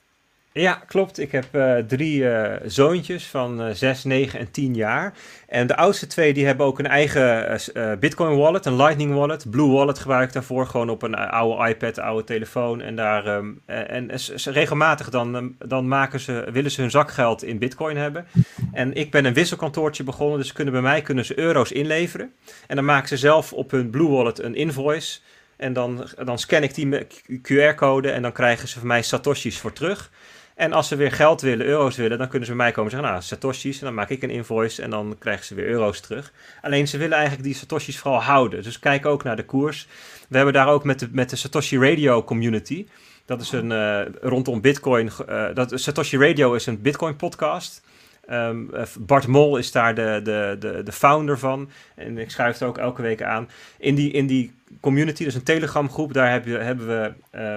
[0.55, 1.19] Ja, klopt.
[1.19, 5.13] Ik heb uh, drie uh, zoontjes van uh, 6, 9 en 10 jaar.
[5.49, 7.61] En de oudste twee die hebben ook een eigen
[8.01, 9.51] Bitcoin wallet, een Lightning wallet.
[9.51, 12.81] Blue Wallet gebruik ik daarvoor, gewoon op een oude iPad, oude telefoon.
[12.81, 14.11] En, daar, um, en
[14.45, 18.27] regelmatig dan, dan maken ze, willen ze hun zakgeld in Bitcoin hebben.
[18.73, 22.33] En ik ben een wisselkantoortje begonnen, dus kunnen bij mij kunnen ze euro's inleveren.
[22.67, 25.21] En dan maken ze zelf op hun Blue Wallet een invoice.
[25.57, 27.07] En dan, dan scan ik die
[27.43, 30.11] QR-code en dan krijgen ze van mij satoshis voor terug.
[30.55, 32.97] En als ze weer geld willen, euro's willen, dan kunnen ze bij mij komen en
[32.97, 33.79] zeggen, nou, satoshis.
[33.79, 36.33] En dan maak ik een invoice en dan krijgen ze weer euro's terug.
[36.63, 38.63] Alleen ze willen eigenlijk die satoshis vooral houden.
[38.63, 39.89] Dus kijk ook naar de koers.
[40.29, 42.87] We hebben daar ook met de, met de Satoshi Radio community.
[43.25, 45.11] Dat is een, uh, rondom Bitcoin.
[45.29, 47.83] Uh, dat, Satoshi Radio is een Bitcoin podcast.
[48.31, 51.71] Um, Bart Mol is daar de, de, de, de founder van.
[51.95, 53.49] En ik schrijf het ook elke week aan.
[53.79, 57.13] In die, in die community, dus een Telegram groep, daar hebben we...
[57.35, 57.57] Uh,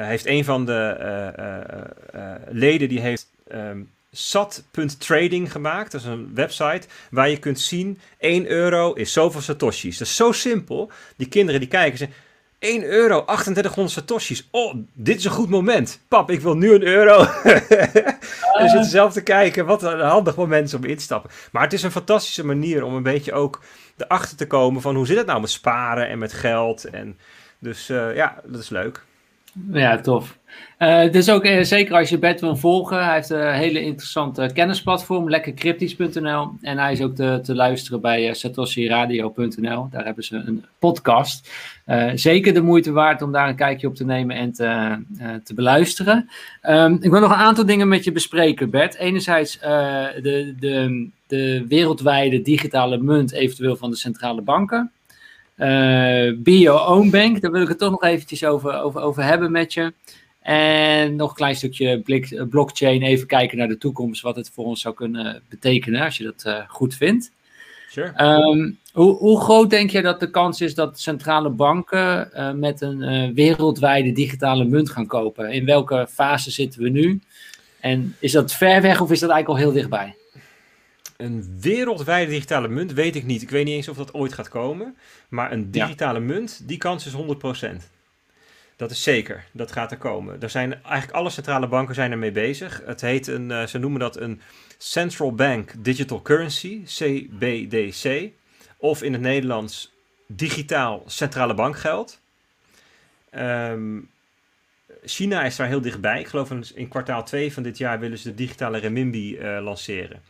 [0.00, 0.96] heeft een van de
[2.14, 5.92] uh, leden die heeft um, sat.trading gemaakt.
[5.92, 9.98] Dat is een website waar je kunt zien 1 euro is zoveel satoshis.
[9.98, 10.90] Dat is zo simpel.
[11.16, 12.16] Die kinderen die kijken zeggen
[12.58, 14.48] 1 euro, 3800 satoshis.
[14.50, 16.00] Oh, dit is een goed moment.
[16.08, 17.26] Pap, ik wil nu een euro.
[18.58, 21.30] en zitten zelf te kijken wat een handig moment om in te stappen.
[21.52, 23.62] Maar het is een fantastische manier om een beetje ook
[23.96, 26.84] erachter te komen van hoe zit het nou met sparen en met geld.
[26.84, 27.18] En
[27.58, 29.04] dus ja, dat is leuk.
[29.72, 30.38] Ja, tof.
[30.78, 33.04] Uh, dus ook uh, zeker als je Bert wil volgen.
[33.04, 36.50] Hij heeft een hele interessante kennisplatform, lekkercryptisch.nl.
[36.60, 39.88] En hij is ook te, te luisteren bij uh, satoshiradio.nl.
[39.90, 41.50] Daar hebben ze een podcast.
[42.14, 44.98] zeker de moeite waard om daar een kijkje op te nemen en te,
[45.44, 46.28] te beluisteren.
[46.62, 48.94] Um, ik wil nog een aantal dingen met je bespreken, Bert.
[48.94, 54.92] Enerzijds de, de, de wereldwijde digitale munt, eventueel van de centrale banken.
[55.56, 59.22] Uh, Be Your Own Bank, daar wil ik het toch nog eventjes over, over, over
[59.22, 59.92] hebben met je.
[60.40, 64.50] En nog een klein stukje blik, eh, blockchain, even kijken naar de toekomst, wat het
[64.54, 67.30] voor ons zou kunnen betekenen, als je dat uh, goed vindt.
[67.88, 68.24] Sure.
[68.24, 72.80] Um, hoe, hoe, groot denk je dat de kans is dat centrale banken uh, met
[72.80, 75.52] een uh, wereldwijde digitale munt gaan kopen?
[75.52, 77.20] In welke fase zitten we nu?
[77.80, 80.14] En is dat ver weg of is dat eigenlijk al heel dichtbij?
[81.16, 83.42] Een wereldwijde digitale munt weet ik niet.
[83.42, 84.96] Ik weet niet eens of dat ooit gaat komen.
[85.28, 87.92] Maar een digitale munt, die kans is 100%.
[88.76, 89.44] Dat is zeker.
[89.52, 90.42] Dat gaat er komen.
[90.42, 92.82] Er zijn eigenlijk alle centrale banken zijn ermee bezig.
[92.84, 94.40] Het heet een, uh, ze noemen dat een
[94.78, 98.30] Central Bank Digital Currency, CBDC.
[98.76, 99.92] Of in het Nederlands
[100.26, 102.20] digitaal centrale bankgeld.
[103.38, 104.10] Um,
[105.04, 106.20] China is daar heel dichtbij.
[106.20, 109.62] Ik geloof in, in kwartaal 2 van dit jaar willen ze de digitale renminbi uh,
[109.62, 110.22] lanceren.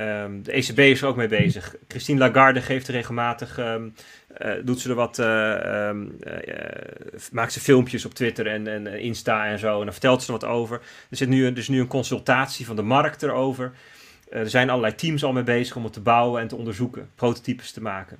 [0.00, 1.74] Um, de ECB is er ook mee bezig.
[1.88, 3.94] Christine Lagarde geeft er regelmatig, um,
[4.42, 6.34] uh, doet ze er wat, uh, um, uh,
[7.32, 9.78] maakt ze filmpjes op Twitter en, en Insta en zo.
[9.78, 10.80] En dan vertelt ze er wat over.
[11.10, 13.72] Er zit nu, dus nu een consultatie van de markt erover.
[14.30, 17.72] er zijn allerlei teams al mee bezig om het te bouwen en te onderzoeken, prototypes
[17.72, 18.18] te maken.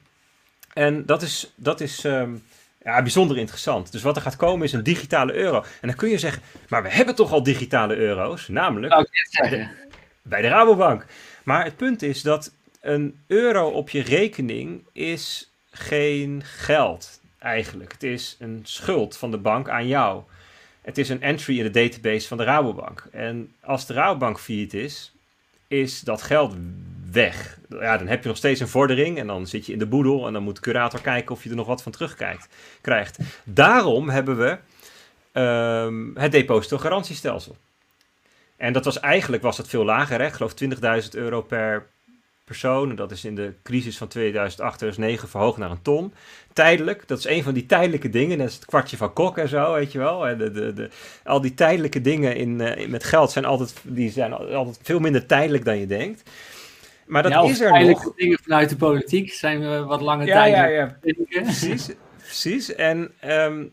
[0.73, 2.01] En dat is, dat is
[2.85, 3.93] ja, bijzonder interessant.
[3.93, 5.65] Dus wat er gaat komen is een digitale euro.
[5.81, 8.49] En dan kun je zeggen, maar we hebben toch al digitale euro's?
[8.49, 9.09] Namelijk
[9.41, 9.67] bij de,
[10.23, 11.07] bij de Rabobank.
[11.45, 17.93] Maar het punt is dat een euro op je rekening is geen geld eigenlijk.
[17.93, 20.23] Het is een schuld van de bank aan jou.
[20.83, 23.07] Het is een entry in de database van de Rabobank.
[23.13, 25.13] En als de Rabobank failliet is,
[25.69, 26.55] is dat geld
[27.11, 27.59] weg.
[27.69, 30.27] Ja, dan heb je nog steeds een vordering en dan zit je in de boedel
[30.27, 32.49] en dan moet de curator kijken of je er nog wat van terugkijkt,
[32.81, 33.19] krijgt.
[33.45, 34.59] Daarom hebben we
[35.41, 37.57] um, het depositogarantiestelsel.
[38.65, 40.27] En dat was eigenlijk was dat veel lager, hè?
[40.27, 40.55] ik geloof
[41.05, 41.87] 20.000 euro per
[42.45, 42.91] persoon.
[42.91, 46.15] En dat is in de crisis van 2008, 2009 verhoogd naar een ton.
[46.53, 48.39] Tijdelijk, dat is een van die tijdelijke dingen.
[48.39, 50.21] Dat is het kwartje van Kok en zo, weet je wel.
[50.21, 50.91] De, de, de,
[51.25, 55.27] al die tijdelijke dingen in, uh, met geld zijn altijd, die zijn altijd veel minder
[55.27, 56.31] tijdelijk dan je denkt.
[57.07, 58.15] Maar dat ja, is er nog.
[58.15, 60.55] dingen vanuit de politiek zijn we wat lange ja, tijd.
[60.55, 60.97] Ja, ja,
[61.29, 61.91] precies.
[62.17, 62.75] precies.
[62.75, 63.73] En um,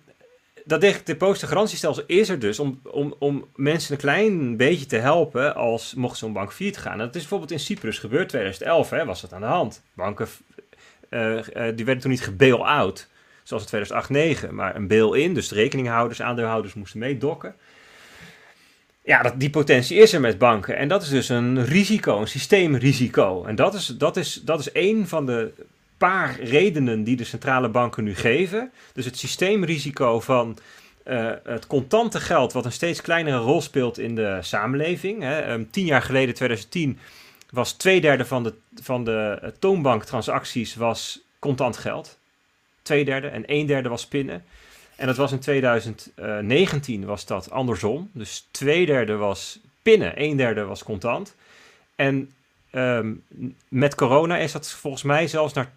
[0.65, 5.93] dat depositogarantiestelsel is er dus om, om, om mensen een klein beetje te helpen als
[5.93, 6.97] mocht zo'n bank failliet gaan.
[6.97, 9.83] Dat is bijvoorbeeld in Cyprus gebeurd, 2011 hè, was dat aan de hand.
[9.93, 10.27] Banken
[11.09, 11.43] uh, uh,
[11.75, 13.07] die werden toen niet gebail-out,
[13.43, 15.33] zoals in 2008 9 maar een bail-in.
[15.33, 17.55] Dus de rekeninghouders, aandeelhouders moesten meedokken.
[19.03, 20.77] Ja, dat, die potentie is er met banken.
[20.77, 23.45] En dat is dus een risico, een systeemrisico.
[23.45, 25.51] En dat is, dat is, dat is één van de
[26.07, 28.71] paar redenen die de centrale banken nu geven.
[28.93, 30.57] Dus het systeemrisico van
[31.05, 35.21] uh, het contante geld, wat een steeds kleinere rol speelt in de samenleving.
[35.21, 35.51] Hè.
[35.51, 36.99] Um, tien jaar geleden, 2010,
[37.49, 42.17] was twee derde van de, van de uh, toonbanktransacties was contant geld.
[42.81, 44.43] Twee derde en een derde was pinnen.
[44.95, 48.09] En dat was in 2019 was dat andersom.
[48.13, 51.35] Dus twee derde was pinnen, een derde was contant.
[51.95, 52.31] En
[52.71, 53.23] um,
[53.69, 55.71] met corona is dat volgens mij zelfs naar 80%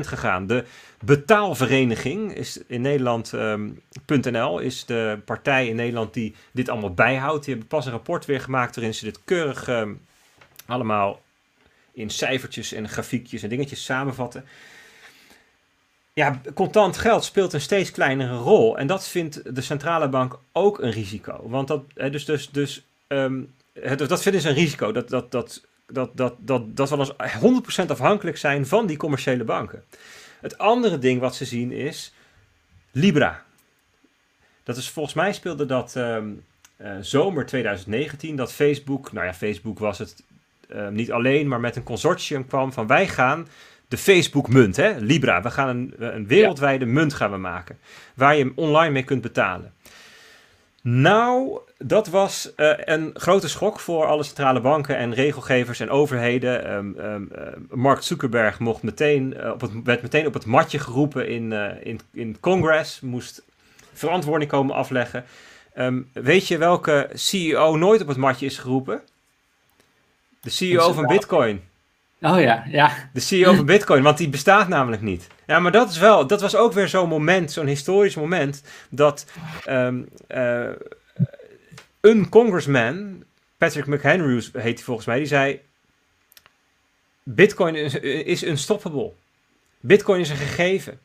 [0.00, 0.46] gegaan.
[0.46, 0.64] De
[1.04, 7.44] betaalvereniging is in Nederland.nl um, is de partij in Nederland die dit allemaal bijhoudt.
[7.44, 10.00] Die hebben pas een rapport weer gemaakt waarin ze dit keurig um,
[10.66, 11.20] allemaal
[11.92, 14.44] in cijfertjes en grafiekjes en dingetjes samenvatten.
[16.12, 18.78] Ja, contant geld speelt een steeds kleinere rol.
[18.78, 21.48] En dat vindt de centrale bank ook een risico.
[21.48, 24.92] Want dat, dus, dus, dus, um, het, dat vinden ze een risico.
[24.92, 27.12] Dat, dat, dat, dat, dat, dat, dat we ons
[27.84, 29.84] 100% afhankelijk zijn van die commerciële banken.
[30.40, 32.12] Het andere ding wat ze zien is
[32.90, 33.44] Libra.
[34.62, 36.44] Dat is volgens mij speelde dat um,
[36.76, 40.22] uh, zomer 2019 dat Facebook, nou ja, Facebook was het
[40.68, 43.48] uh, niet alleen, maar met een consortium kwam van wij gaan
[43.88, 45.42] de Facebook-munt, hè, Libra.
[45.42, 46.90] We gaan een, een wereldwijde ja.
[46.90, 47.78] munt gaan we maken,
[48.14, 49.72] waar je online mee kunt betalen.
[50.82, 56.72] Nou, dat was uh, een grote schok voor alle centrale banken en regelgevers en overheden.
[56.72, 60.78] Um, um, uh, Mark Zuckerberg mocht meteen, uh, op het, werd meteen op het matje
[60.78, 61.52] geroepen in,
[61.82, 63.42] in, in Congress, moest
[63.92, 65.24] verantwoording komen afleggen.
[65.78, 69.00] Um, weet je welke CEO nooit op het matje is geroepen?
[70.40, 71.62] De CEO van Bitcoin.
[72.20, 72.92] Oh ja, ja.
[73.12, 75.26] De CEO van Bitcoin, want die bestaat namelijk niet.
[75.46, 79.26] Ja, maar dat is wel, dat was ook weer zo'n moment, zo'n historisch moment, dat
[79.68, 80.68] um, uh,
[82.00, 83.24] een congressman,
[83.58, 85.60] Patrick McHenry heet hij volgens mij, die zei:
[87.22, 87.94] Bitcoin is,
[88.24, 89.12] is unstoppable.
[89.80, 91.00] Bitcoin is een gegeven.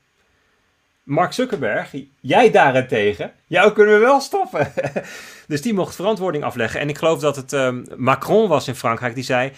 [1.03, 4.73] Mark Zuckerberg, jij daarentegen, jou kunnen we wel stoppen.
[5.47, 6.79] dus die mocht verantwoording afleggen.
[6.79, 9.51] En ik geloof dat het um, Macron was in Frankrijk die zei: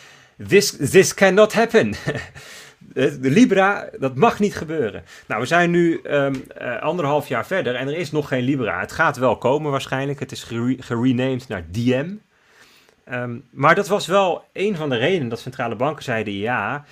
[0.47, 1.93] This, this cannot happen.
[2.93, 5.03] De Libra, dat mag niet gebeuren.
[5.27, 8.79] Nou, we zijn nu um, uh, anderhalf jaar verder en er is nog geen Libra.
[8.79, 10.19] Het gaat wel komen waarschijnlijk.
[10.19, 10.43] Het is
[10.79, 12.13] gerenamed naar DM.
[13.11, 16.85] Um, maar dat was wel een van de redenen dat centrale banken zeiden: ja,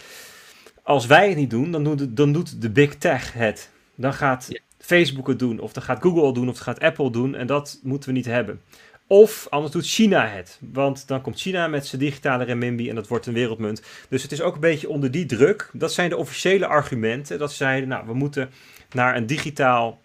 [0.83, 3.69] als wij het niet doen, dan doet, dan doet de big tech het.
[3.95, 4.49] Dan gaat.
[4.79, 7.35] Facebook het doen, of dan gaat Google het doen, of dan gaat Apple doen.
[7.35, 8.61] En dat moeten we niet hebben.
[9.07, 10.59] Of anders doet China het.
[10.71, 13.81] Want dan komt China met zijn digitale renminbi en dat wordt een wereldmunt.
[14.09, 15.69] Dus het is ook een beetje onder die druk.
[15.73, 17.39] Dat zijn de officiële argumenten.
[17.39, 18.51] Dat zeiden, nou, we moeten
[18.91, 20.01] naar een digitaal,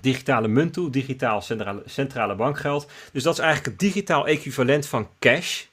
[0.00, 0.90] digitale munt toe.
[0.90, 2.90] Digitaal centrale, centrale bankgeld.
[3.12, 5.64] Dus dat is eigenlijk het digitaal equivalent van cash.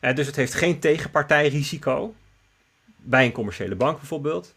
[0.00, 2.14] Eh, dus het heeft geen tegenpartijrisico.
[2.96, 4.54] Bij een commerciële bank bijvoorbeeld.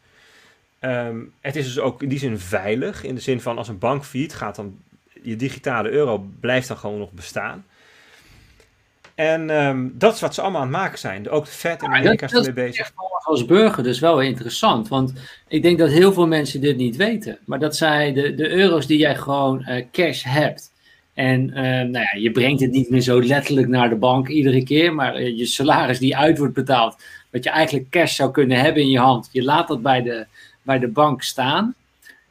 [0.81, 3.03] Um, het is dus ook in die zin veilig.
[3.03, 4.79] In de zin van als een bank failliet gaat, dan
[5.21, 7.65] je digitale euro blijft dan gewoon nog bestaan.
[9.19, 11.29] En um, dat is wat ze allemaal aan het maken zijn.
[11.29, 12.91] Ook de Fed en Amerika zijn ermee bezig.
[12.95, 14.87] Dat is als burger dus wel interessant.
[14.87, 15.13] Want
[15.47, 17.37] ik denk dat heel veel mensen dit niet weten.
[17.45, 20.71] Maar dat zijn de, de euro's die jij gewoon uh, cash hebt.
[21.13, 24.63] En uh, nou ja, je brengt het niet meer zo letterlijk naar de bank iedere
[24.63, 24.93] keer.
[24.93, 27.03] Maar uh, je salaris die uit wordt betaald.
[27.31, 29.29] Wat je eigenlijk cash zou kunnen hebben in je hand.
[29.31, 30.25] Je laat dat bij de,
[30.61, 31.75] bij de bank staan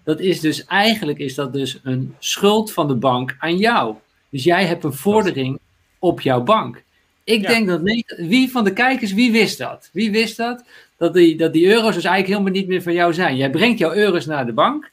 [0.09, 3.95] dat is dus eigenlijk is dat dus een schuld van de bank aan jou.
[4.29, 5.59] Dus jij hebt een vordering
[5.99, 6.83] op jouw bank.
[7.25, 7.49] Ik ja.
[7.49, 7.81] denk dat
[8.17, 9.91] wie van de kijkers, wie wist dat?
[9.93, 10.65] Wie wist dat?
[10.97, 13.37] Dat die, dat die euro's dus eigenlijk helemaal niet meer van jou zijn.
[13.37, 14.91] Jij brengt jouw euro's naar de bank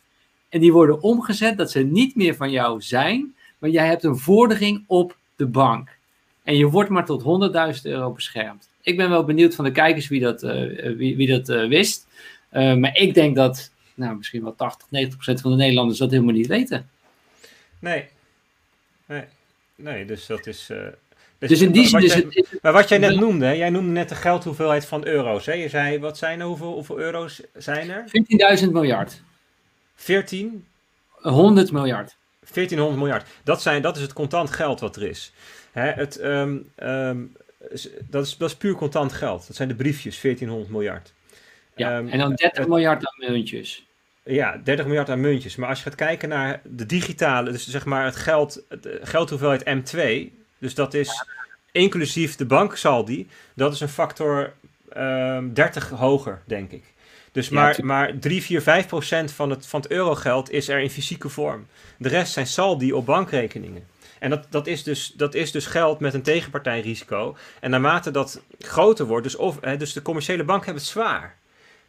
[0.49, 4.17] en die worden omgezet dat ze niet meer van jou zijn, maar jij hebt een
[4.17, 5.89] vordering op de bank.
[6.43, 7.23] En je wordt maar tot
[7.75, 8.69] 100.000 euro beschermd.
[8.81, 10.51] Ik ben wel benieuwd van de kijkers wie dat, uh,
[10.97, 12.07] wie, wie dat uh, wist.
[12.53, 16.11] Uh, maar ik denk dat nou, misschien wel 80, 90 procent van de Nederlanders dat
[16.11, 16.89] helemaal niet weten.
[17.79, 18.05] Nee.
[19.05, 19.23] Nee,
[19.75, 20.69] nee dus dat is.
[20.71, 20.87] Uh,
[21.37, 22.57] Dus, in die zin is het...
[22.61, 25.45] Maar wat jij net noemde, jij noemde net de geldhoeveelheid van euro's.
[25.45, 25.53] Hè?
[25.53, 28.05] Je zei, wat zijn er, hoeveel, hoeveel euro's zijn er?
[28.63, 29.21] 14.000 miljard.
[29.95, 30.65] 14?
[31.21, 32.15] 100 miljard.
[32.53, 33.27] 1400 miljard.
[33.43, 35.31] Dat, zijn, dat is het contant geld wat er is.
[35.71, 37.35] Hè, het, um, um,
[38.09, 39.47] dat, is, dat is puur contant geld.
[39.47, 41.13] Dat zijn de briefjes, 1400 miljard.
[41.75, 43.85] Ja, um, en dan 30 miljard aan muntjes.
[44.23, 45.55] Ja, 30 miljard aan muntjes.
[45.55, 49.63] Maar als je gaat kijken naar de digitale, dus zeg maar het geld, het geldhoeveelheid
[49.63, 51.25] M2, dus dat is
[51.71, 54.53] inclusief de banksaldi, dat is een factor
[55.53, 56.83] 30 hoger, denk ik.
[57.31, 60.89] Dus maar, maar 3, 4, 5 procent van het, van het eurogeld is er in
[60.89, 61.67] fysieke vorm.
[61.97, 63.87] De rest zijn saldi op bankrekeningen.
[64.19, 67.37] En dat, dat, is dus, dat is dus geld met een tegenpartijrisico.
[67.59, 71.37] En naarmate dat groter wordt, dus, of, hè, dus de commerciële banken hebben het zwaar.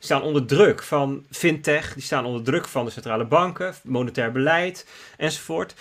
[0.07, 4.33] Die staan onder druk van fintech, die staan onder druk van de centrale banken, monetair
[4.33, 5.75] beleid enzovoort.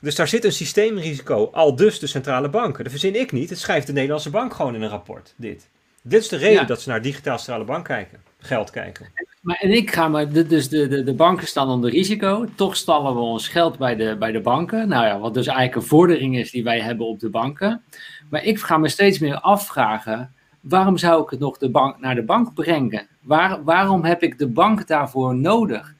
[0.00, 2.82] Dus daar zit een systeemrisico, al dus de centrale banken.
[2.82, 5.68] Dat verzin ik niet, het schrijft de Nederlandse bank gewoon in een rapport, dit.
[6.02, 9.06] Dit is de reden dat ze naar digitaal centrale bank kijken, geld kijken.
[9.40, 12.46] Maar, en ik ga maar, dus de, de, de banken staan onder risico.
[12.54, 14.88] Toch stallen we ons geld bij de, bij de banken.
[14.88, 17.82] Nou ja, wat dus eigenlijk een vordering is die wij hebben op de banken.
[18.30, 22.14] Maar ik ga me steeds meer afvragen: waarom zou ik het nog de bank, naar
[22.14, 23.06] de bank brengen?
[23.20, 25.94] Waar, waarom heb ik de bank daarvoor nodig?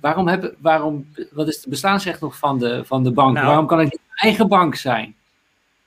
[0.00, 3.34] Waarom heb, waarom, wat is het bestaansrecht nog van de, van de bank?
[3.34, 5.14] Nou, waarom kan ik niet eigen bank zijn?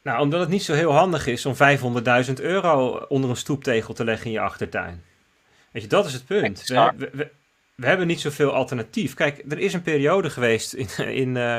[0.01, 1.53] Nou, omdat het niet zo heel handig is om
[2.27, 5.03] 500.000 euro onder een stoeptegel te leggen in je achtertuin.
[5.71, 6.67] Weet je, dat is het punt.
[6.67, 7.31] We, we,
[7.75, 9.13] we, hebben niet zoveel alternatief.
[9.13, 10.87] Kijk, er is een periode geweest in.
[11.21, 11.57] in uh,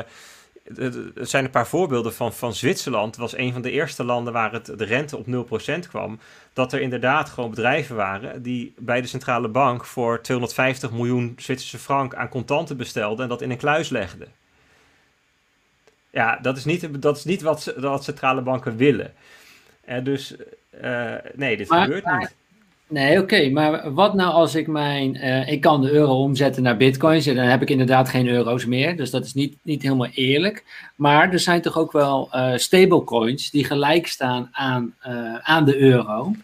[0.63, 3.15] er zijn een paar voorbeelden van, van Zwitserland.
[3.15, 5.25] was een van de eerste landen waar het, de rente op
[5.85, 6.19] 0% kwam.
[6.53, 11.77] Dat er inderdaad gewoon bedrijven waren die bij de centrale bank voor 250 miljoen Zwitserse
[11.77, 14.27] frank aan contanten bestelden en dat in een kluis legden.
[16.09, 19.13] Ja, dat is niet, dat is niet wat, wat centrale banken willen.
[19.89, 20.35] Uh, dus
[20.83, 22.35] uh, nee, dit gebeurt niet.
[22.91, 25.15] Nee, oké, maar wat nou als ik mijn.
[25.15, 28.65] Uh, ik kan de euro omzetten naar bitcoins en dan heb ik inderdaad geen euro's
[28.65, 28.97] meer.
[28.97, 30.63] Dus dat is niet, niet helemaal eerlijk.
[30.95, 35.77] Maar er zijn toch ook wel uh, stablecoins die gelijk staan aan, uh, aan de
[35.77, 36.35] euro.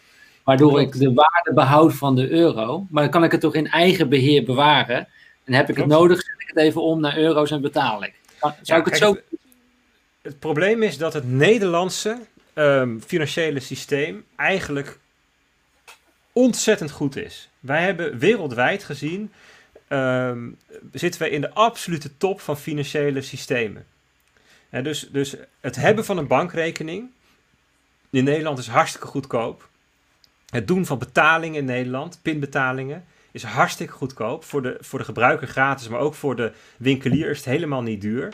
[0.44, 2.86] Waardoor ik de waarde behoud van de euro.
[2.90, 5.08] Maar dan kan ik het toch in eigen beheer bewaren.
[5.44, 8.14] En heb ik het nodig, zet ik het even om naar euro's en betaal ik.
[8.40, 9.18] Zou ja, ik het zo.
[10.22, 12.18] Het probleem is dat het Nederlandse
[12.54, 15.00] um, financiële systeem eigenlijk
[16.38, 17.50] ontzettend goed is.
[17.60, 19.32] Wij hebben wereldwijd gezien,
[19.90, 20.58] um,
[20.92, 23.86] zitten wij in de absolute top van financiële systemen.
[24.70, 27.10] En dus, dus het hebben van een bankrekening
[28.10, 29.70] in Nederland is hartstikke goedkoop.
[30.50, 34.44] Het doen van betalingen in Nederland, pinbetalingen, is hartstikke goedkoop.
[34.44, 38.02] Voor de, voor de gebruiker gratis, maar ook voor de winkelier is het helemaal niet
[38.02, 38.34] duur.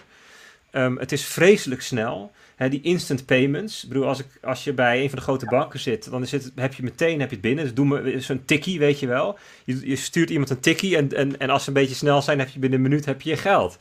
[0.71, 3.83] Um, het is vreselijk snel die instant payments.
[3.83, 6.25] Ik bedoel, als, ik, als je bij een van de grote banken zit, dan
[6.55, 7.63] heb je meteen heb je het binnen.
[7.63, 9.37] Dus doe me zo'n tikkie, weet je wel.
[9.65, 12.39] Je, je, stuurt iemand een tikkie en, en, en als ze een beetje snel zijn,
[12.39, 13.77] heb je binnen een minuut heb je, je geld.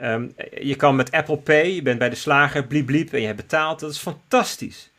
[0.00, 3.26] Um, je kan met Apple Pay, je bent bij de slager, bliep bliep, en je
[3.26, 3.80] hebt betaald.
[3.80, 4.90] Dat is fantastisch.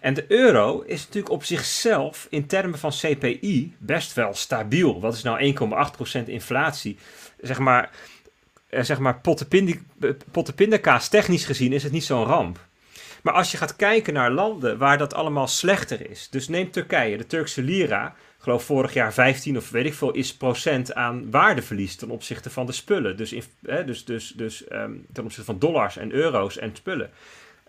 [0.00, 5.00] En de euro is natuurlijk op zichzelf in termen van CPI best wel stabiel.
[5.00, 5.54] Wat is nou
[6.22, 6.98] 1,8% inflatie?
[7.40, 7.90] Zeg maar,
[8.84, 9.20] zeg maar
[10.30, 12.58] pottenpindakaas technisch gezien is het niet zo'n ramp.
[13.22, 16.28] Maar als je gaat kijken naar landen waar dat allemaal slechter is.
[16.30, 18.14] Dus neem Turkije, de Turkse lira.
[18.38, 22.66] Geloof vorig jaar 15 of weet ik veel is procent aan waardeverlies ten opzichte van
[22.66, 23.16] de spullen.
[23.16, 23.34] Dus,
[23.66, 27.10] hè, dus, dus, dus um, ten opzichte van dollars en euro's en spullen.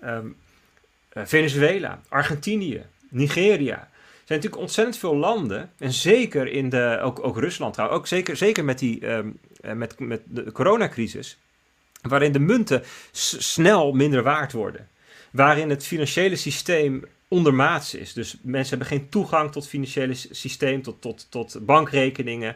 [0.04, 0.36] Um,
[1.10, 3.90] Venezuela, Argentinië, Nigeria.
[4.28, 5.72] Zijn natuurlijk ontzettend veel landen.
[5.78, 8.00] En zeker in de, ook, ook Rusland trouwens.
[8.00, 11.38] Ook zeker, zeker met, die, um, met, met de coronacrisis.
[12.02, 14.88] Waarin de munten snel minder waard worden
[15.32, 18.14] waarin het financiële systeem ondermaats is.
[18.14, 22.56] Dus mensen hebben geen toegang tot financiële systeem, tot, tot, tot bankrekeningen.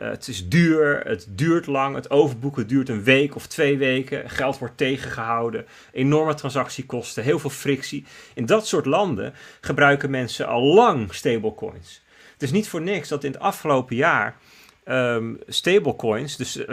[0.00, 4.30] Uh, het is duur, het duurt lang, het overboeken duurt een week of twee weken.
[4.30, 8.04] Geld wordt tegengehouden, enorme transactiekosten, heel veel frictie.
[8.34, 12.02] In dat soort landen gebruiken mensen al lang stablecoins.
[12.32, 14.36] Het is niet voor niks dat in het afgelopen jaar
[14.84, 16.64] um, stablecoins, dus uh,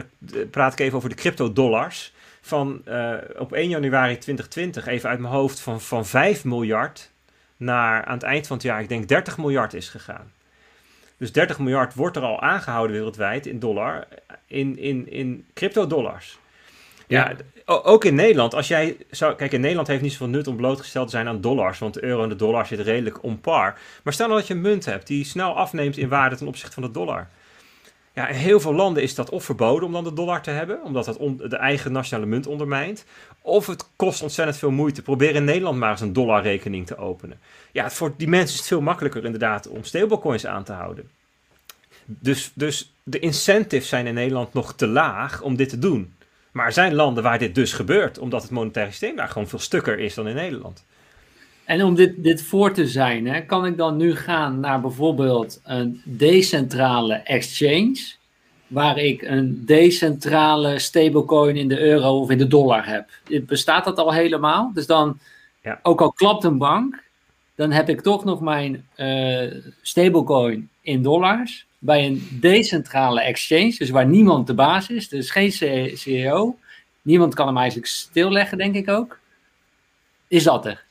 [0.52, 2.84] praat ik even over de crypto-dollars van
[3.38, 7.12] op 1 januari 2020, even uit mijn hoofd, van, van 5 miljard
[7.60, 10.32] naar aan het eind van het jaar, ik denk 30 miljard is gegaan.
[11.18, 14.08] Dus 30 miljard wordt er al aangehouden wereldwijd in dollar,
[14.48, 16.40] in, in, in crypto-dollars.
[17.08, 18.54] Ja, ook in Nederland.
[18.54, 21.42] Als jij zou, kijk, in Nederland heeft niet zoveel nut om blootgesteld te zijn aan
[21.42, 23.80] dollars, want de euro en de dollar zitten redelijk on par.
[24.04, 26.74] Maar stel nou dat je een munt hebt die snel afneemt in waarde ten opzichte
[26.74, 27.28] van de dollar.
[28.14, 30.84] Ja, in heel veel landen is dat of verboden om dan de dollar te hebben,
[30.84, 31.18] omdat dat
[31.50, 33.06] de eigen nationale munt ondermijnt.
[33.42, 35.02] Of het kost ontzettend veel moeite.
[35.02, 37.40] Probeer in Nederland maar eens een dollarrekening te openen.
[37.72, 41.10] Ja, voor die mensen is het veel makkelijker inderdaad om stablecoins aan te houden.
[42.06, 46.14] Dus, dus de incentives zijn in Nederland nog te laag om dit te doen.
[46.52, 49.60] Maar er zijn landen waar dit dus gebeurt, omdat het monetaire systeem daar gewoon veel
[49.60, 50.84] stukker is dan in Nederland.
[51.70, 55.62] En om dit, dit voor te zijn, hè, kan ik dan nu gaan naar bijvoorbeeld
[55.64, 58.14] een decentrale exchange,
[58.68, 63.10] waar ik een decentrale stablecoin in de euro of in de dollar heb.
[63.48, 64.72] Bestaat dat al helemaal?
[64.74, 65.20] Dus dan,
[65.62, 65.80] ja.
[65.84, 67.04] ook al klapt een bank,
[67.56, 73.90] dan heb ik toch nog mijn uh, stablecoin in dollars bij een decentrale exchange, dus
[73.90, 75.52] waar niemand de baas is, dus geen
[75.98, 76.58] CEO.
[77.02, 79.20] Niemand kan hem eigenlijk stilleggen, denk ik ook.
[80.28, 80.88] Is dat er?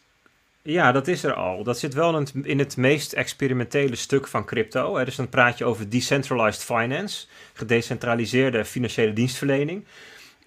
[0.63, 1.63] Ja, dat is er al.
[1.63, 5.05] Dat zit wel in het, in het meest experimentele stuk van crypto.
[5.05, 9.85] Dus dan praat je over decentralized finance, gedecentraliseerde financiële dienstverlening.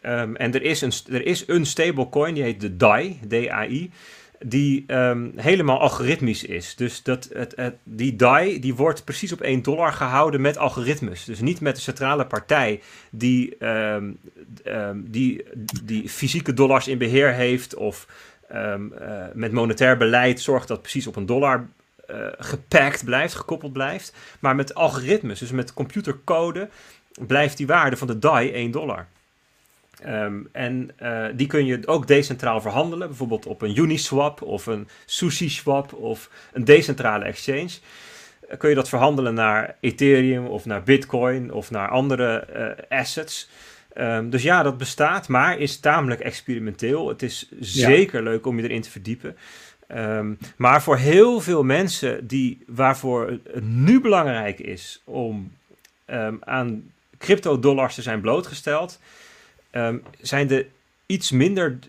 [0.05, 3.91] Um, en er is, een, er is een stablecoin, die heet de DAI, D-A-I
[4.45, 6.75] die ehm, helemaal algoritmisch is.
[6.75, 11.25] Dus dat, het, die DAI die wordt precies op 1 dollar gehouden met algoritmes.
[11.25, 14.19] Dus niet met de centrale partij die, um,
[14.95, 15.43] die,
[15.83, 18.07] die fysieke dollars in beheer heeft of
[18.53, 18.75] uh,
[19.33, 21.67] met monetair beleid zorgt dat precies op een dollar
[22.09, 24.15] uh, gepakt blijft, gekoppeld blijft.
[24.39, 26.69] Maar met algoritmes, dus met computercode,
[27.27, 29.07] blijft die waarde van de DAI 1 dollar.
[30.01, 34.87] Ehm, en uh, die kun je ook decentraal verhandelen, bijvoorbeeld op een Uniswap of een
[35.05, 37.71] SushiSwap of een decentrale exchange.
[38.57, 42.45] Kun je dat verhandelen naar Ethereum of naar Bitcoin of naar andere
[42.89, 43.49] assets.
[43.97, 47.07] Um, dus ja, dat bestaat, maar is tamelijk experimenteel.
[47.07, 49.37] Het is zeker leuk om je erin te verdiepen.
[49.95, 55.51] Um, maar voor heel veel mensen die, waarvoor het nu belangrijk is om
[56.39, 58.99] aan crypto-dollars te zijn blootgesteld,
[60.21, 60.65] zijn de
[61.05, 61.79] iets minder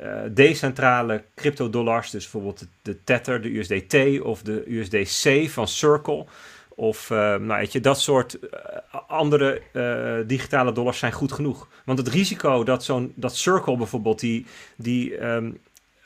[0.00, 6.26] uh, decentrale cryptodollars, dus bijvoorbeeld de, de, Tether, de USDT of de USDC van Circle.
[6.78, 11.68] Of uh, nou weet je, dat soort uh, andere uh, digitale dollars zijn goed genoeg.
[11.84, 14.46] Want het risico dat zo'n dat Circle bijvoorbeeld, die,
[14.76, 15.60] die um,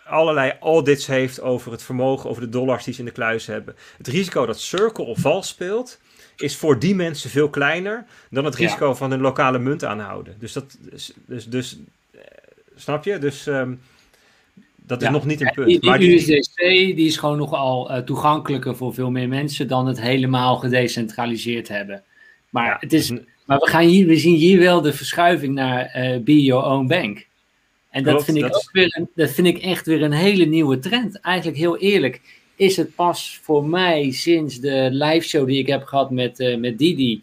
[0.04, 3.76] allerlei audits heeft over het vermogen, over de dollars die ze in de kluis hebben.
[3.96, 5.98] Het risico dat Circle vals speelt,
[6.36, 10.36] is voor die mensen veel kleiner dan het risico van hun lokale munt aanhouden.
[10.38, 11.78] Dus dat, dus, dus, dus
[12.10, 12.20] eh,
[12.74, 13.18] snap je?
[13.18, 13.80] Dus um,
[14.86, 15.66] dat is nog niet een punt.
[15.66, 16.56] Die, maar die USDC
[16.96, 22.02] die is gewoon nogal uh, toegankelijker voor veel meer mensen dan het helemaal gedecentraliseerd hebben.
[22.50, 23.10] Maar, ja, het is,
[23.44, 26.86] maar we, gaan hier, we zien hier wel de verschuiving naar uh, Be Your Own
[26.86, 27.26] Bank.
[27.90, 30.44] En dat, vind ik dat, ook weer een, dat vind ik echt weer een hele
[30.44, 31.20] nieuwe trend.
[31.20, 32.20] Eigenlijk heel eerlijk
[32.56, 36.56] is het pas voor mij sinds de live show die ik heb gehad met, uh,
[36.56, 37.22] met Didi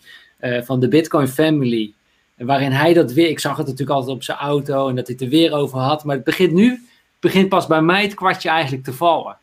[0.62, 1.94] van de Bitcoin Family.
[2.38, 5.16] Waarin hij dat weer, ik zag het natuurlijk altijd op zijn auto en dat hij
[5.20, 6.04] het er weer over had.
[6.04, 6.80] Maar het begint nu,
[7.20, 9.38] begint pas bij mij het kwartje eigenlijk te vallen.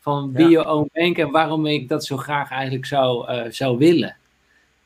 [0.00, 0.46] Van ja.
[0.46, 4.16] Bio Own Bank en waarom ik dat zo graag eigenlijk zou, uh, zou willen.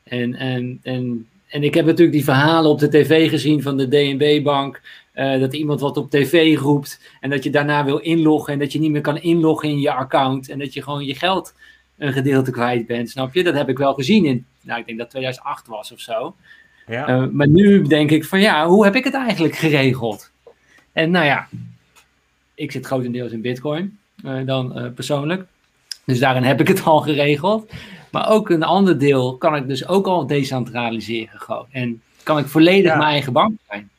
[0.03, 3.87] En, en, en, en ik heb natuurlijk die verhalen op de tv gezien van de
[3.87, 4.81] DNB-bank.
[5.15, 8.71] Uh, dat iemand wat op tv roept en dat je daarna wil inloggen en dat
[8.71, 11.53] je niet meer kan inloggen in je account en dat je gewoon je geld
[11.97, 13.43] een gedeelte kwijt bent, snap je?
[13.43, 16.35] Dat heb ik wel gezien in, nou ik denk dat 2008 was of zo.
[16.87, 17.09] Ja.
[17.09, 20.31] Uh, maar nu denk ik van ja, hoe heb ik het eigenlijk geregeld?
[20.93, 21.47] En nou ja,
[22.61, 25.45] ik zit grotendeels in bitcoin uh, dan persoonlijk.
[26.05, 27.71] Dus daarin heb ik het al geregeld.
[28.11, 31.65] Maar ook een ander deel kan ik dus ook al decentraliseren gewoon.
[31.71, 32.97] En kan ik volledig ja.
[32.97, 33.89] mijn eigen bank zijn.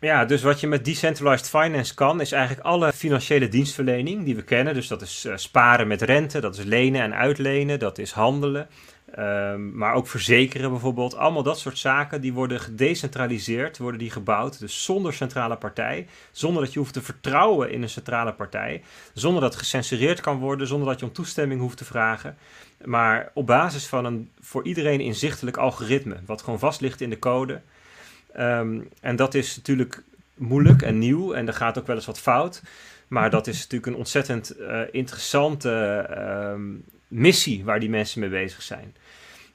[0.00, 4.42] Ja, dus wat je met decentralized finance kan, is eigenlijk alle financiële dienstverlening die we
[4.42, 4.74] kennen.
[4.74, 8.68] Dus dat is uh, sparen met rente, dat is lenen en uitlenen, dat is handelen.
[9.18, 11.16] Um, maar ook verzekeren bijvoorbeeld.
[11.16, 14.58] Allemaal dat soort zaken die worden gedecentraliseerd, worden die gebouwd.
[14.58, 16.06] Dus zonder centrale partij.
[16.32, 18.82] Zonder dat je hoeft te vertrouwen in een centrale partij.
[19.12, 20.66] Zonder dat gecensureerd kan worden.
[20.66, 22.36] Zonder dat je om toestemming hoeft te vragen.
[22.84, 26.16] Maar op basis van een voor iedereen inzichtelijk algoritme.
[26.26, 27.60] Wat gewoon vast ligt in de code.
[28.38, 30.02] Um, en dat is natuurlijk
[30.34, 32.62] moeilijk en nieuw en er gaat ook wel eens wat fout.
[33.08, 35.70] Maar dat is natuurlijk een ontzettend uh, interessante
[36.52, 38.94] um, missie waar die mensen mee bezig zijn.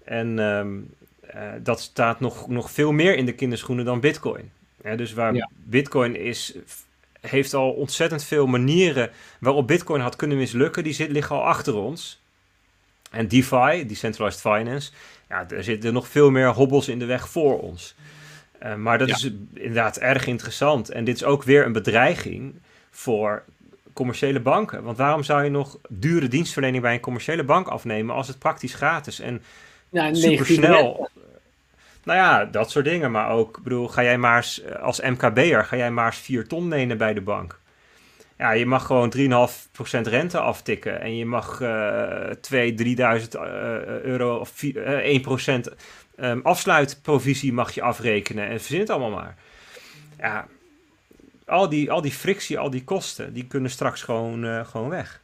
[0.04, 0.90] En um,
[1.36, 4.52] uh, dat staat nog, nog veel meer in de kinderschoenen dan Bitcoin.
[4.84, 5.50] Ja, dus waar ja.
[5.64, 6.56] Bitcoin is,
[7.22, 9.10] heeft al ontzettend veel manieren
[9.40, 12.24] waarop Bitcoin had kunnen mislukken, die zit, liggen al achter ons.
[13.12, 14.92] En DeFi, Decentralized Finance,
[15.30, 17.96] ja, er zitten nog veel meer hobbels in de weg voor ons.
[18.64, 19.16] Uh, maar dat ja.
[19.16, 20.90] is inderdaad erg interessant.
[20.90, 22.54] En dit is ook weer een bedreiging
[22.92, 23.44] voor
[23.96, 24.84] commerciële banken.
[24.84, 28.74] Want waarom zou je nog dure dienstverlening bij een commerciële bank afnemen als het praktisch
[28.74, 29.42] gratis en
[29.90, 31.10] ja, supersnel...
[32.06, 33.12] Nou ja, dat soort dingen.
[33.12, 36.48] Maar ook, bedoel, ga jij maar eens, eh, als MKB'er, ga jij maar eens 4
[36.48, 37.60] ton lenen bij de bank.
[38.38, 41.02] Ja, je mag gewoon 3,5% rente aftikken.
[41.02, 43.42] En je mag uh, 2, 3000 uh,
[44.02, 45.62] euro of 4, uh, 1%
[46.20, 48.48] um, afsluitprovisie mag je afrekenen.
[48.48, 49.36] En verzin het allemaal maar.
[50.18, 50.48] Ja,
[51.46, 55.22] al die, al die frictie, al die kosten, die kunnen straks gewoon, uh, gewoon weg.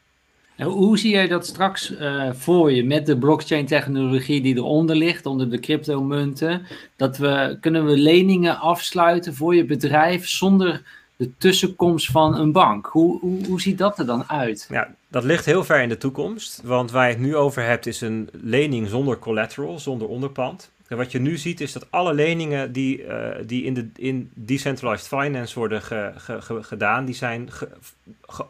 [0.56, 4.96] En hoe zie jij dat straks uh, voor je met de blockchain technologie die eronder
[4.96, 6.66] ligt, onder de cryptomunten?
[6.96, 10.82] Dat we, kunnen we leningen afsluiten voor je bedrijf zonder
[11.16, 12.86] de tussenkomst van een bank.
[12.86, 14.68] Hoe, hoe, hoe ziet dat er dan uit?
[14.70, 16.62] Ja, dat ligt heel ver in de toekomst.
[16.64, 20.72] Want waar je het nu over hebt is een lening zonder collateral, zonder onderpand.
[20.92, 24.32] En wat je nu ziet is dat alle leningen die, uh, die in, de, in
[24.34, 27.50] decentralized finance worden ge, ge, ge, gedaan, die zijn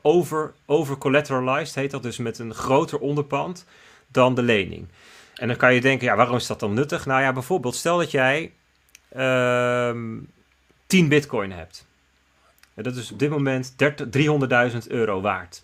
[0.02, 3.66] over, over collateralized, heet dat dus met een groter onderpand
[4.08, 4.88] dan de lening.
[5.36, 7.06] En dan kan je denken, ja, waarom is dat dan nuttig?
[7.06, 8.52] Nou ja, bijvoorbeeld, stel dat jij
[9.18, 9.96] uh,
[10.88, 11.86] 10 bitcoin hebt.
[12.74, 15.64] En dat is op dit moment 300.000 euro waard.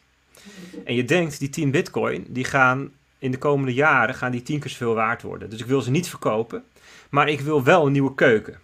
[0.85, 2.91] En je denkt, die 10 bitcoin, die gaan
[3.27, 5.49] in de komende jaren gaan die tien keer zoveel waard worden.
[5.49, 6.63] Dus ik wil ze niet verkopen,
[7.09, 8.59] maar ik wil wel een nieuwe keuken.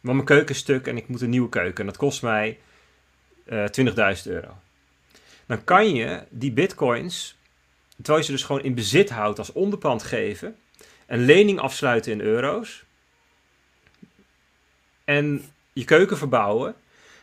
[0.00, 1.80] Want mijn keuken is stuk en ik moet een nieuwe keuken.
[1.80, 2.58] En dat kost mij
[3.44, 4.56] uh, eh, 20.000 euro.
[5.46, 7.36] Dan kan je die bitcoins,
[7.96, 10.56] terwijl je ze dus gewoon in bezit houdt als onderpand geven,
[11.06, 12.84] een lening afsluiten in euro's.
[15.04, 16.74] En je keuken verbouwen.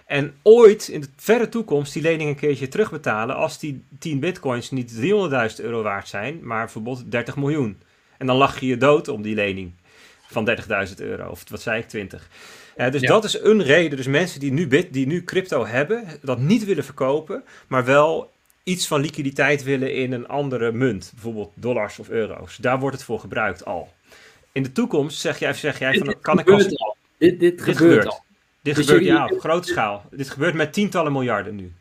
[0.07, 4.71] En ooit in de verre toekomst die lening een keertje terugbetalen als die 10 bitcoins
[4.71, 5.01] niet 300.000
[5.57, 7.81] euro waard zijn, maar bijvoorbeeld 30 miljoen.
[8.17, 9.71] En dan lach je je dood om die lening
[10.27, 10.49] van
[10.89, 12.29] 30.000 euro, of wat zei ik, 20.
[12.77, 13.07] Uh, dus ja.
[13.07, 13.97] dat is een reden.
[13.97, 18.31] Dus mensen die nu, bit, die nu crypto hebben, dat niet willen verkopen, maar wel
[18.63, 22.55] iets van liquiditeit willen in een andere munt, bijvoorbeeld dollars of euro's.
[22.55, 23.93] Daar wordt het voor gebruikt al.
[24.51, 26.67] In de toekomst zeg jij, zeg jij van, kan ik als...
[26.67, 26.77] Dit,
[27.17, 28.25] dit, dit gebeurt, gebeurt al.
[28.67, 30.05] Dit dus gebeurt ja, op grote schaal.
[30.11, 31.73] Dit gebeurt met tientallen miljarden nu.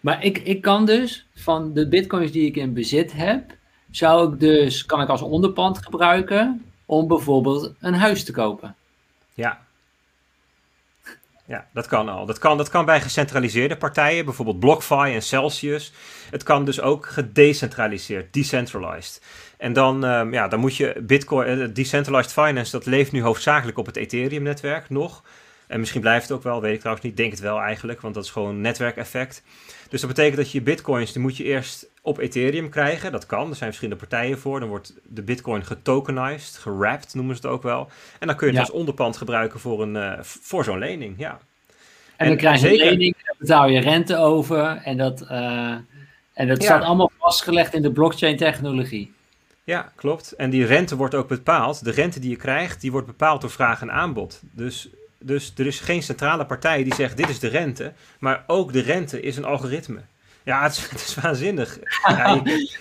[0.00, 3.42] Maar ik, ik kan dus van de bitcoins die ik in bezit heb,
[3.90, 8.74] zou ik dus, kan ik als onderpand gebruiken om bijvoorbeeld een huis te kopen.
[9.34, 9.64] Ja.
[11.44, 12.26] Ja, dat kan al.
[12.26, 15.92] Dat kan, dat kan bij gecentraliseerde partijen, bijvoorbeeld BlockFi en Celsius.
[16.30, 19.22] Het kan dus ook gedecentraliseerd, decentralized.
[19.58, 23.78] En dan, um, ja, dan moet je Bitcoin, uh, decentralized finance, dat leeft nu hoofdzakelijk
[23.78, 25.22] op het Ethereum-netwerk nog.
[25.66, 27.16] En misschien blijft het ook wel, weet ik trouwens niet.
[27.16, 29.42] Denk het wel eigenlijk, want dat is gewoon netwerkeffect.
[29.88, 33.12] Dus dat betekent dat je bitcoins, die moet je eerst op Ethereum krijgen.
[33.12, 34.60] Dat kan, er zijn verschillende partijen voor.
[34.60, 37.88] Dan wordt de bitcoin getokenized, gerapt noemen ze het ook wel.
[38.18, 38.68] En dan kun je het ja.
[38.68, 41.38] als onderpand gebruiken voor, een, uh, voor zo'n lening, ja.
[42.16, 42.86] En, dan krijg je zeker...
[42.86, 44.80] een lening, daar betaal je rente over.
[44.84, 45.70] En dat, uh,
[46.32, 46.64] en dat ja.
[46.64, 49.14] staat allemaal vastgelegd in de blockchain technologie.
[49.64, 50.32] Ja, klopt.
[50.32, 51.84] En die rente wordt ook bepaald.
[51.84, 54.40] De rente die je krijgt, die wordt bepaald door vraag en aanbod.
[54.42, 54.88] Dus
[55.26, 58.80] dus er is geen centrale partij die zegt dit is de rente, maar ook de
[58.80, 60.00] rente is een algoritme.
[60.42, 61.78] Ja, het is, het is waanzinnig.
[62.08, 62.76] Ja, je,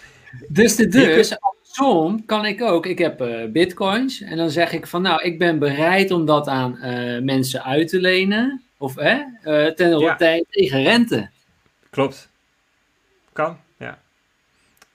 [0.47, 4.87] dus de dus, andersom kan ik ook, ik heb uh, bitcoins en dan zeg ik
[4.87, 9.67] van nou, ik ben bereid om dat aan uh, mensen uit te lenen, of uh,
[9.67, 10.15] ten ja.
[10.49, 11.29] tegen rente.
[11.89, 12.29] Klopt.
[13.33, 13.99] Kan, ja.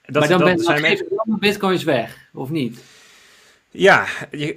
[0.07, 2.83] Dat, maar dan, dat, ben, dan zijn geef ik dan bitcoins weg, of niet?
[3.71, 4.07] Ja,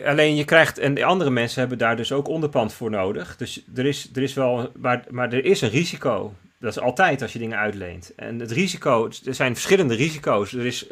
[0.06, 3.38] alleen je krijgt, en de andere mensen hebben daar dus ook onderpand voor nodig.
[3.38, 6.34] Dus er is, er is wel, maar, maar er is een risico.
[6.60, 8.14] Dat is altijd als je dingen uitleent.
[8.16, 10.54] En het risico, er zijn verschillende risico's.
[10.54, 10.86] Er is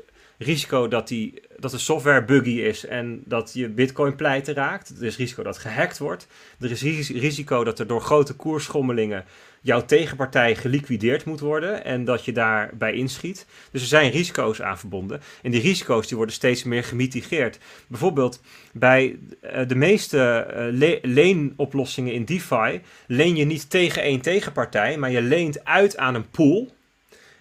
[0.43, 4.89] risico dat, die, dat de software buggy is en dat je bitcoin pleiten raakt.
[4.89, 6.27] Er is risico dat gehackt wordt.
[6.59, 9.25] Er is risico dat er door grote koersschommelingen
[9.61, 13.45] jouw tegenpartij geliquideerd moet worden en dat je daarbij inschiet.
[13.71, 15.21] Dus er zijn risico's aan verbonden.
[15.41, 17.59] En die risico's die worden steeds meer gemitigeerd.
[17.87, 18.41] Bijvoorbeeld
[18.73, 25.11] bij uh, de meeste le leenoplossingen in DeFi leen je niet tegen één tegenpartij, maar
[25.11, 26.73] je leent uit aan een pool.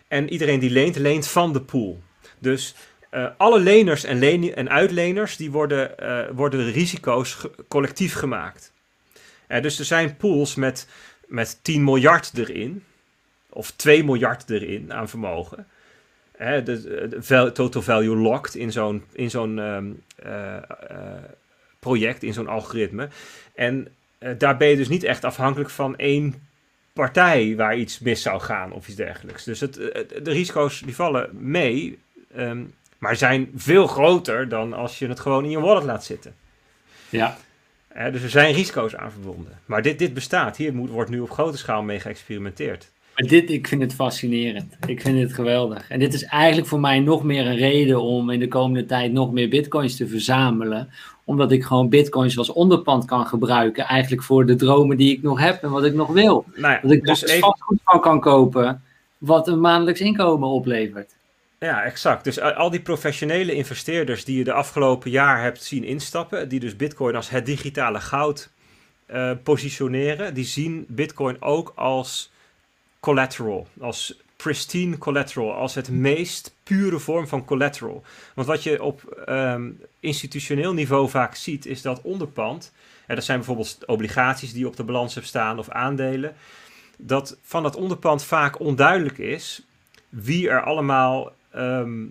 [0.08, 2.00] En iedereen die leent, leent van de pool.
[2.40, 2.74] Dus
[3.10, 5.94] uh, alle leners en, leen en uitleners die worden,
[6.34, 8.72] worden de risico's collectief gemaakt.
[9.46, 10.86] dus er zijn pools met
[11.30, 12.84] met 10 miljard erin,
[13.48, 15.66] of 2 miljard erin aan vermogen.
[16.38, 19.56] De, de, total value locked in zo'n in zo'n
[20.26, 20.56] uh,
[21.78, 23.08] project, in zo'n algoritme.
[23.54, 23.88] En
[24.38, 26.48] daar ben je dus niet echt afhankelijk van één
[26.92, 29.44] partij waar iets mis zou gaan of iets dergelijks.
[29.44, 31.98] Dus het, de risico's die vallen mee,
[32.36, 36.34] um, maar zijn veel groter dan als je het gewoon in je wallet laat zitten.
[37.08, 37.36] Ja,
[37.94, 39.58] dus er zijn risico's aan verbonden.
[39.66, 40.56] Maar dit, dit bestaat.
[40.56, 42.90] Hier moet, wordt nu op grote schaal mee geëxperimenteerd.
[43.16, 44.76] Maar dit, ik vind het fascinerend.
[44.86, 45.88] Ik vind het geweldig.
[45.88, 49.12] En dit is eigenlijk voor mij nog meer een reden om in de komende tijd
[49.12, 50.88] nog meer bitcoins te verzamelen.
[51.24, 53.84] Omdat ik gewoon bitcoins als onderpand kan gebruiken.
[53.84, 56.44] Eigenlijk voor de dromen die ik nog heb en wat ik nog wil.
[56.54, 58.82] Nou ja, dat ik dus even- vastgoed van kan kopen.
[59.18, 61.14] Wat een maandelijks inkomen oplevert.
[61.60, 62.24] Ja, exact.
[62.24, 66.60] Dus al al die professionele investeerders die je de afgelopen jaar hebt zien instappen, die
[66.60, 68.50] dus Bitcoin als het digitale goud
[69.06, 72.32] eh, positioneren, die zien Bitcoin ook als
[73.00, 78.04] collateral, als pristine collateral, als het meest pure vorm van collateral.
[78.34, 79.70] Want wat je op ehm,
[80.00, 82.72] institutioneel niveau vaak ziet, is dat onderpand,
[83.06, 86.34] en dat zijn bijvoorbeeld obligaties die op de balans hebt staan of aandelen,
[86.96, 89.62] dat van dat onderpand vaak onduidelijk is
[90.08, 92.04] wie er allemaal ehm,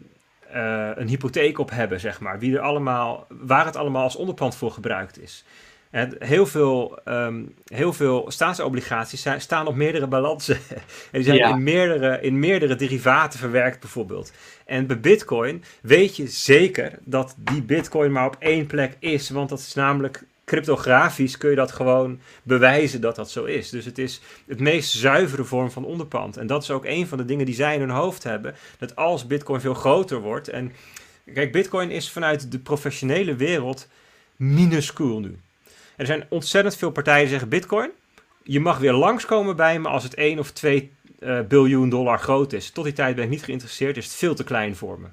[0.52, 2.40] eh, een hypotheek op hebben, zeg maar.
[2.40, 5.44] Wie er allemaal, waar het allemaal als onderpand voor gebruikt is.
[5.90, 10.56] En heel, veel, ehm, heel veel staatsobligaties zijn, staan op meerdere balansen.
[10.56, 11.50] en die zijn Ja.
[11.50, 14.32] in, meerdere, in meerdere derivaten verwerkt, bijvoorbeeld.
[14.66, 19.30] En bij Bitcoin weet je zeker dat die Bitcoin maar op één plek is.
[19.30, 23.70] Want dat is namelijk cryptografisch kun je dat gewoon bewijzen dat dat zo is.
[23.70, 26.38] Dus het is het meest zuivere vorm van onderpand.
[26.38, 28.56] En dat is ook een van de dingen die zij in hun hoofd hebben.
[28.78, 30.48] Dat als Bitcoin veel groter wordt.
[30.48, 30.72] En
[31.34, 33.88] kijk, Bitcoin is vanuit de professionele wereld
[34.36, 35.38] minuscuul nu.
[35.96, 37.90] Er zijn ontzettend veel partijen die zeggen: Bitcoin,
[38.44, 42.54] je mag weer langskomen bij me als het 1 of 2 eh, biljoen dollar groot
[42.54, 42.70] is.
[42.70, 45.08] Tot die tijd ben ik niet geïnteresseerd, is het veel te klein voor me.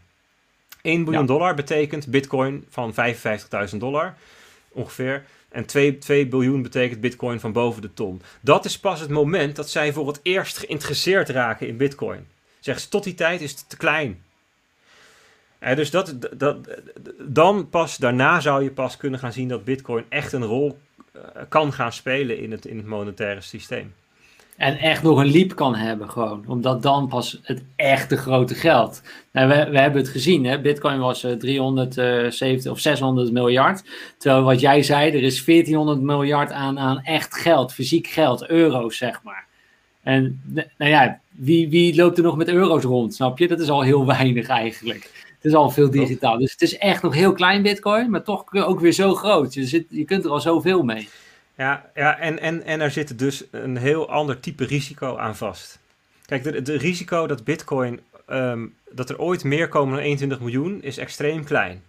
[0.82, 1.26] 1 biljoen Ja.
[1.28, 4.14] dollar betekent Bitcoin van 55.000 dollar
[4.76, 5.24] ongeveer.
[5.48, 8.22] En 2, 2 biljoen betekent Bitcoin van boven de ton.
[8.40, 12.26] Dat is pas het moment dat zij voor het eerst geïnteresseerd raken in Bitcoin.
[12.60, 14.22] Zeggen ze: tot die tijd is het te klein.
[15.58, 16.80] Eh, dus dat, dat,
[17.18, 20.78] dan pas, daarna zou je pas kunnen gaan zien dat Bitcoin echt een rol
[21.12, 23.94] eh, kan gaan spelen in het, in het monetaire systeem.
[24.56, 26.44] En echt nog een liep kan hebben gewoon.
[26.46, 29.02] Omdat dan pas het echte grote geld.
[29.32, 30.44] Nou, we, we hebben het gezien.
[30.44, 30.60] Hè?
[30.60, 33.84] Bitcoin was eh, 370 of 600 miljard.
[34.18, 37.72] Terwijl wat jij zei, er is 1400 miljard aan, aan echt geld.
[37.72, 38.48] Fysiek geld.
[38.48, 39.46] Euro's zeg maar.
[40.02, 40.40] En
[40.78, 43.14] nou ja, wie, wie loopt er nog met euro's rond?
[43.14, 43.48] Snap je?
[43.48, 45.10] Dat is al heel weinig eigenlijk.
[45.36, 46.38] Het is al veel digitaal.
[46.38, 48.10] Dus het is echt nog heel klein bitcoin.
[48.10, 49.54] Maar toch ook weer zo groot.
[49.54, 51.08] Je, zit, je kunt er al zoveel mee.
[51.56, 55.78] Ja, ja en, en, en er zit dus een heel ander type risico aan vast.
[56.26, 60.98] Kijk, de risico dat Bitcoin, ehm, dat er ooit meer komen dan 21 miljoen, is
[60.98, 61.82] extreem klein.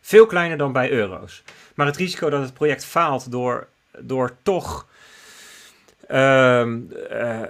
[0.00, 1.42] Veel kleiner dan bij euro's.
[1.74, 3.66] Maar het risico dat het project faalt door,
[3.98, 4.86] door toch
[6.06, 6.78] ehm,
[7.10, 7.40] eh,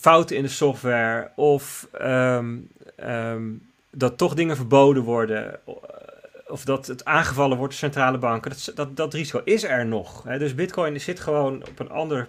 [0.00, 2.56] fouten in de software of ehm,
[3.90, 5.60] dat toch dingen verboden worden
[6.50, 10.22] of dat het aangevallen wordt door centrale banken, dat, dat, dat risico is er nog.
[10.22, 10.38] Hè?
[10.38, 12.28] Dus Bitcoin zit gewoon op een ander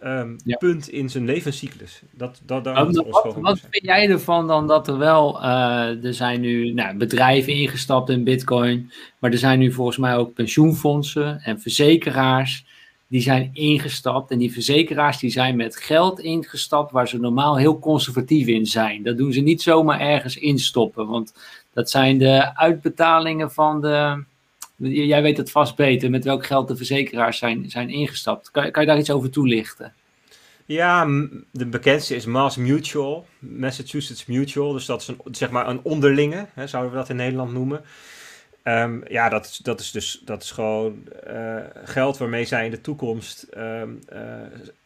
[0.00, 0.56] ehm, Ja.
[0.56, 2.02] punt in zijn levenscyclus.
[2.10, 6.14] Dat, dat, daar Wat, wat, wat vind jij ervan dan dat er wel, eh, er
[6.14, 11.40] zijn nu nou, bedrijven ingestapt in bitcoin, maar er zijn nu volgens mij ook pensioenfondsen
[11.40, 12.64] en verzekeraars
[13.06, 14.30] die zijn ingestapt.
[14.30, 19.02] En die verzekeraars die zijn met geld ingestapt waar ze normaal heel conservatief in zijn.
[19.02, 21.34] Dat doen ze niet zomaar ergens instoppen, want
[21.74, 24.24] dat zijn de uitbetalingen van de...
[24.76, 28.50] Jij weet het vast beter met welk geld de verzekeraars zijn, zijn ingestapt.
[28.50, 29.92] Kan, kan je daar iets over toelichten?
[30.66, 31.06] Ja,
[31.50, 34.72] de bekendste is Mass Mutual, Massachusetts Mutual.
[34.72, 37.84] Dus dat is een, zeg maar een onderlinge, hè, zouden we dat in Nederland noemen.
[38.62, 42.80] Ehm, ja, dat, dat is dus dat is gewoon eh, geld waarmee zij in de
[42.80, 44.20] toekomst, ehm, eh,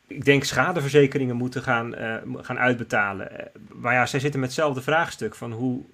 [0.06, 3.31] ik denk, schadeverzekeringen moeten gaan, eh, gaan uitbetalen.
[3.74, 5.85] Maar ja, zij zitten met hetzelfde vraagstuk van hoe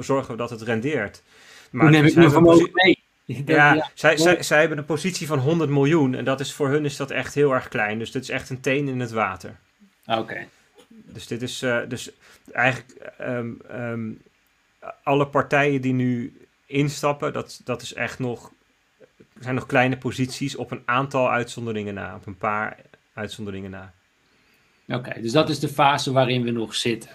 [0.00, 1.22] zorgen we dat het rendeert.
[1.70, 3.02] Hoe neem ik mijn een vermogen mee?
[3.24, 6.68] ja, Ja, Zij, zij, zij hebben een positie van 100 miljoen en dat is, voor
[6.68, 7.98] hun is dat echt heel erg klein.
[7.98, 9.56] Dus dit is echt een teen in het water.
[10.06, 10.46] Oké.
[10.88, 12.10] Dus dit is eh, dus
[12.52, 14.10] eigenlijk ehm, ehm,
[15.02, 16.36] alle partijen die nu
[16.66, 18.50] instappen, dat, dat is echt nog,
[19.40, 22.76] zijn nog kleine posities op een aantal uitzonderingen na, op een paar
[23.14, 23.92] uitzonderingen na.
[24.88, 27.10] Oké, dus dat is de fase waarin we nog zitten.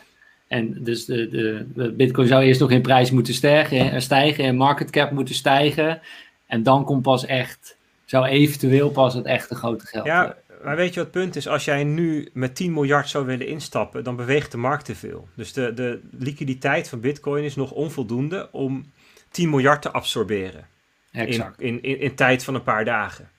[0.49, 4.55] En dus de, de, de Bitcoin zou eerst nog in prijs moeten stijgen, stijgen en
[4.55, 6.01] market cap moeten stijgen.
[6.45, 10.05] En dan komt pas echt, zou eventueel pas het echte grote geld.
[10.05, 11.47] Ja, eh, maar weet je wat het punt is?
[11.47, 15.27] Als jij nu met 10 miljard zou willen instappen, dan beweegt de markt te veel.
[15.35, 18.91] Dus de, de liquiditeit van Bitcoin is nog onvoldoende om
[19.31, 20.67] 10 miljard te absorberen.
[21.11, 21.61] in, exact.
[21.61, 23.29] in, in, in tijd van een paar dagen.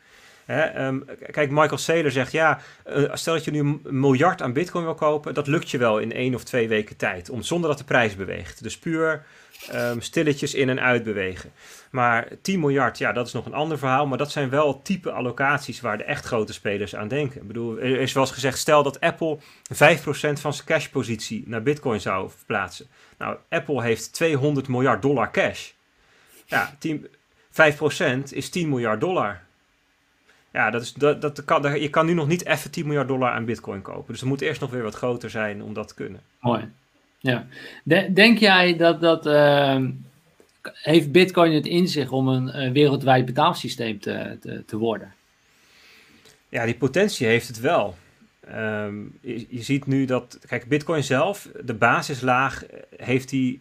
[0.51, 0.98] Ehm,
[1.31, 4.94] kijk, Michael Saylor zegt, ja, uh, stel dat je nu een miljard aan bitcoin wil
[4.94, 7.85] kopen, dat lukt je wel in één of twee weken tijd, om, zonder dat de
[7.85, 8.62] prijs beweegt.
[8.62, 9.24] Dus puur
[9.74, 11.52] um, stilletjes in en uit bewegen.
[11.90, 14.06] Maar 10 miljard, ja, dat is nog een ander verhaal.
[14.06, 17.40] Maar dat zijn wel type allocaties waar de echt grote spelers aan denken.
[17.40, 19.43] Ik bedoel, er is wel eens gezegd, stel dat Apple 5%
[20.40, 22.86] van zijn cashpositie naar bitcoin zou verplaatsen.
[23.18, 25.70] Nou, Apple heeft 200 miljard dollar cash.
[26.47, 27.09] Ja, 10,
[27.51, 29.43] 5% is 10 miljard dollar.
[30.52, 33.31] Ja, dat is, dat, dat kan, je kan nu nog niet even 10 miljard dollar
[33.31, 34.12] aan bitcoin kopen.
[34.12, 36.20] Dus er moet eerst nog weer wat groter zijn om dat te kunnen.
[36.40, 36.68] Mooi.
[37.18, 37.47] Ja.
[38.12, 39.27] denk jij dat dat.
[39.27, 39.90] Ehm,
[40.62, 45.14] heeft Bitcoin het in zich om een uh, wereldwijd betaalsysteem te, te, te, worden?
[46.48, 47.97] Ja, die potentie heeft het wel.
[48.40, 50.39] Ehm, je, je, ziet nu dat.
[50.47, 53.60] Kijk, Bitcoin zelf, de basislaag, eh, heeft die.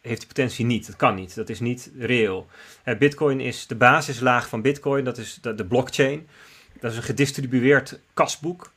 [0.00, 0.86] Heeft die potentie niet.
[0.86, 1.34] Dat kan niet.
[1.34, 2.46] Dat is niet reëel.
[2.98, 5.04] Bitcoin is de basislaag van Bitcoin.
[5.04, 6.28] Dat is de, de blockchain.
[6.80, 8.72] Dat is een gedistribueerd kasboek.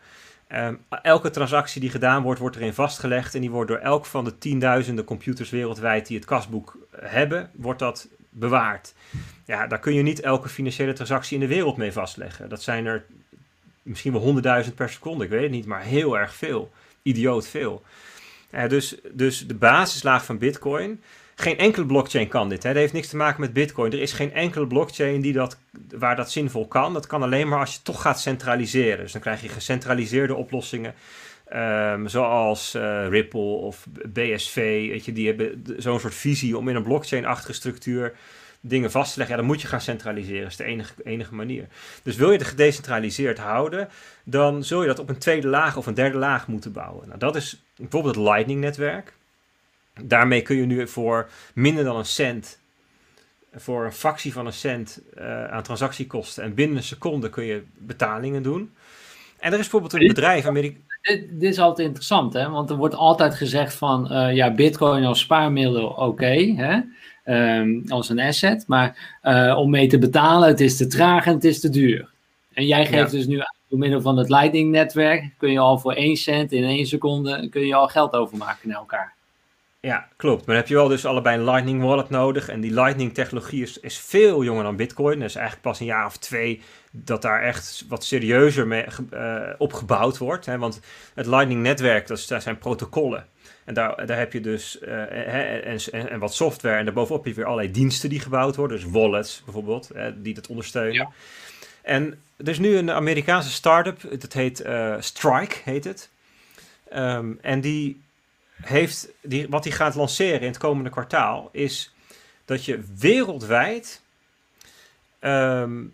[0.56, 4.24] Um, elke transactie die gedaan wordt, wordt erin vastgelegd en die wordt door elk van
[4.24, 8.94] de tienduizenden computers wereldwijd die het kasboek hebben, wordt dat bewaard.
[9.46, 12.50] Ja, daar kun je niet elke financiële transactie in de wereld mee vastleggen.
[12.50, 13.06] Dat zijn er
[13.84, 16.72] misschien wel honderdduizend per seconde, ik weet het niet, maar heel erg veel.
[17.02, 17.84] Idioot veel.
[18.52, 21.02] Uh, dus, dus de basislaag van Bitcoin
[21.36, 22.64] geen enkele blockchain kan dit.
[22.64, 22.70] Hè.
[22.70, 23.92] Dat heeft niks te maken met Bitcoin.
[23.92, 25.58] Er is geen enkele blockchain die dat,
[25.98, 26.94] waar dat zinvol kan.
[26.94, 28.98] Dat kan alleen maar als je toch gaat centraliseren.
[29.00, 30.94] Dus dan krijg je gecentraliseerde oplossingen.
[31.56, 34.56] Um, zoals uh, Ripple of BSV.
[34.90, 38.14] Weet je, die hebben zo'n soort visie om in een blockchain-achtige structuur
[38.62, 39.36] dingen vast te leggen.
[39.36, 40.42] Ja, dan moet je gaan centraliseren.
[40.42, 41.68] Dat is de enige, enige manier.
[42.04, 43.90] Dus wil je het gedecentraliseerd houden,
[44.24, 47.08] dan zul je dat op een tweede laag of een derde laag moeten bouwen.
[47.08, 49.14] Nou, dat is bijvoorbeeld het Lightning-netwerk.
[50.04, 52.60] Daarmee kun je nu voor minder dan een cent,
[53.54, 57.64] voor een fractie van een cent uh, aan transactiekosten en binnen een seconde kun je
[57.78, 58.74] betalingen doen.
[59.40, 62.50] En er is bijvoorbeeld een bedrijf, Amerika dit, dit, is altijd interessant, hè?
[62.50, 66.80] want er wordt altijd gezegd van uh, ja, bitcoin als spaarmiddel oké, hè?
[67.26, 71.34] Um, als een asset, maar uh, om mee te betalen, het is te traag en
[71.34, 72.10] het is te duur.
[72.54, 76.16] En jij geeft dus nu door middel van het Lightning-netwerk, kun je al voor 1
[76.16, 79.14] cent in 1 seconde, kun je al geld overmaken naar elkaar.
[79.82, 80.38] Ja, klopt.
[80.38, 82.50] Maar dan heb je wel dus allebei een Lightning wallet nodig.
[82.50, 85.20] En die Lightning technologie is, is veel jonger dan Bitcoin.
[85.20, 86.62] Dat is eigenlijk pas een jaar of twee
[86.92, 90.46] dat daar echt wat serieuzer mee uh, opgebouwd wordt.
[90.46, 90.58] Hè?
[90.58, 90.80] Want
[91.14, 93.26] het Lightning netwerk, dat, dat zijn protocollen.
[93.66, 96.78] En daar, daar heb je dus uh, hè, en, en, wat software.
[96.78, 98.80] En daarbovenop heb je weer allerlei diensten die gebouwd worden.
[98.80, 100.94] Dus wallets bijvoorbeeld, hè, die dat ondersteunen.
[100.94, 101.12] Ja.
[101.82, 106.10] En er is nu een Amerikaanse start-up, dat heet uh, Strike, heet het.
[106.94, 108.02] Um, en die
[108.62, 111.94] heeft die, wat hij gaat lanceren in het komende kwartaal, is
[112.46, 114.02] dat je wereldwijd.
[115.20, 115.94] Um,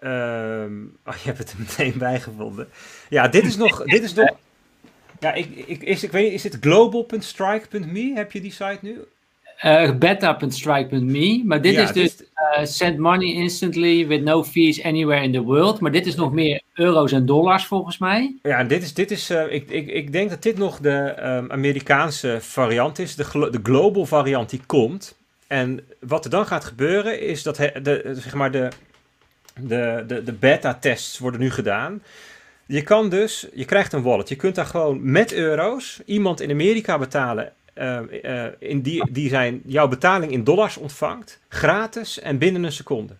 [0.00, 2.68] um, oh, je hebt het er meteen bijgevonden.
[3.08, 3.84] Ja, dit is nog.
[3.84, 4.36] dit is nog
[5.20, 8.12] ja, ik, ik, is, ik weet niet, is het global.strike.me?
[8.14, 8.98] Heb je die site nu?
[9.64, 11.42] Uh, beta.strike.me.
[11.44, 15.80] Maar dit is dus uh, send money instantly with no fees anywhere in the world.
[15.80, 18.34] Maar dit is nog meer euro's en dollars volgens mij.
[18.42, 21.52] Ja, dit is, dit is uh, ik, ik, ik denk dat dit nog de um,
[21.52, 23.14] Amerikaanse variant is.
[23.14, 25.16] De, de global variant die komt.
[25.46, 28.68] En wat er dan gaat gebeuren is dat he, de, zeg maar de,
[29.60, 32.02] de, de, de beta-tests worden nu gedaan.
[32.66, 34.28] Je kan dus, je krijgt een wallet.
[34.28, 39.28] Je kunt daar gewoon met euro's iemand in Amerika betalen uh, uh, in die, die
[39.28, 43.16] zijn, jouw betaling in dollars ontvangt, gratis en binnen een seconde.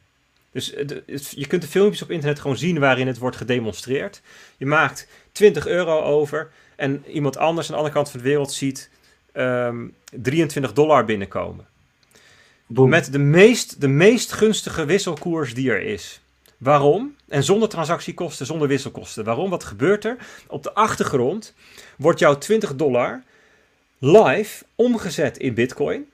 [0.51, 0.85] Dus uh,
[1.31, 4.21] je kunt de filmpjes op internet gewoon zien waarin het wordt gedemonstreerd.
[4.57, 8.53] Je maakt 20 euro over en iemand anders aan de andere kant van de wereld
[8.53, 8.91] ziet
[9.33, 9.43] um,
[10.13, 11.67] ehm, 23 dollar binnenkomen.
[12.67, 12.89] Boom.
[12.89, 16.21] Met de meest, de meest gunstige wisselkoers die er is.
[16.57, 17.16] Waarom?
[17.29, 19.25] En zonder transactiekosten, zonder wisselkosten.
[19.25, 19.51] Waarom?
[19.51, 20.17] Wat gebeurt er?
[20.47, 21.55] Op de achtergrond
[21.97, 23.23] wordt jouw 20 dollar
[23.99, 26.07] live omgezet in Bitcoin.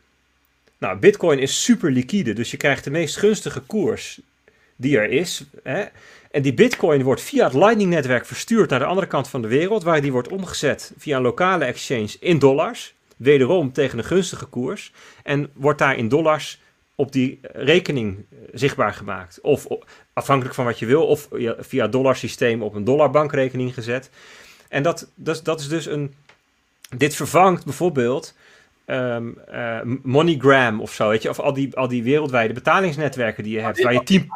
[0.79, 4.21] Nou, Bitcoin is super liquide, dus je krijgt de meest gunstige koers
[4.77, 5.45] die er is.
[5.63, 5.85] Hè?
[6.31, 9.83] En die Bitcoin wordt via het Lightning-netwerk verstuurd naar de andere kant van de wereld,
[9.83, 12.95] waar die wordt omgezet via een lokale exchange in dollars.
[13.17, 14.93] Wederom tegen een gunstige koers.
[15.23, 16.61] En wordt daar in dollars
[17.03, 19.41] op die rekening eh, zichtbaar gemaakt.
[19.41, 19.67] Of
[20.13, 24.11] afhankelijk van wat je wil, of via dollarsysteem op een dollarbankrekening gezet.
[24.69, 26.15] En dat, dat, dat is dus een
[26.97, 28.35] dit vervangt bijvoorbeeld
[28.87, 33.53] um, uh, MoneyGram of zo, weet je, of al die, al die wereldwijde betalingsnetwerken die
[33.53, 34.27] je hebt, waar je team...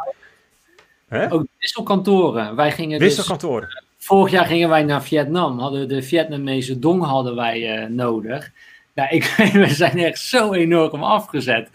[1.09, 1.32] Hè?
[1.32, 2.56] Ook wisselkantoren.
[2.56, 3.68] Wij gingen dus- wisselkantoren.
[3.68, 8.51] Dus, vorig jaar gingen wij naar Vietnam, hadden de Vietnamese dong hadden wij uh, nodig.
[8.97, 11.68] Nou, ik, we zijn echt zo enorm afgezet.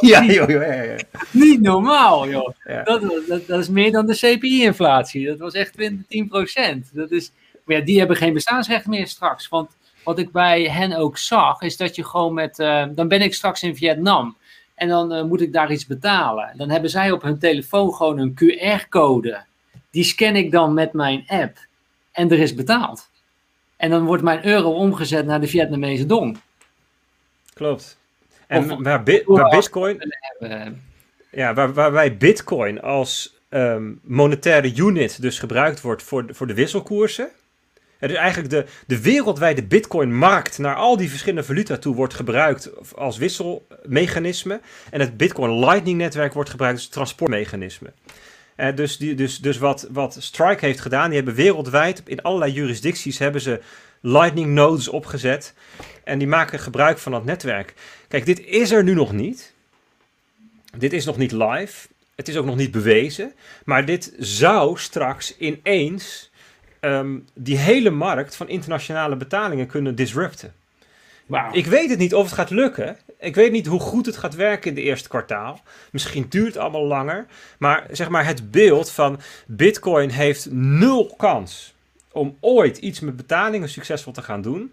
[0.00, 0.96] ja, joh, joh, ja, ja.
[1.30, 2.54] Niet normaal, joh.
[2.84, 5.26] Dat, dat, dat, is meer dan de CPI-inflatie.
[5.26, 6.92] Dat was echt 20, 10%.
[6.92, 7.32] Dat is,
[7.64, 9.48] maar ja, die hebben geen bestaansrecht meer straks.
[9.48, 12.58] Want wat ik bij hen ook zag, is dat je gewoon met.
[12.58, 14.36] Uh, dan ben ik straks in Vietnam.
[14.74, 16.52] En dan uh, moet ik daar iets betalen.
[16.56, 19.44] Dan hebben zij op hun telefoon gewoon een QR-code.
[19.90, 21.58] Die scan ik dan met mijn app.
[22.12, 23.08] En er is betaald.
[23.76, 26.38] En dan wordt mijn euro omgezet naar de Vietnamese dong.
[27.54, 27.98] Klopt.
[28.46, 30.14] En of, waar, bi waar Bitcoin.
[31.30, 36.46] Ja, waar, waar wij Bitcoin als um, monetaire unit dus gebruikt wordt voor de, voor
[36.46, 37.30] de wisselkoersen.
[37.98, 42.94] Het is eigenlijk de, de wereldwijde Bitcoin-markt naar al die verschillende valuta toe wordt gebruikt
[42.94, 44.60] als wisselmechanisme.
[44.90, 47.92] En het Bitcoin Lightning-netwerk wordt gebruikt als transportmechanisme.
[48.56, 52.52] Uh, dus die, dus, dus wat, wat Strike heeft gedaan, die hebben wereldwijd in allerlei
[52.52, 53.60] jurisdicties hebben ze
[54.00, 55.54] Lightning nodes opgezet.
[56.10, 57.74] En die maken gebruik van dat netwerk.
[58.08, 59.54] Kijk, dit is er nu nog niet.
[60.76, 61.88] Dit is nog niet live.
[62.14, 63.32] Het is ook nog niet bewezen.
[63.64, 66.30] Maar dit zou straks ineens
[66.80, 70.54] Ehm, die hele markt van internationale betalingen kunnen disrupten.
[71.26, 71.56] Wow.
[71.56, 72.96] Ik weet het niet of het gaat lukken.
[73.18, 75.60] Ik weet niet hoe goed het gaat werken in de eerste kwartaal.
[75.92, 77.26] Misschien duurt het allemaal langer.
[77.58, 81.74] Maar zeg maar het beeld van Bitcoin heeft nul kans
[82.12, 84.72] om ooit iets met betalingen succesvol te gaan doen.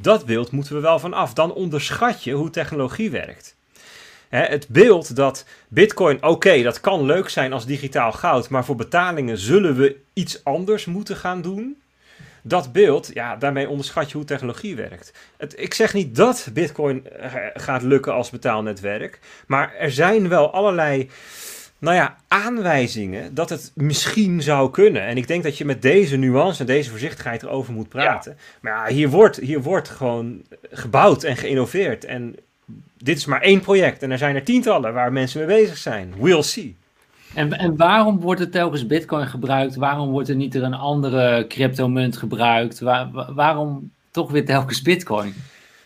[0.00, 1.32] Dat beeld moeten we wel van af.
[1.32, 3.56] Dan onderschat je hoe technologie werkt.
[4.28, 9.38] het beeld dat Bitcoin, oké, dat kan leuk zijn als digitaal goud, maar voor betalingen
[9.38, 11.76] zullen we iets anders moeten gaan doen.
[12.42, 15.12] Dat beeld, ja, daarmee onderschat je hoe technologie werkt.
[15.36, 20.52] Het, ik zeg niet dat Bitcoin eh, gaat lukken als betaalnetwerk, maar er zijn wel
[20.52, 21.10] allerlei
[21.78, 25.02] nou ja, aanwijzingen dat het misschien zou kunnen.
[25.02, 28.36] En ik denk dat je met deze nuance en deze voorzichtigheid erover moet praten.
[28.60, 32.04] Maar ja, hier wordt, hier wordt gewoon gebouwd en geïnnoveerd.
[32.04, 32.36] En
[32.96, 36.14] dit is maar één project en er zijn er tientallen waar mensen mee bezig zijn.
[36.18, 36.76] We'll see.
[37.34, 39.76] En, en waarom wordt er telkens Bitcoin gebruikt?
[39.76, 42.80] Waarom wordt er niet er een andere cryptomunt gebruikt?
[43.34, 45.34] waarom toch weer telkens Bitcoin?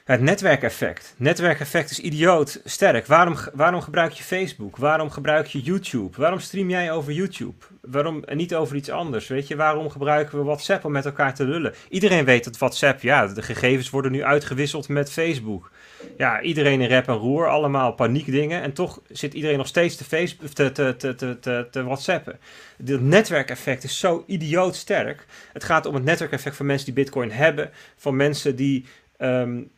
[0.05, 1.15] Het netwerkeffect.
[1.17, 3.07] Netwerkeffect is idioot sterk.
[3.07, 4.77] Waarom, waarom gebruik je Facebook?
[4.77, 6.17] Waarom gebruik je YouTube?
[6.17, 7.65] Waarom stream jij over YouTube?
[7.81, 9.29] Waarom en niet over iets anders?
[9.29, 11.75] Weet je, waarom gebruiken we WhatsApp om met elkaar te lullen?
[11.89, 15.71] Iedereen weet dat WhatsApp, ja, de gegevens worden nu uitgewisseld met Facebook.
[16.17, 18.63] Ja, iedereen in rep en roer, allemaal paniekdingen.
[18.63, 22.39] En toch zit iedereen nog steeds te, Facebook, te, te, te, te, te WhatsAppen.
[22.85, 25.27] Het netwerkeffect is zo idioot sterk.
[25.53, 28.87] Het gaat om het netwerkeffect van mensen die Bitcoin hebben, van mensen die
[29.23, 29.71] Um,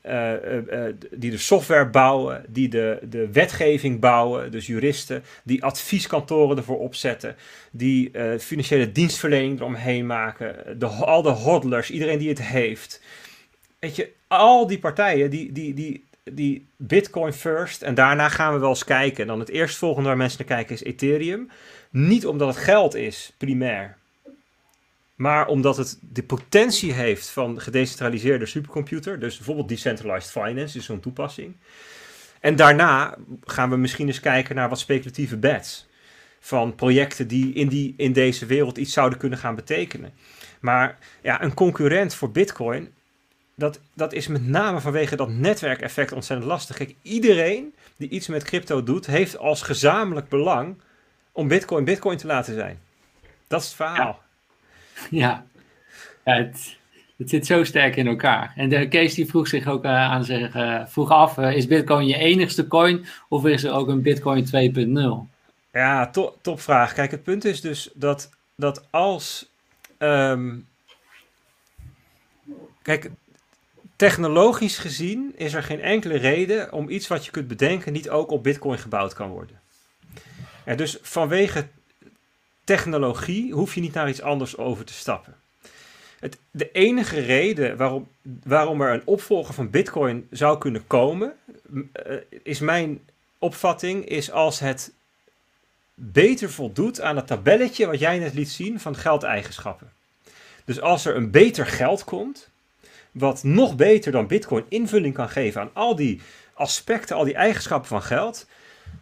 [1.10, 7.36] die de software bouwen, die de, de wetgeving bouwen, dus juristen, die advieskantoren ervoor opzetten,
[7.70, 13.02] die financiële dienstverlening eromheen maken, de, al de hodlers, iedereen die het heeft.
[13.78, 18.58] Weet je, al die partijen die, die, die, die Bitcoin first en daarna gaan we
[18.58, 19.22] wel eens kijken.
[19.22, 21.50] En dan het eerstvolgende waar mensen naar kijken is Ethereum.
[21.90, 23.96] Niet omdat het geld is, primair.
[25.15, 29.20] Maar omdat het de potentie heeft van gedecentraliseerde supercomputer.
[29.20, 31.57] Dus bijvoorbeeld decentralized finance is zo'n toepassing.
[32.41, 35.86] En daarna gaan we misschien eens kijken naar wat speculatieve bets.
[36.41, 40.12] Van projecten die in, die in deze wereld iets zouden kunnen gaan betekenen.
[40.61, 42.93] Maar ja, een concurrent voor Bitcoin,
[43.55, 46.77] dat, dat is met name vanwege dat netwerkeffect ontzettend lastig.
[46.77, 50.77] Kijk, iedereen die iets met crypto doet, heeft als gezamenlijk belang
[51.32, 52.78] om Bitcoin Bitcoin te laten zijn.
[53.47, 53.97] Dat is het verhaal.
[54.07, 54.23] Ja,
[55.10, 55.46] ja
[56.24, 56.76] het,
[57.16, 58.52] het, zit zo sterk in elkaar.
[58.56, 61.66] En de Kees die vroeg zich ook uh, aan zich, uh, vroeg af, uh, is
[61.66, 64.46] Bitcoin je enigste coin of is er ook een Bitcoin
[65.26, 65.32] 2.0?
[65.72, 66.92] Ja, to topvraag.
[66.92, 69.52] Kijk, het punt is dus dat, dat als...
[69.98, 70.66] Um,
[72.82, 73.10] kijk,
[73.96, 78.30] technologisch gezien is er geen enkele reden om iets wat je kunt bedenken niet ook
[78.30, 79.60] op Bitcoin gebouwd kan worden.
[80.64, 81.66] En dus vanwege
[82.65, 85.35] technologie hoef je niet naar iets anders over te stappen.
[86.20, 91.35] Het, de enige reden waarom, waarom er een opvolger van Bitcoin zou kunnen komen,
[91.93, 93.01] eh, is mijn
[93.39, 94.93] opvatting, is als het
[95.95, 99.93] beter voldoet aan het tabelletje wat jij net liet zien van geldeigenschappen.
[100.65, 102.49] Dus als er een beter geld komt,
[103.11, 106.20] wat nog beter dan Bitcoin invulling kan geven aan al die
[106.55, 108.47] aspecten, al die eigenschappen van geld,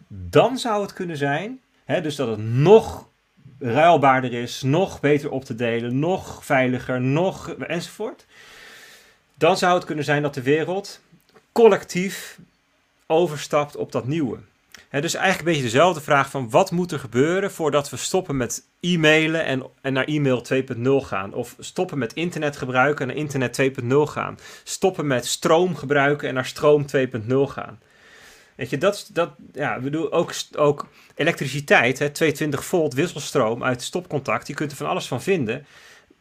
[0.07, 3.07] dan zou het kunnen zijn, hè, dus dat het nog
[3.63, 8.25] ruilbaarder is, nog beter op te delen, nog veiliger, nog enzovoort.
[9.35, 11.01] Dan zou het kunnen zijn dat de wereld
[11.51, 12.37] collectief
[13.07, 14.37] overstapt op dat nieuwe.
[14.89, 18.63] dus eigenlijk een beetje dezelfde vraag van wat moet er gebeuren voordat we stoppen met
[18.79, 21.33] e-mailen en, en naar e-mail 2.0 gaan.
[21.33, 24.37] Of stoppen met internet gebruiken en naar internet 2.0 gaan.
[24.63, 27.79] Stoppen met stroom gebruiken en naar stroom 2.0 gaan.
[28.55, 33.81] Weet je, dat, dat ja, we doen ook, ook elektriciteit, hè, 220 volt wisselstroom uit
[33.81, 34.47] stopcontact.
[34.47, 35.65] Je kunt er van alles van vinden.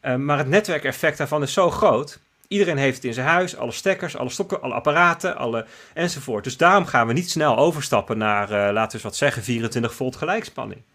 [0.02, 2.20] Uh, maar het netwerkeffect daarvan is zo groot
[2.52, 6.44] Iedereen heeft het in zijn huis, alle stekkers, alle stokken, alle apparaten, alle enzovoort.
[6.44, 9.94] Dus daarom gaan we niet snel overstappen naar, uh, laten we eens wat zeggen, 24
[9.94, 10.80] volt gelijkspanning.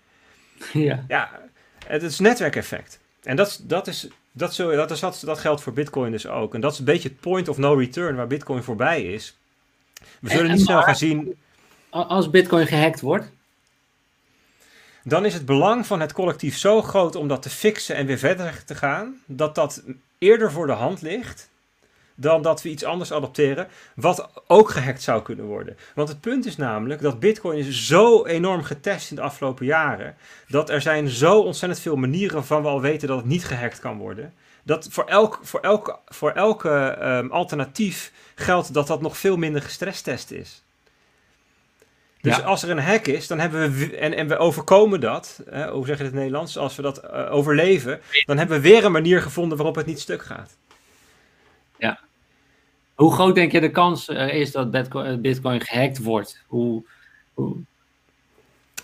[0.73, 1.05] Ja.
[1.07, 1.29] Ja,
[1.85, 2.99] het is netwerkeffect.
[3.23, 6.53] En dat, dat, is, dat, zul, dat, is, dat, dat geldt voor Bitcoin dus ook.
[6.53, 9.37] En dat is een beetje het point of no return waar Bitcoin voorbij is.
[10.21, 11.35] We zullen niet snel gaan zien.
[11.89, 13.31] Als Bitcoin gehackt wordt?
[15.03, 18.17] Dan is het belang van het collectief zo groot om dat te fixen en weer
[18.17, 19.83] verder te gaan, dat dat
[20.17, 21.49] eerder voor de hand ligt
[22.19, 25.77] dan dat we iets anders adopteren, wat ook gehackt zou kunnen worden.
[25.95, 30.15] Want het punt is namelijk dat Bitcoin is zo enorm getest in de afgelopen jaren,
[30.47, 33.79] dat er zijn zo ontzettend veel manieren waarvan we al weten dat het niet gehackt
[33.79, 34.33] kan worden.
[34.67, 39.61] Dat voor elk, voor elk, voor elke um, alternatief geldt dat dat nog veel minder
[39.61, 40.63] gestresstest is.
[42.21, 45.69] Dus als er een hack is, dan hebben we, en, en we overkomen dat, hè,
[45.69, 48.69] hoe zeg je het in het Nederlands, als we dat uh, overleven, dan hebben we
[48.69, 50.57] weer een manier gevonden waarop het niet stuk gaat.
[51.77, 51.99] Ja.
[52.95, 56.43] Hoe groot denk je de kans uh, is dat Bitcoin, eh, Bitcoin gehackt wordt?
[56.47, 56.85] Hoe,
[57.33, 57.55] hoe,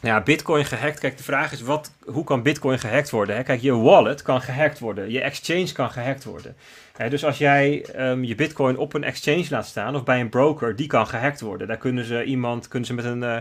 [0.03, 0.99] ja, Bitcoin gehackt.
[0.99, 3.35] Kijk, de vraag is: wat, hoe kan Bitcoin gehackt worden?
[3.35, 3.43] Hè?
[3.43, 5.11] Kijk, je wallet kan gehackt worden.
[5.11, 6.55] Je exchange kan gehackt worden.
[6.97, 10.29] Hè, dus als jij um, je Bitcoin op een exchange laat staan of bij een
[10.29, 11.67] broker, die kan gehackt worden.
[11.67, 13.21] Daar kunnen ze iemand, kunnen ze met een.
[13.21, 13.37] Uh,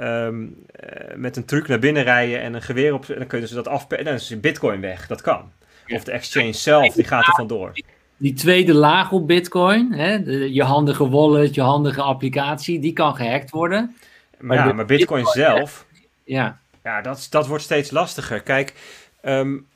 [0.00, 0.42] um,
[0.84, 3.08] uh, met een truc naar binnen rijden en een geweer op.
[3.08, 4.06] En dan kunnen ze dat afpennen.
[4.06, 5.06] Dan is je Bitcoin weg.
[5.06, 5.50] Dat kan.
[5.88, 7.72] Of de exchange zelf, die gaat er vandoor.
[8.16, 13.16] Die tweede laag op Bitcoin, hè, de, je handige wallet, je handige applicatie, die kan
[13.16, 13.96] gehackt worden.
[14.38, 15.85] Maar, ja, maar Bitcoin, Bitcoin zelf
[16.26, 18.40] ja, ja dat, dat wordt steeds lastiger.
[18.40, 18.72] Kijk,
[19.22, 19.66] um,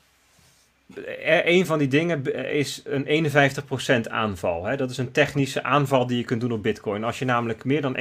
[1.45, 3.31] een van die dingen is een
[4.05, 4.65] 51% aanval.
[4.65, 4.77] Hè?
[4.77, 7.03] Dat is een technische aanval die je kunt doen op Bitcoin.
[7.03, 7.99] Als je namelijk meer dan 51%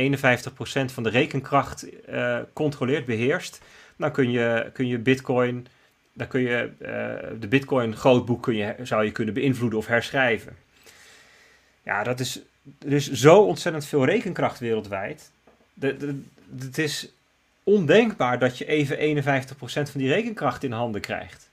[0.92, 3.60] van de rekenkracht uh, controleert, beheerst,
[3.96, 5.66] dan kun je, kun je Bitcoin,
[6.12, 6.88] dan kun je uh,
[7.40, 10.56] de Bitcoin grootboek kun je, zou je kunnen beïnvloeden of herschrijven.
[11.84, 12.40] Ja, dat is
[12.78, 15.30] dus zo ontzettend veel rekenkracht wereldwijd.
[16.58, 17.08] Het is
[17.70, 19.22] ondenkbaar dat je even 51%
[19.62, 21.50] van die rekenkracht in handen krijgt.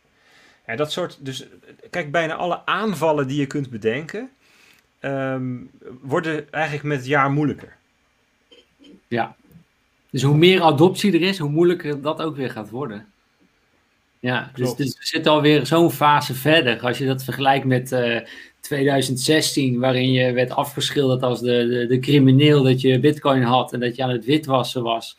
[0.67, 1.45] Ja, dat soort, dus
[1.89, 4.29] kijk, bijna alle aanvallen die je kunt bedenken,
[5.01, 5.69] um,
[6.01, 7.75] worden eigenlijk met het jaar moeilijker.
[9.07, 9.35] Ja,
[10.09, 13.05] dus hoe meer adoptie er is, hoe moeilijker dat ook weer gaat worden.
[14.19, 16.79] Ja, dus, dus we zitten alweer zo'n fase verder.
[16.79, 18.25] Als je dat vergelijkt met uh, eh,
[18.59, 23.79] 2016, waarin je werd afgeschilderd als de, de, de crimineel dat je bitcoin had en
[23.79, 25.17] dat je aan het witwassen was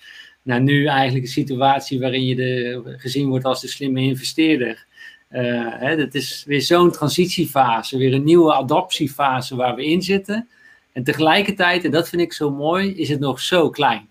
[0.49, 4.87] naar nu eigenlijk een situatie waarin je de, gezien wordt als de slimme investeerder.
[5.31, 10.49] Uh, hè, dat is weer zo'n transitiefase, weer een nieuwe adoptiefase waar we in zitten.
[10.93, 14.09] En tegelijkertijd, en dat vind ik zo mooi, is het nog zo klein.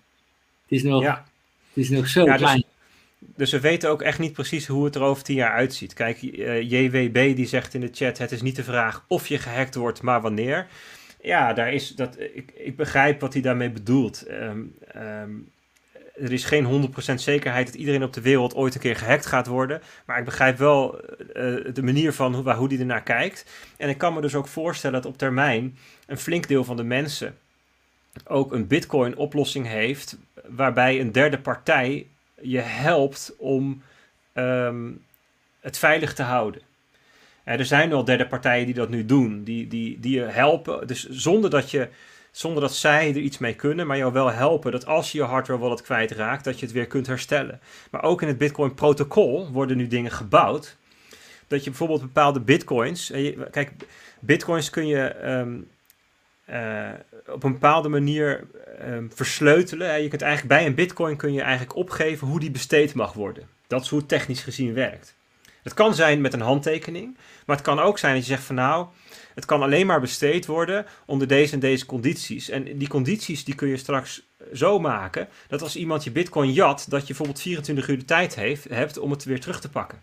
[0.62, 1.24] Het is nog, ja.
[1.72, 2.64] het is nog zo ja, dus- klein.
[3.18, 5.94] Dus, dus, we weten ook echt niet precies hoe het er over tien jaar uitziet.
[5.94, 9.38] Kijk, uh, JWB die zegt in de chat: het is niet de vraag of je
[9.38, 10.66] gehackt wordt, maar wanneer.
[11.22, 14.24] Ja, daar is dat, ik, ik begrijp wat hij daarmee bedoelt.
[14.30, 15.48] Um, um,
[16.20, 19.46] er is geen 100% zekerheid dat iedereen op de wereld ooit een keer gehackt gaat
[19.46, 19.82] worden.
[20.06, 21.04] Maar ik begrijp wel uh,
[21.74, 23.44] de manier van hoe, hoe die ernaar kijkt.
[23.76, 26.82] En ik kan me dus ook voorstellen dat op termijn een flink deel van de
[26.82, 27.36] mensen
[28.24, 30.16] ook een Bitcoin-oplossing heeft.
[30.46, 32.06] Waarbij een derde partij
[32.40, 33.82] je helpt om
[34.34, 35.04] um,
[35.60, 36.62] het veilig te houden.
[37.44, 40.86] er zijn wel derde partijen die dat nu doen, die, die, die je helpen.
[40.86, 41.88] Dus zonder dat je
[42.38, 45.24] zonder dat zij er iets mee kunnen, maar jou wel helpen dat als je je
[45.24, 47.60] hardware wallet kwijtraakt, dat je het weer kunt herstellen.
[47.90, 50.76] Maar ook in het Bitcoin protocol worden nu dingen gebouwd.
[51.48, 53.12] Dat je bijvoorbeeld bepaalde bitcoins.
[53.50, 53.72] kijk,
[54.20, 55.56] bitcoins kun je ehm,
[56.44, 56.88] eh,
[57.26, 58.46] op een bepaalde manier
[58.88, 60.02] um, versleutelen.
[60.02, 63.48] Je kunt eigenlijk bij een bitcoin kun je eigenlijk opgeven hoe die besteed mag worden.
[63.66, 65.14] Dat is hoe het technisch gezien werkt.
[65.62, 67.16] Het kan zijn met een handtekening,
[67.46, 68.86] maar het kan ook zijn dat je zegt van nou,
[69.38, 72.48] het kan alleen maar besteed worden onder deze en deze condities.
[72.48, 76.86] En die condities die kun je straks zo maken dat als iemand je bitcoin jat,
[76.88, 80.02] dat je bijvoorbeeld 24 uur de tijd heeft, hebt om het weer terug te pakken.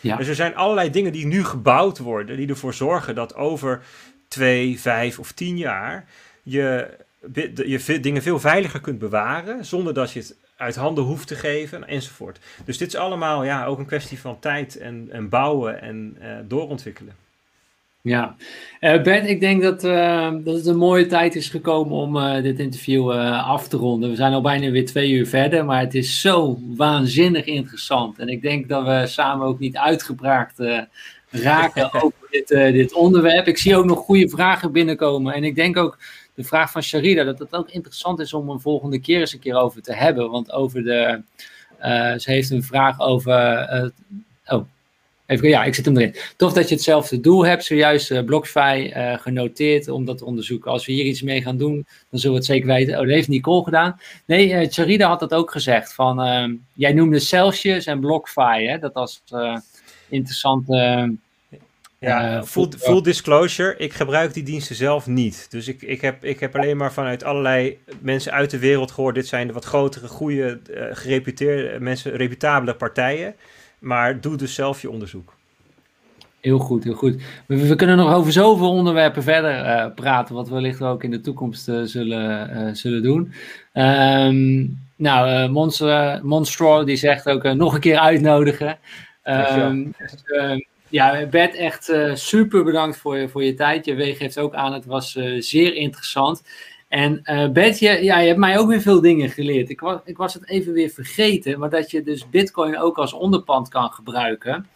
[0.00, 0.16] Ja.
[0.16, 3.82] Dus er zijn allerlei dingen die nu gebouwd worden, die ervoor zorgen dat over
[4.28, 6.08] twee, vijf of tien jaar
[6.42, 6.88] je,
[7.54, 11.88] je dingen veel veiliger kunt bewaren, zonder dat je het uit handen hoeft te geven,
[11.88, 12.38] enzovoort.
[12.64, 16.36] Dus dit is allemaal ja, ook een kwestie van tijd en, en bouwen en uh,
[16.44, 17.23] doorontwikkelen.
[18.06, 18.36] Ja,
[18.80, 22.42] uh, Bert, ik denk dat, uh, dat het een mooie tijd is gekomen om uh,
[22.42, 24.10] dit interview af te ronden.
[24.10, 28.18] We zijn al bijna weer twee uur verder, maar het is zo waanzinnig interessant.
[28.18, 30.62] En ik denk dat we samen ook niet uitgebraakt
[31.30, 33.46] raken over dit, dit onderwerp.
[33.46, 35.34] Ik zie ook nog goede vragen binnenkomen.
[35.34, 35.98] En ik denk ook
[36.34, 39.38] de vraag van Sharida, dat het ook interessant is om een volgende keer eens een
[39.38, 40.30] keer over te hebben.
[40.30, 41.22] Want over de,
[42.18, 43.92] ze heeft een vraag over,
[44.46, 44.64] oh,
[45.26, 46.14] Even, ja, ik zit hem erin.
[46.36, 50.70] Tof dat je hetzelfde doel hebt, zojuist uh, BlockFi uh, genoteerd om dat te onderzoeken.
[50.70, 52.94] Als we hier iets mee gaan doen, dan zullen we het zeker weten.
[52.94, 54.00] Oh, dat heeft Nicole gedaan.
[54.26, 55.94] Nee, uh, Charida had dat ook gezegd.
[55.94, 58.78] Van, ehm, jij noemde Celsius en BlockFi, hè?
[58.78, 59.22] dat was
[60.08, 61.12] interessante...
[61.98, 65.46] ja, full, full, disclosure, ik gebruik die diensten zelf niet.
[65.50, 69.14] Dus ik, ik, heb, ik heb alleen maar vanuit allerlei mensen uit de wereld gehoord.
[69.14, 70.60] Dit zijn de wat grotere, goede,
[70.92, 73.34] gereputeerde mensen, reputabele partijen.
[73.84, 75.34] Maar doe dus zelf je onderzoek.
[76.40, 77.22] Heel goed, heel goed.
[77.46, 81.20] We, kunnen nog over zoveel onderwerpen verder uh, praten, wat we wellicht ook in de
[81.20, 83.32] toekomst uh, zullen, uh, zullen doen.
[83.74, 88.78] Um, nou, Monster, Monstro die zegt ook nog een keer uitnodigen.
[89.24, 93.84] Um, dus, ja, Bert, echt super bedankt voor je, voor je tijd.
[93.84, 96.42] Je weeg geeft ook aan, het was zeer interessant.
[96.94, 99.70] En uh, Bert, je, ja, je hebt mij ook weer veel dingen geleerd.
[99.70, 103.12] Ik was, ik was het even weer vergeten, maar dat je dus Bitcoin ook als
[103.12, 104.66] onderpand kan gebruiken.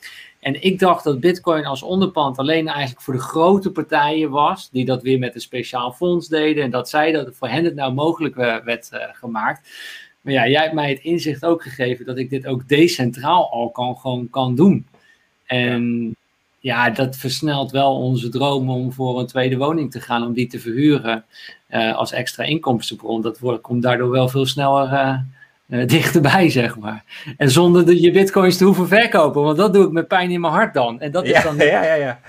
[0.41, 4.85] En ik dacht dat Bitcoin als onderpand alleen eigenlijk voor de grote partijen was, die
[4.85, 6.65] dat weer met een speciaal fonds deden.
[6.65, 8.35] En dat zij dat voor hen het nou mogelijk
[8.65, 9.69] werd uh, gemaakt.
[10.21, 13.71] Maar ja, jij hebt mij het inzicht ook gegeven dat ik dit ook decentraal al
[13.71, 14.87] kan, gewoon kan doen.
[15.47, 16.17] En
[16.95, 20.61] dat versnelt wel onze droom om voor een tweede woning te gaan, om die te
[20.61, 21.25] verhuren
[21.71, 23.23] uh, als extra inkomstenbron.
[23.23, 25.19] Dat wordt, komt daardoor wel veel sneller uh,
[25.69, 27.05] uh, dichterbij, zeg maar.
[27.37, 30.41] En zonder de, je bitcoins te hoeven verkopen, want dat doe ik met pijn in
[30.41, 31.01] mijn hart dan.
[31.01, 31.57] En dat is ja, dan.
[31.67, 32.21] Ja, ja, ja.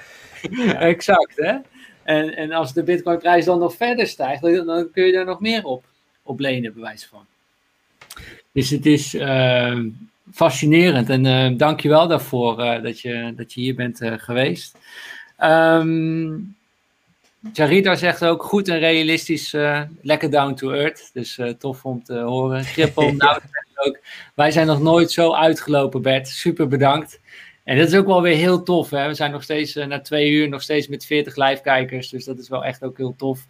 [0.93, 1.55] exact, hè?
[2.03, 5.39] En, en als de bitcoinprijs dan nog verder stijgt, dan, dan kun je daar nog
[5.39, 5.85] meer op,
[6.23, 7.25] op lenen, bewijs van.
[8.51, 9.13] Dus het is
[10.33, 11.09] fascinerend.
[11.09, 14.77] En uh, dank je wel daarvoor uh, dat, je, dat je hier bent uh, geweest.
[15.43, 16.57] Um,
[17.53, 19.51] Jarita zegt ook goed en realistisch,
[20.01, 21.09] lekker down to earth.
[21.13, 22.63] Dus tof om te horen.
[22.63, 23.39] Grippel, nou
[23.75, 23.99] ook.
[24.35, 26.27] Wij zijn nog nooit zo uitgelopen, Bert.
[26.27, 27.19] Super bedankt.
[27.63, 28.89] En dat is ook wel weer heel tof.
[28.89, 29.07] Hè?
[29.07, 32.09] We zijn nog steeds na twee uur nog steeds met 40 live-kijkers.
[32.09, 33.45] Dus dat is wel echt ook heel tof.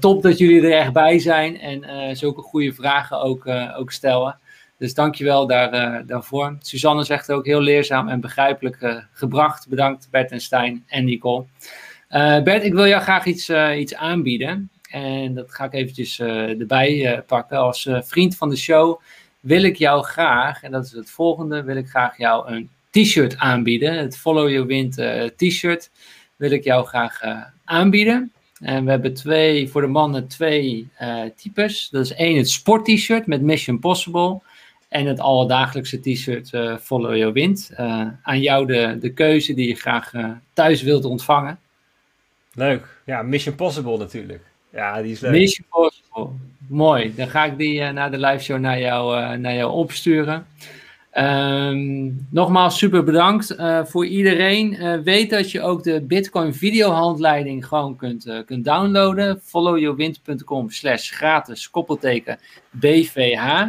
[0.00, 4.38] top dat jullie er echt bij zijn en zulke goede vragen ook, ook stellen.
[4.82, 6.56] Dus dankjewel daar, uh, daarvoor.
[6.58, 9.68] Suzanne zegt ook heel leerzaam en begrijpelijk uh, gebracht.
[9.68, 11.44] Bedankt Bert en Stijn en Nicole.
[12.10, 14.70] Uh, Bert, ik wil jou graag iets, iets aanbieden.
[14.90, 17.58] En dat ga ik eventjes erbij pakken.
[17.58, 19.00] Als vriend van de show
[19.40, 23.36] wil ik jou graag, en dat is het volgende, wil ik graag jou een t-shirt
[23.38, 23.98] aanbieden.
[23.98, 24.94] Het Follow Your Wind
[25.36, 25.90] t-shirt
[26.36, 27.20] wil ik jou graag
[27.64, 28.32] aanbieden.
[28.60, 30.88] En we hebben twee, voor de mannen twee
[31.36, 31.88] types.
[31.90, 34.40] Dat is één het sport t-shirt met Mission Possible.
[34.92, 37.70] En het alledagelijkse t-shirt uh, Follow Your Wind.
[37.72, 41.58] Uh, aan jou de, de keuze die je graag uh, thuis wilt ontvangen.
[42.54, 43.00] Leuk.
[43.06, 44.42] Ja, Mission Possible natuurlijk.
[44.72, 45.30] Ja, die is leuk.
[45.30, 46.28] Mission Possible.
[46.68, 47.14] Mooi.
[47.14, 50.46] Dan ga ik die na de live show naar jou, naar jou opsturen.
[51.14, 55.02] Um, nogmaals super bedankt voor iedereen.
[55.02, 59.40] weet dat je ook de Bitcoin videohandleiding gewoon kunt, kunt downloaden.
[59.44, 62.38] followyourwind.com slash gratis koppelteken
[62.70, 63.64] BVH.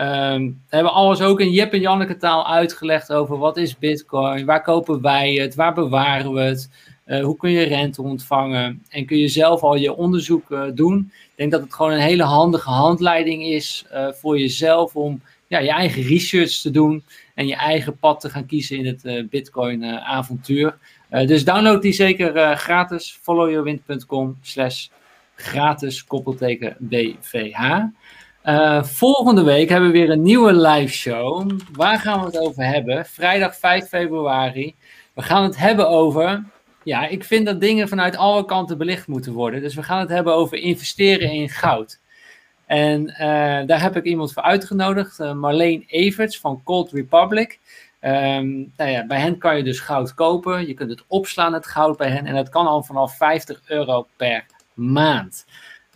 [0.00, 4.46] Um, we hebben alles ook in Jip en Janneke taal uitgelegd over wat is Bitcoin,
[4.46, 6.70] waar kopen wij het, waar bewaren we het,
[7.06, 11.12] uh, hoe kun je rente ontvangen en kun je zelf al je onderzoek uh, doen.
[11.12, 15.58] Ik denk dat het gewoon een hele handige handleiding is uh, voor jezelf om ja,
[15.58, 17.02] je eigen research te doen
[17.34, 20.78] en je eigen pad te gaan kiezen in het Bitcoin avontuur.
[21.08, 24.86] dus download die zeker gratis, followyourwind.com slash
[25.34, 27.82] gratis koppelteken BVH.
[28.48, 31.50] Uh, volgende week hebben we weer een nieuwe live show.
[31.72, 33.06] Waar gaan we het over hebben?
[33.06, 34.74] Vrijdag 5 februari.
[35.14, 36.44] We gaan het hebben over.
[36.82, 39.60] Ja, ik vind dat dingen vanuit alle kanten belicht moeten worden.
[39.60, 42.00] Dus we gaan het hebben over investeren in goud.
[42.66, 43.18] En uh,
[43.66, 47.58] daar heb ik iemand voor uitgenodigd, uh, Marleen Everts van Cold Republic.
[48.00, 50.66] Um, nou ja, bij hen kan je dus goud kopen.
[50.66, 52.26] Je kunt het opslaan, het goud bij hen.
[52.26, 55.46] En dat kan al vanaf 50 euro per maand.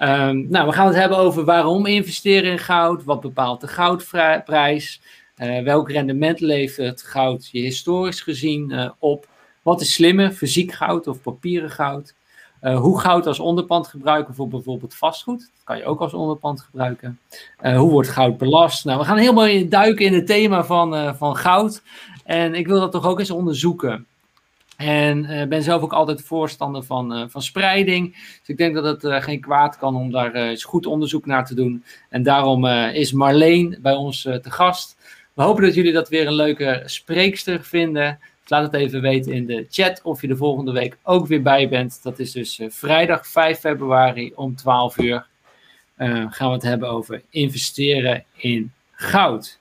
[0.03, 5.01] Um, nou, we gaan het hebben over waarom investeren in goud, wat bepaalt de goudprijs,
[5.37, 9.29] uh, welk rendement levert goud je historisch gezien uh, op,
[9.63, 12.15] wat is slimmer, fysiek goud of papieren goud,
[12.63, 16.61] uh, hoe goud als onderpand gebruiken voor bijvoorbeeld vastgoed, dat kan je ook als onderpand
[16.61, 17.19] gebruiken,
[17.63, 18.85] hoe wordt goud belast.
[18.85, 21.83] Nou, we gaan helemaal duiken in het thema van, van goud
[22.25, 24.07] en ik wil dat toch ook eens onderzoeken.
[24.77, 28.13] En uh, ben zelf ook altijd voorstander van, uh, van spreiding.
[28.13, 31.47] Dus ik denk dat het uh, geen kwaad kan om daar eens goed onderzoek naar
[31.47, 31.85] te doen.
[32.09, 34.97] En daarom is Marleen bij ons te gast.
[35.35, 38.19] We hopen dat jullie dat weer een leuke spreekster vinden.
[38.47, 41.69] Laat het even weten in de chat of je de volgende week ook weer bij
[41.69, 42.03] bent.
[42.03, 45.27] Dat is dus vrijdag 5 februari om 12 uur.
[45.97, 49.59] gaan we het hebben over investeren in goud.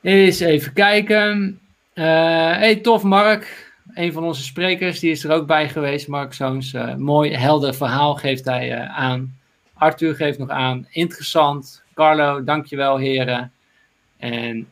[0.00, 1.60] Eens even kijken.
[1.94, 6.08] hey, tof Mark een van onze sprekers, die is er ook bij geweest.
[6.08, 9.38] Mark Zoons, uh, mooi, helder verhaal geeft hij uh, aan.
[9.74, 11.82] Arthur geeft nog aan, interessant.
[11.94, 13.52] Carlo, dankjewel heren.
[14.16, 14.68] En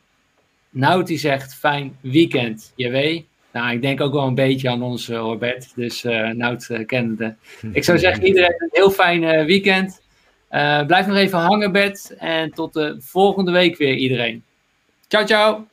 [0.70, 3.24] Nout die zegt, fijn weekend, weet.
[3.52, 5.72] Nou, ik denk ook wel een beetje aan ons, Robert.
[5.74, 7.36] Dus uh, Nout uh, kennende.
[7.72, 10.02] Ik zou zeggen, iedereen een heel fijn weekend.
[10.86, 12.16] blijf nog even hangen, Bert.
[12.16, 14.44] En tot de volgende week weer, iedereen.
[15.08, 15.69] Ciao, ciao.